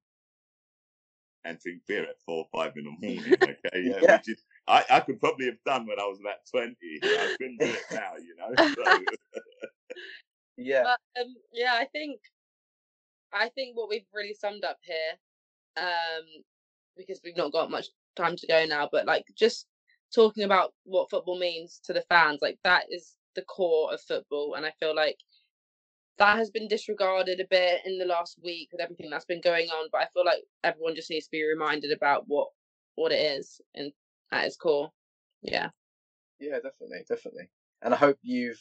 and 1.45 1.59
drink 1.61 1.83
beer 1.87 2.05
at 2.05 2.21
four 2.25 2.39
or 2.39 2.47
five 2.59 2.73
in 2.77 2.85
the 2.85 2.91
morning. 2.91 3.35
Okay, 3.43 3.83
yeah, 3.83 3.99
Yeah. 4.03 4.17
which 4.17 4.29
is 4.31 4.43
I, 4.67 4.85
I 4.91 5.01
could 5.01 5.21
probably 5.21 5.47
have 5.47 5.63
done 5.67 5.87
when 5.87 6.01
I 6.01 6.05
was 6.05 6.19
about 6.21 6.39
twenty. 6.51 7.01
I 7.03 7.35
couldn't 7.39 7.59
do 7.59 7.67
it 7.67 7.83
now, 7.93 8.13
you 8.19 8.35
know. 8.37 8.55
So, 8.57 8.99
Yeah, 10.57 10.83
But 10.85 11.23
um, 11.23 11.35
yeah, 11.53 11.73
I 11.75 11.87
think 11.87 12.21
I 13.33 13.49
think 13.49 13.77
what 13.77 13.89
we've 13.89 14.07
really 14.15 14.35
summed 14.35 14.65
up 14.65 14.79
here, 14.83 15.19
um, 15.77 16.25
because 16.97 17.21
we've 17.25 17.37
not 17.37 17.53
got 17.53 17.71
much 17.71 17.87
time 18.17 18.37
to 18.37 18.47
go 18.47 18.65
now, 18.65 18.89
but 18.91 19.07
like 19.07 19.25
just 19.37 19.67
talking 20.15 20.45
about 20.45 20.73
what 20.85 21.11
football 21.11 21.39
means 21.39 21.81
to 21.85 21.93
the 21.93 22.03
fans, 22.03 22.39
like 22.43 22.59
that 22.65 22.85
is 22.91 23.17
the 23.35 23.43
core 23.43 23.93
of 23.93 24.01
football, 24.01 24.55
and 24.55 24.65
I 24.65 24.73
feel 24.79 24.95
like 24.95 25.19
that 26.19 26.37
has 26.37 26.51
been 26.51 26.69
disregarded 26.69 27.41
a 27.41 27.47
bit 27.51 27.81
in 27.85 27.99
the 27.99 28.05
last 28.05 28.39
week 28.45 28.69
with 28.71 28.81
everything 28.81 29.11
that's 29.11 29.25
been 29.25 29.41
going 29.41 29.69
on. 29.71 29.89
But 29.91 30.03
I 30.03 30.07
feel 30.15 30.25
like 30.25 30.45
everyone 30.63 30.95
just 30.95 31.11
needs 31.11 31.27
to 31.27 31.31
be 31.33 31.45
reminded 31.45 31.91
about 31.93 32.25
what 32.29 32.49
what 32.95 33.11
it 33.13 33.39
is 33.39 33.61
and 33.75 33.93
at 34.31 34.47
its 34.47 34.57
core. 34.57 34.93
Yeah. 35.43 35.71
Yeah, 36.39 36.57
definitely, 36.63 37.05
definitely. 37.09 37.49
And 37.83 37.93
I 37.93 37.97
hope 37.97 38.19
you've 38.23 38.61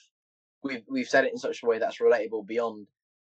we've 0.64 0.84
we've 0.90 1.10
said 1.10 1.26
it 1.26 1.32
in 1.32 1.38
such 1.38 1.64
a 1.64 1.66
way 1.66 1.80
that's 1.80 2.00
relatable 2.00 2.48
beyond, 2.48 2.88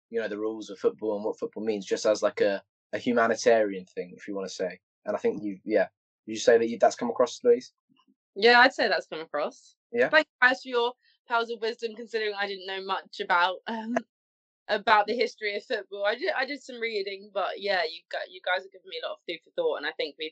you 0.09 0.21
know, 0.21 0.27
the 0.27 0.37
rules 0.37 0.69
of 0.69 0.79
football 0.79 1.15
and 1.15 1.25
what 1.25 1.39
football 1.39 1.63
means, 1.63 1.85
just 1.85 2.05
as 2.05 2.21
like 2.21 2.41
a, 2.41 2.61
a 2.93 2.97
humanitarian 2.97 3.85
thing, 3.85 4.13
if 4.15 4.27
you 4.27 4.35
want 4.35 4.47
to 4.47 4.53
say. 4.53 4.79
And 5.05 5.15
I 5.15 5.19
think 5.19 5.43
you, 5.43 5.59
yeah, 5.65 5.87
you 6.25 6.37
say 6.37 6.57
that 6.57 6.69
you, 6.69 6.77
that's 6.79 6.95
come 6.95 7.09
across, 7.09 7.39
Louise. 7.43 7.73
Yeah, 8.35 8.59
I'd 8.59 8.73
say 8.73 8.87
that's 8.87 9.07
come 9.07 9.19
across. 9.19 9.75
Yeah. 9.91 10.09
Thank 10.09 10.27
you 10.27 10.47
guys 10.47 10.61
for 10.61 10.69
your 10.69 10.93
pearls 11.27 11.49
of 11.51 11.61
wisdom, 11.61 11.95
considering 11.95 12.33
I 12.37 12.47
didn't 12.47 12.67
know 12.67 12.83
much 12.83 13.19
about 13.21 13.57
um 13.67 13.95
about 14.69 15.07
the 15.07 15.15
history 15.15 15.55
of 15.55 15.63
football. 15.63 16.05
I 16.05 16.15
did 16.15 16.31
I 16.37 16.45
did 16.45 16.63
some 16.63 16.79
reading, 16.79 17.29
but 17.33 17.59
yeah, 17.59 17.83
you 17.83 18.01
got 18.11 18.31
you 18.31 18.39
guys 18.45 18.63
have 18.63 18.71
given 18.71 18.89
me 18.89 18.97
a 19.03 19.07
lot 19.07 19.13
of 19.13 19.19
food 19.27 19.39
for 19.43 19.51
thought, 19.51 19.77
and 19.77 19.85
I 19.85 19.91
think 19.91 20.15
we've 20.17 20.31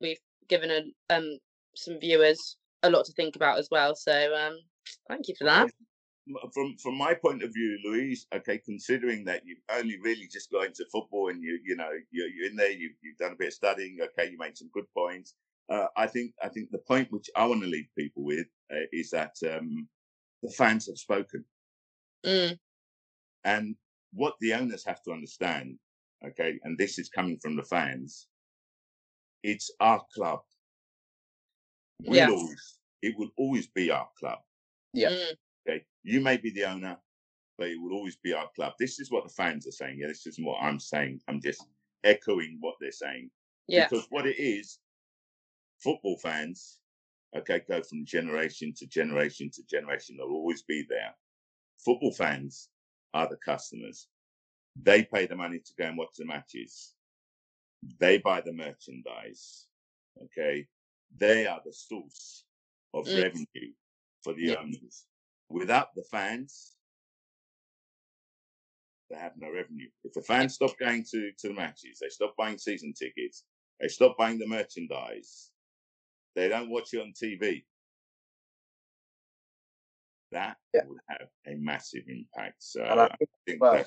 we've 0.00 0.20
given 0.48 0.70
a, 0.70 1.14
um 1.14 1.38
some 1.74 1.98
viewers 1.98 2.56
a 2.82 2.90
lot 2.90 3.06
to 3.06 3.12
think 3.12 3.36
about 3.36 3.58
as 3.58 3.68
well. 3.70 3.94
So 3.94 4.34
um 4.34 4.58
thank 5.08 5.28
you 5.28 5.34
for 5.36 5.44
that. 5.44 5.70
From 6.52 6.76
from 6.78 6.96
my 6.96 7.14
point 7.14 7.42
of 7.42 7.52
view, 7.52 7.78
Louise, 7.84 8.26
okay, 8.34 8.58
considering 8.58 9.24
that 9.24 9.42
you've 9.44 9.58
only 9.70 9.98
really 10.00 10.26
just 10.32 10.50
got 10.50 10.66
into 10.66 10.84
football 10.90 11.28
and 11.28 11.42
you 11.42 11.58
you 11.64 11.76
know 11.76 11.90
you're, 12.10 12.28
you're 12.28 12.50
in 12.50 12.56
there, 12.56 12.70
you've 12.70 12.94
you've 13.02 13.18
done 13.18 13.32
a 13.32 13.36
bit 13.36 13.48
of 13.48 13.54
studying, 13.54 13.98
okay, 14.00 14.30
you 14.30 14.38
made 14.38 14.56
some 14.56 14.70
good 14.72 14.86
points. 14.96 15.34
Uh, 15.70 15.86
I 15.96 16.06
think 16.06 16.32
I 16.42 16.48
think 16.48 16.70
the 16.70 16.78
point 16.78 17.12
which 17.12 17.30
I 17.36 17.46
want 17.46 17.62
to 17.62 17.68
leave 17.68 17.88
people 17.96 18.24
with 18.24 18.46
uh, 18.72 18.86
is 18.92 19.10
that 19.10 19.34
um, 19.50 19.88
the 20.42 20.50
fans 20.50 20.86
have 20.86 20.98
spoken, 20.98 21.44
Mm, 22.24 22.58
and 23.44 23.76
what 24.12 24.34
the 24.40 24.54
owners 24.54 24.84
have 24.86 25.02
to 25.02 25.12
understand, 25.12 25.78
okay, 26.26 26.58
and 26.64 26.78
this 26.78 26.98
is 26.98 27.08
coming 27.10 27.38
from 27.42 27.56
the 27.56 27.62
fans, 27.62 28.28
it's 29.42 29.70
our 29.80 30.02
club. 30.14 30.40
We'll 32.02 32.18
always, 32.30 32.78
it 33.02 33.14
will 33.18 33.30
always 33.36 33.66
be 33.66 33.90
our 33.90 34.08
club. 34.18 34.38
Yeah. 34.94 35.10
mm, 35.10 35.34
Okay, 35.68 35.84
you 36.02 36.20
may 36.20 36.36
be 36.36 36.50
the 36.50 36.64
owner, 36.64 36.98
but 37.58 37.68
it 37.68 37.80
will 37.80 37.92
always 37.94 38.16
be 38.16 38.32
our 38.34 38.48
club. 38.54 38.74
This 38.78 39.00
is 39.00 39.10
what 39.10 39.24
the 39.24 39.32
fans 39.32 39.66
are 39.66 39.72
saying. 39.72 39.98
Yeah, 39.98 40.08
this 40.08 40.26
isn't 40.26 40.44
what 40.44 40.60
I'm 40.62 40.78
saying. 40.80 41.20
I'm 41.28 41.40
just 41.40 41.66
echoing 42.04 42.58
what 42.60 42.74
they're 42.80 42.92
saying. 42.92 43.30
yeah. 43.68 43.88
Because 43.88 44.06
what 44.10 44.26
it 44.26 44.38
is, 44.38 44.78
football 45.82 46.18
fans, 46.18 46.80
okay, 47.36 47.60
go 47.68 47.82
from 47.82 48.04
generation 48.04 48.74
to 48.76 48.86
generation 48.86 49.50
to 49.54 49.62
generation. 49.64 50.16
They'll 50.16 50.26
always 50.28 50.62
be 50.62 50.84
there. 50.88 51.14
Football 51.84 52.12
fans 52.12 52.68
are 53.14 53.28
the 53.28 53.36
customers. 53.36 54.08
They 54.82 55.04
pay 55.04 55.26
the 55.26 55.36
money 55.36 55.60
to 55.60 55.72
go 55.78 55.84
and 55.84 55.96
watch 55.98 56.14
the 56.18 56.24
matches. 56.26 56.94
they 58.00 58.16
buy 58.18 58.40
the 58.40 58.52
merchandise. 58.52 59.66
Okay, 60.22 60.66
they 61.18 61.46
are 61.46 61.60
the 61.64 61.72
source 61.72 62.44
of 62.94 63.06
Mm. 63.06 63.22
revenue 63.24 63.72
for 64.22 64.32
the 64.34 64.42
Yeah. 64.42 64.54
owners. 64.60 65.06
Without 65.54 65.94
the 65.94 66.02
fans, 66.10 66.72
they 69.08 69.16
have 69.16 69.34
no 69.36 69.52
revenue. 69.52 69.86
If 70.02 70.12
the 70.12 70.20
fans 70.22 70.54
stop 70.54 70.76
going 70.80 71.04
to, 71.12 71.30
to 71.38 71.48
the 71.48 71.54
matches, 71.54 71.98
they 72.00 72.08
stop 72.08 72.34
buying 72.36 72.58
season 72.58 72.92
tickets, 72.92 73.44
they 73.80 73.86
stop 73.86 74.16
buying 74.18 74.40
the 74.40 74.48
merchandise, 74.48 75.52
they 76.34 76.48
don't 76.48 76.70
watch 76.70 76.92
it 76.92 77.02
on 77.02 77.12
TV. 77.12 77.64
That 80.32 80.56
Yeah. 80.74 80.86
would 80.88 80.98
have 81.08 81.28
a 81.46 81.54
massive 81.54 82.02
impact. 82.08 82.56
So 82.58 82.82
And 82.82 82.98
I 82.98 83.04
I 83.04 83.08
think 83.16 83.30
think 83.46 83.60
well, 83.60 83.74
that, 83.74 83.86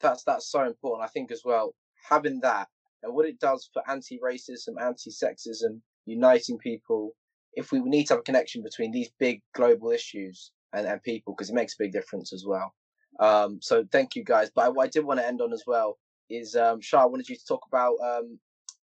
that's 0.00 0.24
that's 0.24 0.50
so 0.50 0.64
important. 0.66 1.08
I 1.08 1.10
think 1.10 1.32
as 1.32 1.40
well 1.42 1.74
having 2.06 2.40
that 2.40 2.68
and 3.02 3.14
what 3.14 3.24
it 3.26 3.38
does 3.40 3.70
for 3.72 3.82
anti-racism, 3.88 4.78
anti-sexism, 4.78 5.80
uniting 6.04 6.58
people. 6.58 7.16
If 7.54 7.72
we 7.72 7.80
need 7.80 8.08
to 8.08 8.14
have 8.14 8.20
a 8.20 8.24
connection 8.24 8.62
between 8.62 8.90
these 8.90 9.10
big 9.18 9.40
global 9.54 9.90
issues 9.90 10.52
and, 10.72 10.86
and 10.86 11.02
people, 11.02 11.34
because 11.34 11.50
it 11.50 11.54
makes 11.54 11.74
a 11.74 11.82
big 11.82 11.92
difference 11.92 12.32
as 12.32 12.44
well. 12.46 12.74
Um, 13.20 13.60
so 13.60 13.84
thank 13.92 14.16
you 14.16 14.24
guys. 14.24 14.50
But 14.54 14.64
I, 14.64 14.68
what 14.68 14.84
I 14.86 14.88
did 14.88 15.04
want 15.04 15.20
to 15.20 15.26
end 15.26 15.40
on 15.40 15.52
as 15.52 15.64
well 15.66 15.98
is 16.30 16.56
um, 16.56 16.80
Shar, 16.80 17.02
I 17.02 17.06
wanted 17.06 17.28
you 17.28 17.36
to 17.36 17.44
talk 17.46 17.62
about 17.68 17.94
um, 18.02 18.38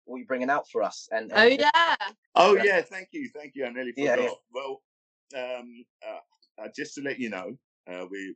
what 0.05 0.19
you're 0.19 0.27
bringing 0.27 0.51
out 0.51 0.69
for 0.71 0.83
us. 0.83 1.09
And, 1.11 1.33
Oh 1.35 1.43
yeah. 1.45 1.97
Oh 2.35 2.55
Yeah. 2.57 2.63
yeah, 2.65 2.83
thank 2.83 3.09
you, 3.13 3.29
thank 3.35 3.53
you. 3.55 3.65
I 3.65 3.71
nearly 3.71 3.95
Yeah, 3.97 4.17
forgot. 4.17 4.31
yeah. 4.31 4.31
Well, 4.53 4.83
um, 5.37 5.85
uh, 6.07 6.63
uh, 6.63 6.69
just 6.77 6.95
to 6.95 7.03
let 7.03 7.19
you 7.19 7.31
know, 7.31 7.57
uh, 7.91 8.07
we 8.11 8.35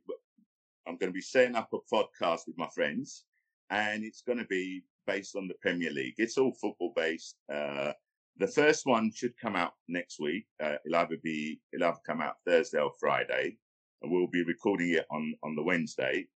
I'm 0.87 0.97
going 0.97 1.11
to 1.11 1.15
be 1.15 1.21
setting 1.21 1.55
up 1.55 1.69
a 1.73 1.95
podcast 1.95 2.41
with 2.47 2.57
my 2.57 2.67
friends, 2.73 3.25
and 3.69 4.03
it's 4.03 4.21
going 4.21 4.37
to 4.37 4.45
be 4.45 4.83
based 5.07 5.35
on 5.35 5.47
the 5.47 5.55
Premier 5.55 5.91
League. 5.91 6.13
It's 6.17 6.37
all 6.37 6.53
football 6.53 6.93
based. 6.95 7.37
Uh, 7.51 7.91
the 8.37 8.47
first 8.47 8.85
one 8.85 9.11
should 9.13 9.37
come 9.37 9.55
out 9.55 9.73
next 9.87 10.19
week. 10.19 10.45
Uh, 10.61 10.75
it'll 10.85 10.97
either 10.97 11.17
be 11.23 11.61
it'll 11.73 11.87
either 11.87 11.97
come 12.05 12.21
out 12.21 12.35
Thursday 12.45 12.79
or 12.79 12.91
Friday, 12.99 13.57
and 14.01 14.11
we'll 14.11 14.27
be 14.27 14.43
recording 14.43 14.89
it 14.89 15.05
on 15.11 15.35
on 15.43 15.55
the 15.55 15.63
Wednesday, 15.63 16.27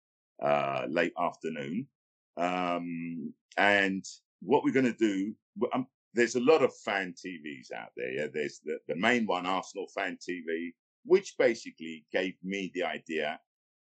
uh, 0.42 0.86
late 0.88 1.12
afternoon. 1.18 1.86
Um, 2.36 3.32
and 3.56 4.04
what 4.40 4.62
we're 4.62 4.72
going 4.72 4.92
to 4.92 4.92
do, 4.92 5.34
um, 5.72 5.86
there's 6.14 6.36
a 6.36 6.40
lot 6.40 6.62
of 6.62 6.74
fan 6.84 7.14
TVs 7.14 7.72
out 7.72 7.90
there. 7.96 8.12
Yeah? 8.12 8.26
There's 8.32 8.60
the, 8.64 8.78
the 8.86 8.94
main 8.94 9.26
one, 9.26 9.46
Arsenal 9.46 9.88
Fan 9.88 10.16
TV, 10.16 10.72
which 11.04 11.34
basically 11.38 12.06
gave 12.12 12.34
me 12.44 12.70
the 12.74 12.84
idea, 12.84 13.40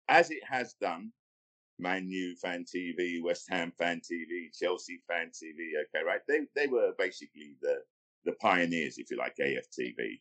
as 0.07 0.29
it 0.29 0.43
has 0.47 0.75
done, 0.79 1.11
Man 1.79 2.07
U 2.07 2.35
Fan 2.35 2.65
TV, 2.65 3.21
West 3.23 3.47
Ham 3.49 3.73
Fan 3.77 3.99
TV, 3.99 4.55
Chelsea 4.57 5.01
Fan 5.07 5.31
TV. 5.31 5.71
Okay, 5.81 6.05
right? 6.05 6.21
They 6.27 6.41
they 6.55 6.67
were 6.67 6.91
basically 6.99 7.55
the 7.61 7.79
the 8.25 8.33
pioneers, 8.33 8.97
if 8.97 9.11
you 9.11 9.17
like, 9.17 9.35
AFTV. 9.37 10.19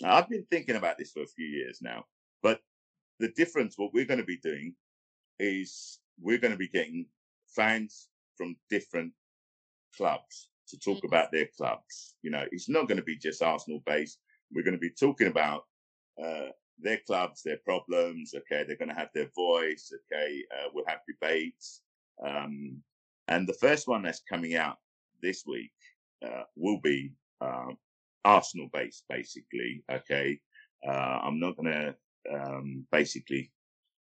Now, 0.00 0.14
I've 0.16 0.28
been 0.28 0.46
thinking 0.50 0.76
about 0.76 0.98
this 0.98 1.12
for 1.12 1.22
a 1.22 1.26
few 1.26 1.46
years 1.46 1.78
now, 1.82 2.04
but 2.42 2.60
the 3.20 3.28
difference, 3.28 3.78
what 3.78 3.92
we're 3.94 4.04
going 4.06 4.20
to 4.20 4.26
be 4.26 4.38
doing, 4.38 4.74
is 5.38 6.00
we're 6.20 6.38
going 6.38 6.52
to 6.52 6.58
be 6.58 6.68
getting 6.68 7.06
fans 7.54 8.08
from 8.36 8.56
different 8.70 9.12
clubs 9.96 10.48
to 10.68 10.78
talk 10.78 11.02
Mm. 11.02 11.08
about 11.08 11.30
their 11.30 11.46
clubs. 11.56 12.16
You 12.22 12.30
know, 12.30 12.46
it's 12.50 12.68
not 12.68 12.88
going 12.88 12.96
to 12.98 13.04
be 13.04 13.16
just 13.16 13.42
Arsenal 13.42 13.82
based. 13.86 14.18
We're 14.52 14.64
going 14.64 14.74
to 14.76 14.78
be 14.80 14.90
talking 14.90 15.28
about 15.28 15.64
uh, 16.22 16.48
their 16.78 16.98
clubs, 17.06 17.42
their 17.42 17.58
problems. 17.58 18.34
Okay, 18.34 18.64
they're 18.64 18.76
going 18.76 18.88
to 18.88 18.94
have 18.94 19.10
their 19.14 19.30
voice. 19.34 19.92
Okay, 20.12 20.44
uh, 20.52 20.68
we'll 20.72 20.86
have 20.86 21.00
debates. 21.06 21.82
Um, 22.24 22.82
and 23.28 23.46
the 23.46 23.54
first 23.54 23.88
one 23.88 24.02
that's 24.02 24.22
coming 24.28 24.54
out 24.54 24.78
this 25.22 25.44
week 25.46 25.72
uh, 26.24 26.44
will 26.56 26.80
be 26.80 27.12
um, 27.40 27.76
Arsenal 28.24 28.68
based, 28.72 29.04
basically. 29.08 29.82
Okay, 29.90 30.38
uh, 30.86 30.90
I'm 31.22 31.38
not 31.40 31.56
going 31.56 31.72
to 31.72 31.94
um, 32.34 32.86
basically. 32.92 33.50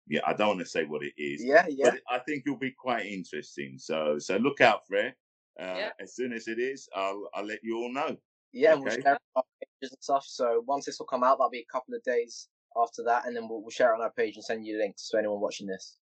Yeah, 0.08 0.22
I 0.26 0.34
don't 0.34 0.48
want 0.48 0.60
to 0.60 0.66
say 0.66 0.84
what 0.84 1.04
it 1.04 1.14
is, 1.18 1.44
yeah, 1.44 1.66
yeah, 1.70 1.92
but 1.92 2.00
I 2.10 2.20
think 2.20 2.44
it'll 2.46 2.58
be 2.58 2.72
quite 2.72 3.06
interesting. 3.06 3.76
So, 3.78 4.18
so 4.20 4.36
look 4.38 4.60
out 4.60 4.86
for 4.88 4.96
it. 4.98 5.16
Uh, 5.60 5.76
Yeah. 5.78 5.90
As 6.02 6.16
soon 6.16 6.34
as 6.34 6.48
it 6.48 6.60
is, 6.60 6.90
I'll 6.96 7.30
I'll 7.34 7.46
let 7.46 7.60
you 7.64 7.78
all 7.78 7.94
know. 7.94 8.18
yeah. 8.52 8.74
And 8.74 8.82
we'll 8.82 8.92
Okay. 8.92 9.02
share 9.04 9.18
our 9.36 9.44
pages 9.62 9.94
and 9.94 10.04
stuff. 10.04 10.26
So 10.28 10.64
once 10.66 10.86
this 10.86 10.98
will 11.00 11.06
come 11.06 11.24
out, 11.24 11.38
that'll 11.38 11.52
be 11.52 11.60
a 11.60 11.72
couple 11.72 11.94
of 11.94 12.02
days 12.04 12.50
after 12.76 13.04
that, 13.04 13.26
and 13.26 13.36
then 13.36 13.48
we'll, 13.48 13.62
we'll 13.62 13.70
share 13.70 13.92
it 13.92 13.96
on 13.96 14.02
our 14.02 14.12
page 14.12 14.36
and 14.36 14.44
send 14.44 14.66
you 14.66 14.78
links 14.80 15.08
to 15.10 15.18
anyone 15.18 15.40
watching 15.40 15.68
this. 15.68 15.98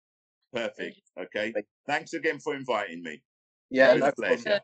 Perfect. 0.53 1.01
Okay. 1.19 1.53
Thanks 1.87 2.13
again 2.13 2.39
for 2.39 2.55
inviting 2.55 3.01
me. 3.03 3.21
Yeah, 3.71 3.91
It 3.91 3.93
was 3.95 4.03
no 4.03 4.11
problem. 4.11 4.43
pleasure. 4.43 4.61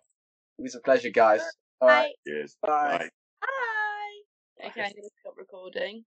It 0.60 0.62
was 0.62 0.76
a 0.76 0.80
pleasure, 0.82 1.10
guys. 1.10 1.42
All 1.84 1.90
right, 1.90 2.08
Bye. 2.26 2.32
Cheers. 2.32 2.58
bye. 2.62 2.98
Bye. 2.98 3.10
Bye. 3.42 4.68
Okay, 4.68 4.82
I'm 4.82 4.94
gonna 4.96 5.10
stop 5.20 5.36
recording. 5.38 6.06